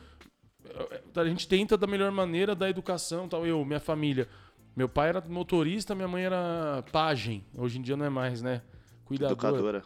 A 1.13 1.25
gente 1.25 1.49
tenta 1.49 1.75
da 1.75 1.85
melhor 1.85 2.11
maneira 2.11 2.55
da 2.55 2.69
educação, 2.69 3.27
tal. 3.27 3.45
Eu, 3.45 3.65
minha 3.65 3.81
família. 3.81 4.29
Meu 4.75 4.87
pai 4.87 5.09
era 5.09 5.21
motorista, 5.27 5.93
minha 5.93 6.07
mãe 6.07 6.23
era 6.23 6.83
pajem. 6.91 7.43
Hoje 7.57 7.79
em 7.79 7.81
dia 7.81 7.97
não 7.97 8.05
é 8.05 8.09
mais, 8.09 8.41
né? 8.41 8.61
Cuidadora. 9.05 9.33
Educadora. 9.33 9.83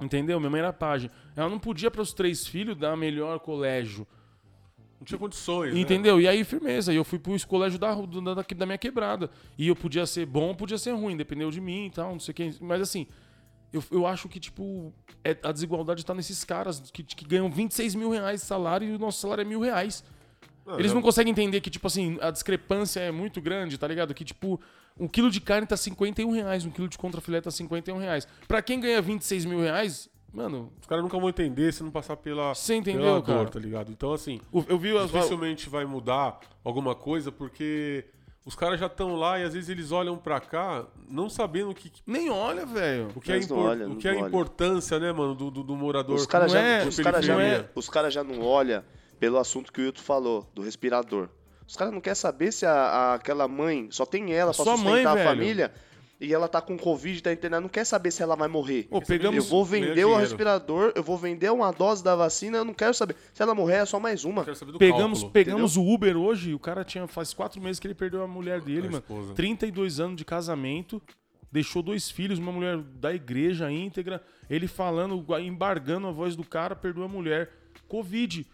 Entendeu? 0.00 0.38
Minha 0.38 0.50
mãe 0.50 0.60
era 0.60 0.72
pajem. 0.72 1.10
Ela 1.34 1.48
não 1.48 1.58
podia 1.58 1.90
para 1.90 2.02
os 2.02 2.12
três 2.12 2.46
filhos 2.46 2.76
dar 2.76 2.96
melhor 2.96 3.38
colégio. 3.40 4.06
Não 4.98 5.04
tinha 5.04 5.18
condições. 5.18 5.74
né? 5.74 5.80
Entendeu? 5.80 6.20
E 6.20 6.26
aí, 6.26 6.42
firmeza. 6.42 6.92
E 6.92 6.96
eu 6.96 7.04
fui 7.04 7.18
pro 7.18 7.34
colégio 7.46 7.78
da, 7.78 7.94
da, 7.94 8.42
da, 8.42 8.66
minha 8.66 8.78
quebrada. 8.78 9.30
E 9.56 9.68
eu 9.68 9.76
podia 9.76 10.06
ser 10.06 10.26
bom, 10.26 10.54
podia 10.54 10.78
ser 10.78 10.92
ruim, 10.92 11.16
dependeu 11.16 11.50
de 11.50 11.60
mim 11.60 11.86
e 11.86 11.90
tal, 11.90 12.12
não 12.12 12.20
sei 12.20 12.34
quem. 12.34 12.54
Mas 12.60 12.80
assim, 12.80 13.06
eu, 13.72 13.82
eu 13.90 14.06
acho 14.06 14.28
que, 14.28 14.40
tipo, 14.40 14.92
é- 15.22 15.36
a 15.42 15.52
desigualdade 15.52 16.04
tá 16.04 16.14
nesses 16.14 16.44
caras 16.44 16.80
que, 16.90 17.02
que 17.02 17.24
ganham 17.26 17.50
26 17.50 17.94
mil 17.94 18.10
reais 18.10 18.40
de 18.40 18.46
salário 18.46 18.88
e 18.88 18.94
o 18.94 18.98
nosso 18.98 19.20
salário 19.20 19.42
é 19.42 19.44
mil 19.44 19.60
reais. 19.60 20.02
Não, 20.66 20.78
Eles 20.78 20.92
não 20.92 21.00
conseguem 21.00 21.30
entender 21.30 21.60
que, 21.60 21.70
tipo 21.70 21.86
assim, 21.86 22.18
a 22.20 22.30
discrepância 22.30 22.98
é 23.00 23.10
muito 23.12 23.40
grande, 23.40 23.78
tá 23.78 23.86
ligado? 23.86 24.12
Que, 24.12 24.24
tipo, 24.24 24.60
um 24.98 25.06
quilo 25.06 25.30
de 25.30 25.40
carne 25.40 25.66
tá 25.66 25.76
51 25.76 26.30
reais, 26.32 26.64
um 26.66 26.70
quilo 26.70 26.88
de 26.88 26.98
contrafilé 26.98 27.40
tá 27.40 27.50
51 27.50 27.98
reais. 27.98 28.26
Pra 28.48 28.60
quem 28.60 28.80
ganha 28.80 29.00
26 29.00 29.44
mil 29.44 29.60
reais, 29.60 30.08
mano, 30.32 30.72
Os 30.80 30.86
caras 30.86 31.04
nunca 31.04 31.18
vão 31.18 31.28
entender 31.28 31.72
se 31.72 31.82
não 31.84 31.90
passar 31.90 32.16
pela, 32.16 32.52
você 32.54 32.74
entendeu, 32.74 33.02
pela 33.02 33.22
cara? 33.22 33.38
dor, 33.38 33.50
tá 33.50 33.60
ligado? 33.60 33.92
Então, 33.92 34.12
assim, 34.12 34.40
O- 34.50 34.64
Eu 34.68 34.76
vi 34.78 34.96
as. 34.96 35.10
dificilmente 35.10 35.68
vai 35.68 35.84
mudar 35.84 36.40
alguma 36.64 36.94
coisa, 36.96 37.30
porque 37.30 38.04
os 38.44 38.54
caras 38.56 38.80
já 38.80 38.86
estão 38.86 39.14
lá 39.14 39.38
e 39.38 39.44
às 39.44 39.54
vezes 39.54 39.68
eles 39.68 39.92
olham 39.92 40.16
pra 40.16 40.40
cá 40.40 40.84
não 41.08 41.28
sabendo 41.30 41.70
o 41.70 41.74
que, 41.74 41.92
Nem 42.06 42.28
olha, 42.28 42.66
velho. 42.66 43.08
o 43.14 43.20
que, 43.20 43.30
é, 43.32 43.38
impor- 43.38 43.58
olha, 43.58 43.88
o 43.88 43.96
que 43.96 44.08
é 44.08 44.12
a 44.12 44.16
olha. 44.16 44.26
importância, 44.26 44.98
né, 44.98 45.12
mano, 45.12 45.34
do, 45.34 45.50
do, 45.50 45.62
do 45.62 45.76
morador. 45.76 46.16
Os 46.16 46.26
caras 46.26 46.52
Não 46.52 46.60
já, 46.60 46.66
é- 46.66 46.86
os 46.86 46.96
cara 46.98 47.22
já, 47.22 47.34
não 47.34 47.40
é- 47.40 47.68
os 47.74 47.88
cara 47.88 48.10
já 48.10 48.24
não 48.24 48.40
olham 48.42 48.82
pelo 49.18 49.38
assunto 49.38 49.72
que 49.72 49.80
o 49.80 49.84
Hilton 49.84 50.02
falou, 50.02 50.50
do 50.54 50.62
respirador. 50.62 51.28
Os 51.66 51.74
caras 51.76 51.92
não 51.92 52.00
querem 52.00 52.14
saber 52.14 52.52
se 52.52 52.64
a, 52.64 52.72
a- 52.72 53.14
aquela 53.14 53.48
mãe 53.48 53.88
só 53.90 54.06
tem 54.06 54.32
ela 54.32 54.52
pra 54.54 54.64
Sua 54.64 54.76
sustentar 54.76 54.92
mãe, 54.92 55.04
a 55.06 55.14
velho. 55.14 55.28
família 55.28 55.72
e 56.18 56.32
ela 56.32 56.48
tá 56.48 56.62
com 56.62 56.78
Covid, 56.78 57.22
tá 57.22 57.30
internada, 57.30 57.60
não 57.60 57.68
quer 57.68 57.84
saber 57.84 58.10
se 58.10 58.22
ela 58.22 58.34
vai 58.36 58.48
morrer. 58.48 58.86
Ô, 58.90 59.02
pegamos. 59.02 59.36
Eu 59.44 59.50
vou 59.50 59.62
vender 59.64 60.04
o 60.06 60.16
respirador, 60.16 60.92
eu 60.94 61.02
vou 61.02 61.18
vender 61.18 61.50
uma 61.52 61.70
dose 61.72 62.02
da 62.02 62.16
vacina, 62.16 62.56
eu 62.58 62.64
não 62.64 62.72
quero 62.72 62.94
saber. 62.94 63.16
Se 63.34 63.42
ela 63.42 63.54
morrer, 63.54 63.74
é 63.74 63.84
só 63.84 64.00
mais 64.00 64.24
uma. 64.24 64.40
Eu 64.40 64.44
quero 64.46 64.56
saber 64.56 64.72
do 64.72 64.78
Pegamos, 64.78 65.18
cálculo. 65.18 65.30
pegamos 65.32 65.76
o 65.76 65.82
Uber 65.84 66.16
hoje, 66.16 66.54
o 66.54 66.58
cara 66.58 66.84
tinha 66.84 67.06
faz 67.06 67.34
quatro 67.34 67.60
meses 67.60 67.78
que 67.78 67.86
ele 67.86 67.94
perdeu 67.94 68.22
a 68.22 68.26
mulher 68.26 68.62
dele, 68.62 68.86
A 68.88 68.90
mano. 68.92 68.96
esposa. 68.98 69.34
32 69.34 70.00
anos 70.00 70.16
de 70.16 70.24
casamento, 70.24 71.02
deixou 71.52 71.82
dois 71.82 72.10
filhos, 72.10 72.38
uma 72.38 72.50
mulher 72.52 72.78
da 72.78 73.12
igreja 73.12 73.70
íntegra, 73.70 74.22
ele 74.48 74.66
falando, 74.68 75.22
embargando 75.38 76.06
a 76.06 76.12
voz 76.12 76.34
do 76.34 76.44
cara, 76.44 76.74
perdeu 76.74 77.02
a 77.04 77.08
mulher. 77.08 77.50
Covid. 77.88 78.46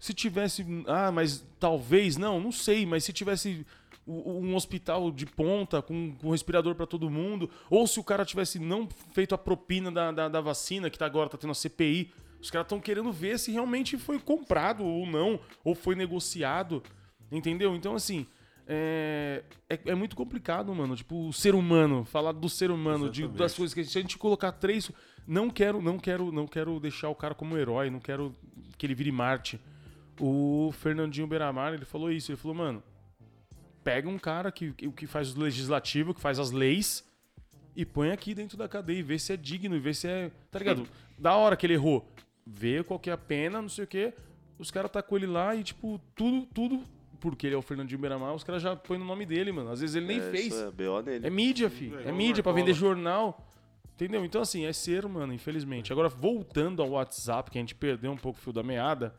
Se 0.00 0.14
tivesse. 0.14 0.66
Ah, 0.86 1.12
mas 1.12 1.46
talvez. 1.60 2.16
Não, 2.16 2.40
não 2.40 2.50
sei, 2.50 2.86
mas 2.86 3.04
se 3.04 3.12
tivesse 3.12 3.66
um 4.06 4.56
hospital 4.56 5.12
de 5.12 5.26
ponta 5.26 5.80
com, 5.80 6.16
com 6.16 6.30
respirador 6.30 6.74
pra 6.74 6.86
todo 6.86 7.10
mundo, 7.10 7.48
ou 7.68 7.86
se 7.86 8.00
o 8.00 8.04
cara 8.04 8.24
tivesse 8.24 8.58
não 8.58 8.88
feito 9.12 9.34
a 9.34 9.38
propina 9.38 9.92
da, 9.92 10.10
da, 10.10 10.28
da 10.28 10.40
vacina, 10.40 10.90
que 10.90 10.98
tá 10.98 11.06
agora 11.06 11.28
tá 11.28 11.38
tendo 11.38 11.52
a 11.52 11.54
CPI, 11.54 12.10
os 12.40 12.50
caras 12.50 12.64
estão 12.64 12.80
querendo 12.80 13.12
ver 13.12 13.38
se 13.38 13.52
realmente 13.52 13.96
foi 13.98 14.18
comprado 14.18 14.82
ou 14.82 15.06
não, 15.06 15.38
ou 15.62 15.74
foi 15.74 15.94
negociado. 15.94 16.82
Entendeu? 17.30 17.76
Então, 17.76 17.94
assim. 17.94 18.26
É, 18.72 19.42
é, 19.68 19.80
é 19.86 19.94
muito 19.96 20.14
complicado, 20.14 20.72
mano. 20.72 20.94
Tipo, 20.94 21.28
o 21.28 21.32
ser 21.32 21.56
humano, 21.56 22.04
falar 22.04 22.30
do 22.30 22.48
ser 22.48 22.70
humano, 22.70 23.10
de, 23.10 23.26
das 23.26 23.52
coisas 23.52 23.74
que 23.74 23.82
se 23.84 23.98
a 23.98 24.00
gente 24.00 24.16
colocar 24.16 24.52
três. 24.52 24.90
Não 25.26 25.50
quero, 25.50 25.82
não 25.82 25.98
quero, 25.98 26.30
não 26.30 26.46
quero 26.46 26.78
deixar 26.78 27.08
o 27.08 27.14
cara 27.14 27.34
como 27.34 27.56
herói, 27.56 27.90
não 27.90 27.98
quero 27.98 28.34
que 28.78 28.86
ele 28.86 28.94
vire 28.94 29.10
Marte. 29.10 29.60
O 30.20 30.70
Fernandinho 30.72 31.26
Beiramar, 31.26 31.72
ele 31.72 31.84
falou 31.84 32.12
isso, 32.12 32.30
ele 32.30 32.36
falou, 32.36 32.56
mano, 32.56 32.82
pega 33.82 34.08
um 34.08 34.18
cara 34.18 34.52
que, 34.52 34.72
que, 34.72 35.06
faz 35.06 35.34
o 35.34 35.40
legislativo, 35.40 36.12
que 36.14 36.20
faz 36.20 36.38
as 36.38 36.50
leis, 36.50 37.04
e 37.74 37.86
põe 37.86 38.10
aqui 38.10 38.34
dentro 38.34 38.56
da 38.56 38.68
cadeia 38.68 38.98
e 38.98 39.02
vê 39.02 39.18
se 39.18 39.32
é 39.32 39.36
digno, 39.36 39.74
e 39.74 39.80
vê 39.80 39.94
se 39.94 40.06
é. 40.06 40.30
Tá 40.50 40.58
ligado? 40.58 40.86
Da 41.20 41.36
hora 41.36 41.54
que 41.54 41.66
ele 41.66 41.74
errou, 41.74 42.10
vê 42.46 42.82
qual 42.82 42.98
que 42.98 43.10
é 43.10 43.12
a 43.12 43.18
pena, 43.18 43.60
não 43.60 43.68
sei 43.68 43.84
o 43.84 43.86
quê. 43.86 44.14
Os 44.58 44.70
caras 44.70 44.90
tá 44.90 45.02
com 45.02 45.16
ele 45.16 45.26
lá 45.26 45.54
e, 45.54 45.62
tipo, 45.62 46.00
tudo, 46.14 46.46
tudo, 46.46 46.82
porque 47.20 47.46
ele 47.46 47.54
é 47.54 47.58
o 47.58 47.62
Fernandinho 47.62 48.00
Beiramar, 48.00 48.34
os 48.34 48.42
caras 48.42 48.62
já 48.62 48.74
põem 48.74 48.98
no 48.98 49.04
nome 49.04 49.26
dele, 49.26 49.52
mano. 49.52 49.70
Às 49.70 49.82
vezes 49.82 49.96
ele 49.96 50.06
nem 50.06 50.18
É, 50.18 50.30
fez. 50.30 50.54
É 50.54 50.70
BO 50.70 51.02
nele. 51.02 51.26
É 51.26 51.28
mídia, 51.28 51.68
fi. 51.68 51.92
É 51.94 52.08
É, 52.08 52.12
mídia 52.12 52.42
pra 52.42 52.52
Marcola. 52.52 52.54
vender 52.54 52.72
jornal. 52.72 53.46
Entendeu? 53.94 54.24
Então, 54.24 54.40
assim, 54.40 54.64
é 54.64 54.72
ser, 54.72 55.06
mano, 55.06 55.30
infelizmente. 55.34 55.92
Agora, 55.92 56.08
voltando 56.08 56.80
ao 56.80 56.88
WhatsApp, 56.92 57.50
que 57.50 57.58
a 57.58 57.60
gente 57.60 57.74
perdeu 57.74 58.10
um 58.10 58.16
pouco 58.16 58.38
o 58.38 58.42
fio 58.42 58.50
da 58.50 58.62
meada. 58.62 59.14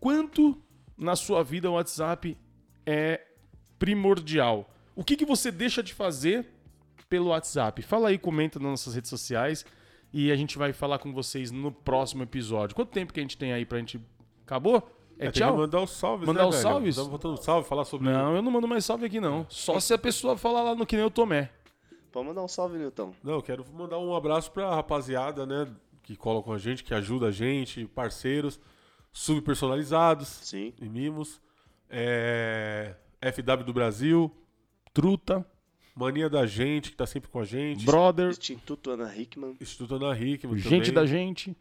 Quanto 0.00 0.56
na 0.96 1.16
sua 1.16 1.42
vida 1.42 1.70
o 1.70 1.74
WhatsApp 1.74 2.36
é 2.86 3.20
primordial? 3.78 4.68
O 4.94 5.04
que, 5.04 5.16
que 5.16 5.24
você 5.24 5.50
deixa 5.50 5.82
de 5.82 5.94
fazer 5.94 6.46
pelo 7.08 7.26
WhatsApp? 7.28 7.82
Fala 7.82 8.08
aí, 8.08 8.18
comenta 8.18 8.58
nas 8.58 8.70
nossas 8.70 8.94
redes 8.94 9.10
sociais 9.10 9.64
e 10.12 10.30
a 10.32 10.36
gente 10.36 10.58
vai 10.58 10.72
falar 10.72 10.98
com 10.98 11.12
vocês 11.12 11.50
no 11.50 11.70
próximo 11.70 12.22
episódio. 12.22 12.74
Quanto 12.74 12.90
tempo 12.90 13.12
que 13.12 13.20
a 13.20 13.22
gente 13.22 13.36
tem 13.36 13.52
aí 13.52 13.64
pra 13.64 13.78
gente. 13.78 14.00
Acabou? 14.44 14.90
É, 15.18 15.26
É, 15.26 15.30
tchau? 15.30 15.56
mandar 15.56 15.80
os 15.82 15.90
salves, 15.90 16.26
Mandar 16.26 16.42
né, 16.42 16.48
os 16.48 16.54
velho? 16.54 16.62
salves? 16.68 16.96
Tava 16.96 17.08
botando 17.08 17.36
salve, 17.42 17.68
falar 17.68 17.84
sobre... 17.84 18.08
Não, 18.08 18.36
eu 18.36 18.42
não 18.42 18.50
mando 18.52 18.68
mais 18.68 18.84
salve 18.84 19.04
aqui, 19.06 19.20
não. 19.20 19.44
Só 19.48 19.78
se 19.80 19.92
a 19.92 19.98
pessoa 19.98 20.36
falar 20.36 20.62
lá 20.62 20.74
no 20.74 20.86
que 20.86 20.96
nem 20.96 21.04
o 21.04 21.10
Tomé. 21.10 21.50
Pode 22.12 22.26
mandar 22.28 22.42
um 22.42 22.48
salve, 22.48 22.78
Nilton. 22.78 23.12
Não, 23.22 23.34
eu 23.34 23.42
quero 23.42 23.64
mandar 23.74 23.98
um 23.98 24.14
abraço 24.14 24.50
pra 24.50 24.74
rapaziada, 24.74 25.44
né, 25.44 25.68
que 26.02 26.16
cola 26.16 26.40
com 26.42 26.52
a 26.52 26.58
gente, 26.58 26.82
que 26.82 26.94
ajuda 26.94 27.26
a 27.26 27.30
gente, 27.30 27.84
parceiros, 27.86 28.58
subpersonalizados 29.12 30.28
Sim. 30.28 30.72
e 30.80 30.88
mimos, 30.88 31.40
é, 31.88 32.94
FW 33.20 33.64
do 33.64 33.72
Brasil, 33.72 34.30
Truta, 34.92 35.46
Mania 35.94 36.30
da 36.30 36.46
Gente, 36.46 36.92
que 36.92 36.96
tá 36.96 37.06
sempre 37.06 37.28
com 37.28 37.40
a 37.40 37.44
gente, 37.44 37.84
brother, 37.84 38.30
Instituto 38.30 38.90
Ana 38.92 39.16
Hickman. 39.16 39.56
Instituto 39.60 39.96
Ana 39.96 40.16
Hickman 40.16 40.56
gente 40.56 40.92
também, 40.92 40.94
da 40.94 41.06
gente, 41.06 41.56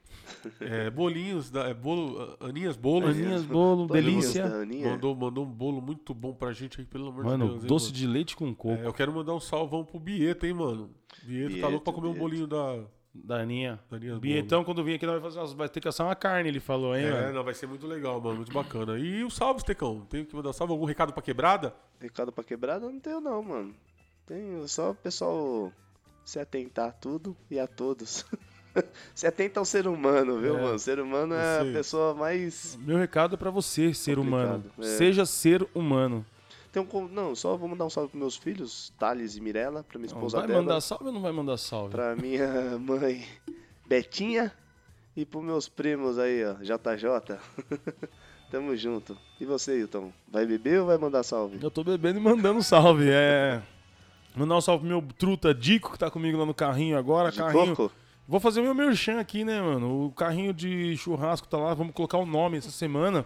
é, 0.59 0.91
bolinhos, 0.91 1.49
da, 1.49 1.69
é, 1.69 1.73
bolo, 1.73 2.37
Aninhas 2.39 2.77
Bolos, 2.77 3.09
Aninhas 3.09 3.43
Bolo, 3.43 3.87
delícia. 3.87 4.45
Aninha. 4.45 4.91
mandou, 4.91 5.15
mandou 5.15 5.43
um 5.43 5.49
bolo 5.49 5.81
muito 5.81 6.13
bom 6.13 6.33
pra 6.35 6.53
gente 6.53 6.79
aí, 6.79 6.85
pelo 6.85 7.07
amor 7.07 7.23
de 7.23 7.29
Mano, 7.31 7.47
Deus. 7.47 7.63
hein, 7.63 7.67
doce 7.67 7.85
mano? 7.85 7.97
de 7.97 8.07
leite 8.07 8.35
com 8.35 8.53
coco. 8.53 8.79
É, 8.79 8.85
eu 8.85 8.93
quero 8.93 9.11
mandar 9.11 9.33
um 9.33 9.39
salvão 9.39 9.83
pro 9.83 9.99
Bieto, 9.99 10.45
hein, 10.45 10.53
mano. 10.53 10.91
Bieto, 11.23 11.49
tá 11.49 11.55
Bieto, 11.55 11.69
louco 11.69 11.83
pra 11.85 11.93
comer 11.93 12.07
um 12.09 12.13
bolinho 12.13 12.45
da... 12.45 12.83
Da 13.23 13.37
Aninha. 13.41 13.79
da 13.89 13.97
Aninhas 13.97 14.19
Bietão, 14.19 14.63
quando 14.63 14.83
vir 14.83 14.95
aqui, 14.95 15.05
nós 15.05 15.21
vai, 15.21 15.31
fazer, 15.31 15.55
vai 15.55 15.69
ter 15.69 15.79
que 15.81 15.87
assar 15.87 16.07
uma 16.07 16.15
carne, 16.15 16.49
ele 16.49 16.59
falou, 16.59 16.95
hein, 16.95 17.05
É, 17.05 17.11
mano? 17.11 17.33
não, 17.33 17.43
vai 17.43 17.53
ser 17.53 17.67
muito 17.67 17.85
legal, 17.87 18.19
mano. 18.21 18.37
Muito 18.37 18.53
bacana. 18.53 18.97
E 18.97 19.23
o 19.23 19.29
salve, 19.29 19.63
Tecão. 19.65 20.01
Tem 20.09 20.23
que 20.23 20.35
mandar 20.35 20.53
salve? 20.53 20.71
Algum 20.73 20.85
recado 20.85 21.11
pra 21.13 21.21
quebrada? 21.21 21.73
Recado 21.99 22.31
pra 22.31 22.43
quebrada 22.43 22.85
não 22.89 22.99
tenho 22.99 23.19
não, 23.19 23.41
mano. 23.43 23.73
Tenho 24.25 24.67
só 24.67 24.91
o 24.91 24.95
pessoal 24.95 25.71
se 26.23 26.39
atentar 26.39 26.89
a 26.89 26.91
tudo 26.91 27.35
e 27.49 27.59
a 27.59 27.67
todos. 27.67 28.25
Você 29.15 29.25
atenta 29.25 29.59
ao 29.59 29.65
ser 29.65 29.87
humano, 29.87 30.37
viu, 30.39 30.55
É, 30.55 30.61
mano? 30.61 30.75
O 30.75 30.79
ser 30.79 30.99
humano 30.99 31.33
é 31.33 31.61
a 31.61 31.63
pessoa 31.73 32.13
mais. 32.13 32.77
Meu 32.79 32.97
recado 32.97 33.33
é 33.33 33.37
pra 33.37 33.49
você, 33.49 33.91
ser 33.93 34.17
Complicado, 34.17 34.45
humano. 34.45 34.71
é. 34.77 34.83
Seja 34.83 35.25
ser 35.25 35.67
humano. 35.73 36.23
Tem 36.85 37.01
um... 37.01 37.07
Não, 37.07 37.35
só 37.35 37.55
vou 37.55 37.67
mandar 37.69 37.85
um 37.85 37.89
salve 37.89 38.09
pros 38.09 38.19
meus 38.19 38.35
filhos, 38.35 38.93
Thales 38.99 39.35
e 39.35 39.41
Mirella, 39.41 39.83
pra 39.83 39.97
minha 39.97 40.07
esposa 40.07 40.37
vai 40.39 40.47
dela, 40.47 40.61
mandar 40.61 40.81
salve 40.81 41.05
ou 41.05 41.11
não 41.11 41.21
vai 41.21 41.31
mandar 41.31 41.57
salve? 41.57 41.91
pra 41.91 42.15
minha 42.15 42.77
mãe 42.79 43.25
Betinha 43.87 44.51
e 45.15 45.25
pros 45.25 45.43
meus 45.43 45.67
primos 45.67 46.19
aí, 46.19 46.43
ó, 46.45 46.53
JJ. 46.53 47.37
Tamo 48.51 48.75
junto. 48.77 49.17
E 49.41 49.45
você, 49.45 49.77
Hilton? 49.77 50.11
Vai 50.31 50.45
beber 50.45 50.79
ou 50.79 50.87
vai 50.87 50.97
mandar 50.97 51.23
salve? 51.23 51.59
Eu 51.61 51.69
tô 51.69 51.83
bebendo 51.83 52.19
e 52.19 52.21
mandando 52.21 52.63
salve. 52.63 53.09
É. 53.09 53.61
Mandar 54.35 54.55
um 54.55 54.61
salve 54.61 54.87
pro 54.87 54.89
meu 54.89 55.03
truta 55.17 55.53
Dico, 55.53 55.91
que 55.91 55.99
tá 55.99 56.09
comigo 56.09 56.37
lá 56.37 56.45
no 56.45 56.53
carrinho 56.53 56.97
agora. 56.97 57.31
De 57.31 57.39
carrinho. 57.39 57.75
coco? 57.75 57.93
Vou 58.27 58.39
fazer 58.39 58.61
o 58.61 58.63
meu 58.63 58.75
merchan 58.75 59.19
aqui, 59.19 59.43
né, 59.43 59.61
mano? 59.61 60.05
O 60.05 60.11
carrinho 60.11 60.53
de 60.53 60.95
churrasco 60.95 61.47
tá 61.47 61.57
lá, 61.57 61.73
vamos 61.73 61.93
colocar 61.93 62.17
o 62.17 62.25
nome 62.25 62.57
essa 62.57 62.71
semana. 62.71 63.25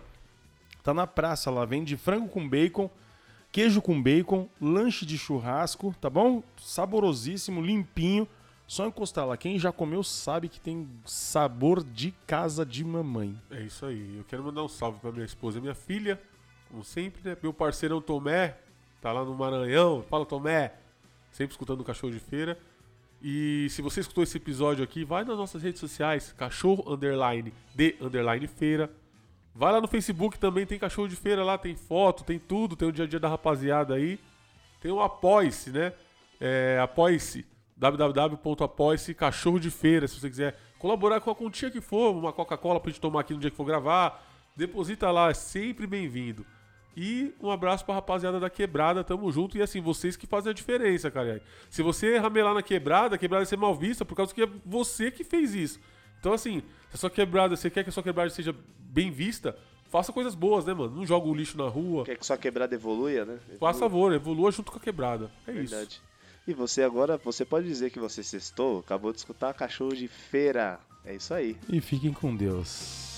Tá 0.84 0.94
na 0.94 1.06
praça 1.06 1.52
lá, 1.52 1.66
vende 1.66 1.98
frango 1.98 2.28
com 2.28 2.48
bacon, 2.48 2.90
queijo 3.52 3.82
com 3.82 4.02
bacon, 4.02 4.48
lanche 4.60 5.06
de 5.06 5.18
churrasco, 5.18 5.94
tá 6.00 6.10
bom? 6.10 6.44
Saborosíssimo, 6.58 7.62
limpinho. 7.62 8.28
Só 8.66 8.88
encostar 8.88 9.28
lá. 9.28 9.36
Quem 9.36 9.60
já 9.60 9.72
comeu 9.72 10.02
sabe 10.02 10.48
que 10.48 10.60
tem 10.60 10.88
sabor 11.06 11.84
de 11.84 12.14
casa 12.26 12.66
de 12.66 12.86
mamãe. 12.86 13.38
É 13.50 13.62
isso 13.64 13.86
aí. 13.86 14.16
Eu 14.18 14.24
quero 14.24 14.44
mandar 14.44 14.64
um 14.64 14.70
salve 14.70 14.98
pra 15.00 15.12
minha 15.12 15.26
esposa 15.26 15.58
e 15.58 15.62
minha 15.62 15.76
filha. 15.76 16.22
Como 16.70 16.82
sempre, 16.82 17.22
né? 17.30 17.36
Meu 17.44 17.52
parceirão 17.52 18.00
Tomé, 18.00 18.58
tá 19.02 19.12
lá 19.12 19.26
no 19.26 19.36
Maranhão. 19.36 20.06
Fala, 20.10 20.26
Tomé. 20.26 20.74
Sempre 21.34 21.54
escutando 21.54 21.82
o 21.82 21.84
Cachorro 21.84 22.14
de 22.14 22.20
Feira. 22.20 22.58
E 23.22 23.68
se 23.70 23.82
você 23.82 24.00
escutou 24.00 24.24
esse 24.24 24.38
episódio 24.38 24.84
aqui, 24.84 25.04
vai 25.04 25.24
nas 25.24 25.38
nossas 25.38 25.62
redes 25.62 25.80
sociais, 25.80 26.34
cachorro 26.36 26.92
underline 26.92 27.54
de 27.76 27.96
underline 28.02 28.48
feira. 28.48 28.90
Vai 29.54 29.72
lá 29.72 29.82
no 29.82 29.88
Facebook 29.88 30.40
também, 30.40 30.66
tem 30.66 30.80
cachorro 30.80 31.08
de 31.08 31.16
feira 31.16 31.44
lá, 31.44 31.58
tem 31.58 31.76
foto, 31.76 32.24
tem 32.24 32.40
tudo, 32.40 32.76
tem 32.76 32.88
o 32.88 32.92
dia 32.92 33.06
a 33.06 33.08
dia 33.08 33.20
da 33.20 33.28
rapaziada 33.28 33.96
aí. 33.96 34.20
Tem 34.80 34.92
o 34.92 35.02
Apoie-se, 35.02 35.72
né? 35.72 35.94
É, 36.40 36.80
Apoie-se, 36.82 37.46
www.apoie-se 37.76 39.14
cachorro 39.14 39.60
de 39.60 39.70
feira, 39.70 40.08
se 40.08 40.20
você 40.20 40.30
quiser 40.30 40.58
colaborar 40.80 41.20
com 41.20 41.30
a 41.30 41.36
quantia 41.36 41.70
que 41.70 41.82
for, 41.82 42.16
uma 42.16 42.34
Coca-Cola 42.34 42.80
pra 42.80 42.90
gente 42.90 43.02
tomar 43.02 43.22
aqui 43.22 43.34
no 43.34 43.40
dia 43.40 43.52
que 43.52 43.58
for 43.58 43.66
gravar, 43.66 44.26
deposita 44.56 45.12
lá, 45.12 45.30
é 45.30 45.34
sempre 45.34 45.86
bem-vindo. 45.86 46.46
E 46.96 47.34
um 47.40 47.50
abraço 47.50 47.86
pra 47.86 47.96
rapaziada 47.96 48.40
da 48.40 48.50
quebrada, 48.50 49.04
tamo 49.04 49.32
junto. 49.32 49.58
E 49.58 49.62
assim, 49.62 49.80
vocês 49.80 50.18
que 50.18 50.28
fazem 50.28 50.50
a 50.50 50.54
diferença, 50.54 51.10
cara. 51.10 51.42
Se 51.70 51.82
você 51.82 52.18
ramelar 52.18 52.54
na 52.54 52.62
quebrada, 52.62 53.16
a 53.16 53.18
quebrada 53.18 53.46
vai 53.46 53.50
ser 53.50 53.58
mal 53.58 53.74
vista 53.74 54.04
por 54.04 54.16
causa 54.16 54.34
que 54.34 54.44
é 54.44 54.50
você 54.66 55.10
que 55.10 55.24
fez 55.24 55.54
isso. 55.54 55.80
Então, 56.22 56.34
assim, 56.34 56.62
se 56.90 56.96
a 56.96 56.98
sua 56.98 57.10
quebrada, 57.10 57.56
você 57.56 57.68
quer 57.68 57.84
que 57.84 57.90
a 57.90 57.92
sua 57.92 58.04
quebrada 58.04 58.30
seja 58.30 58.56
bem 58.78 59.10
vista, 59.10 59.58
faça 59.90 60.14
coisas 60.14 60.36
boas, 60.36 60.64
né, 60.64 60.74
mano? 60.74 60.96
Não 60.96 61.06
joga 61.06 61.28
o 61.28 61.34
lixo 61.34 61.58
na 61.58 61.68
rua. 61.68 62.06
Quer 62.06 62.16
que 62.16 62.26
sua 62.26 62.38
quebrada 62.38 62.76
evolua, 62.76 63.26
né? 63.26 63.40
Faça 63.60 63.80
favor, 63.80 64.14
evolua 64.14 64.52
junto 64.52 64.72
com 64.72 64.78
a 64.78 64.82
quebrada. 64.82 65.32
É 65.48 65.52
isso. 65.52 65.76
Verdade. 65.76 66.00
E 66.48 66.54
você 66.54 66.84
agora, 66.84 67.18
você 67.18 67.44
pode 67.44 67.66
dizer 67.66 67.90
que 67.90 68.00
você 68.00 68.24
sextou, 68.24 68.80
acabou 68.80 69.12
de 69.12 69.18
escutar 69.18 69.52
cachorro 69.56 69.96
de 69.96 70.08
feira. 70.08 70.80
É 71.04 71.16
isso 71.16 71.34
aí. 71.34 71.58
E 71.68 71.82
fiquem 71.82 72.14
com 72.14 72.36
Deus. 72.36 73.11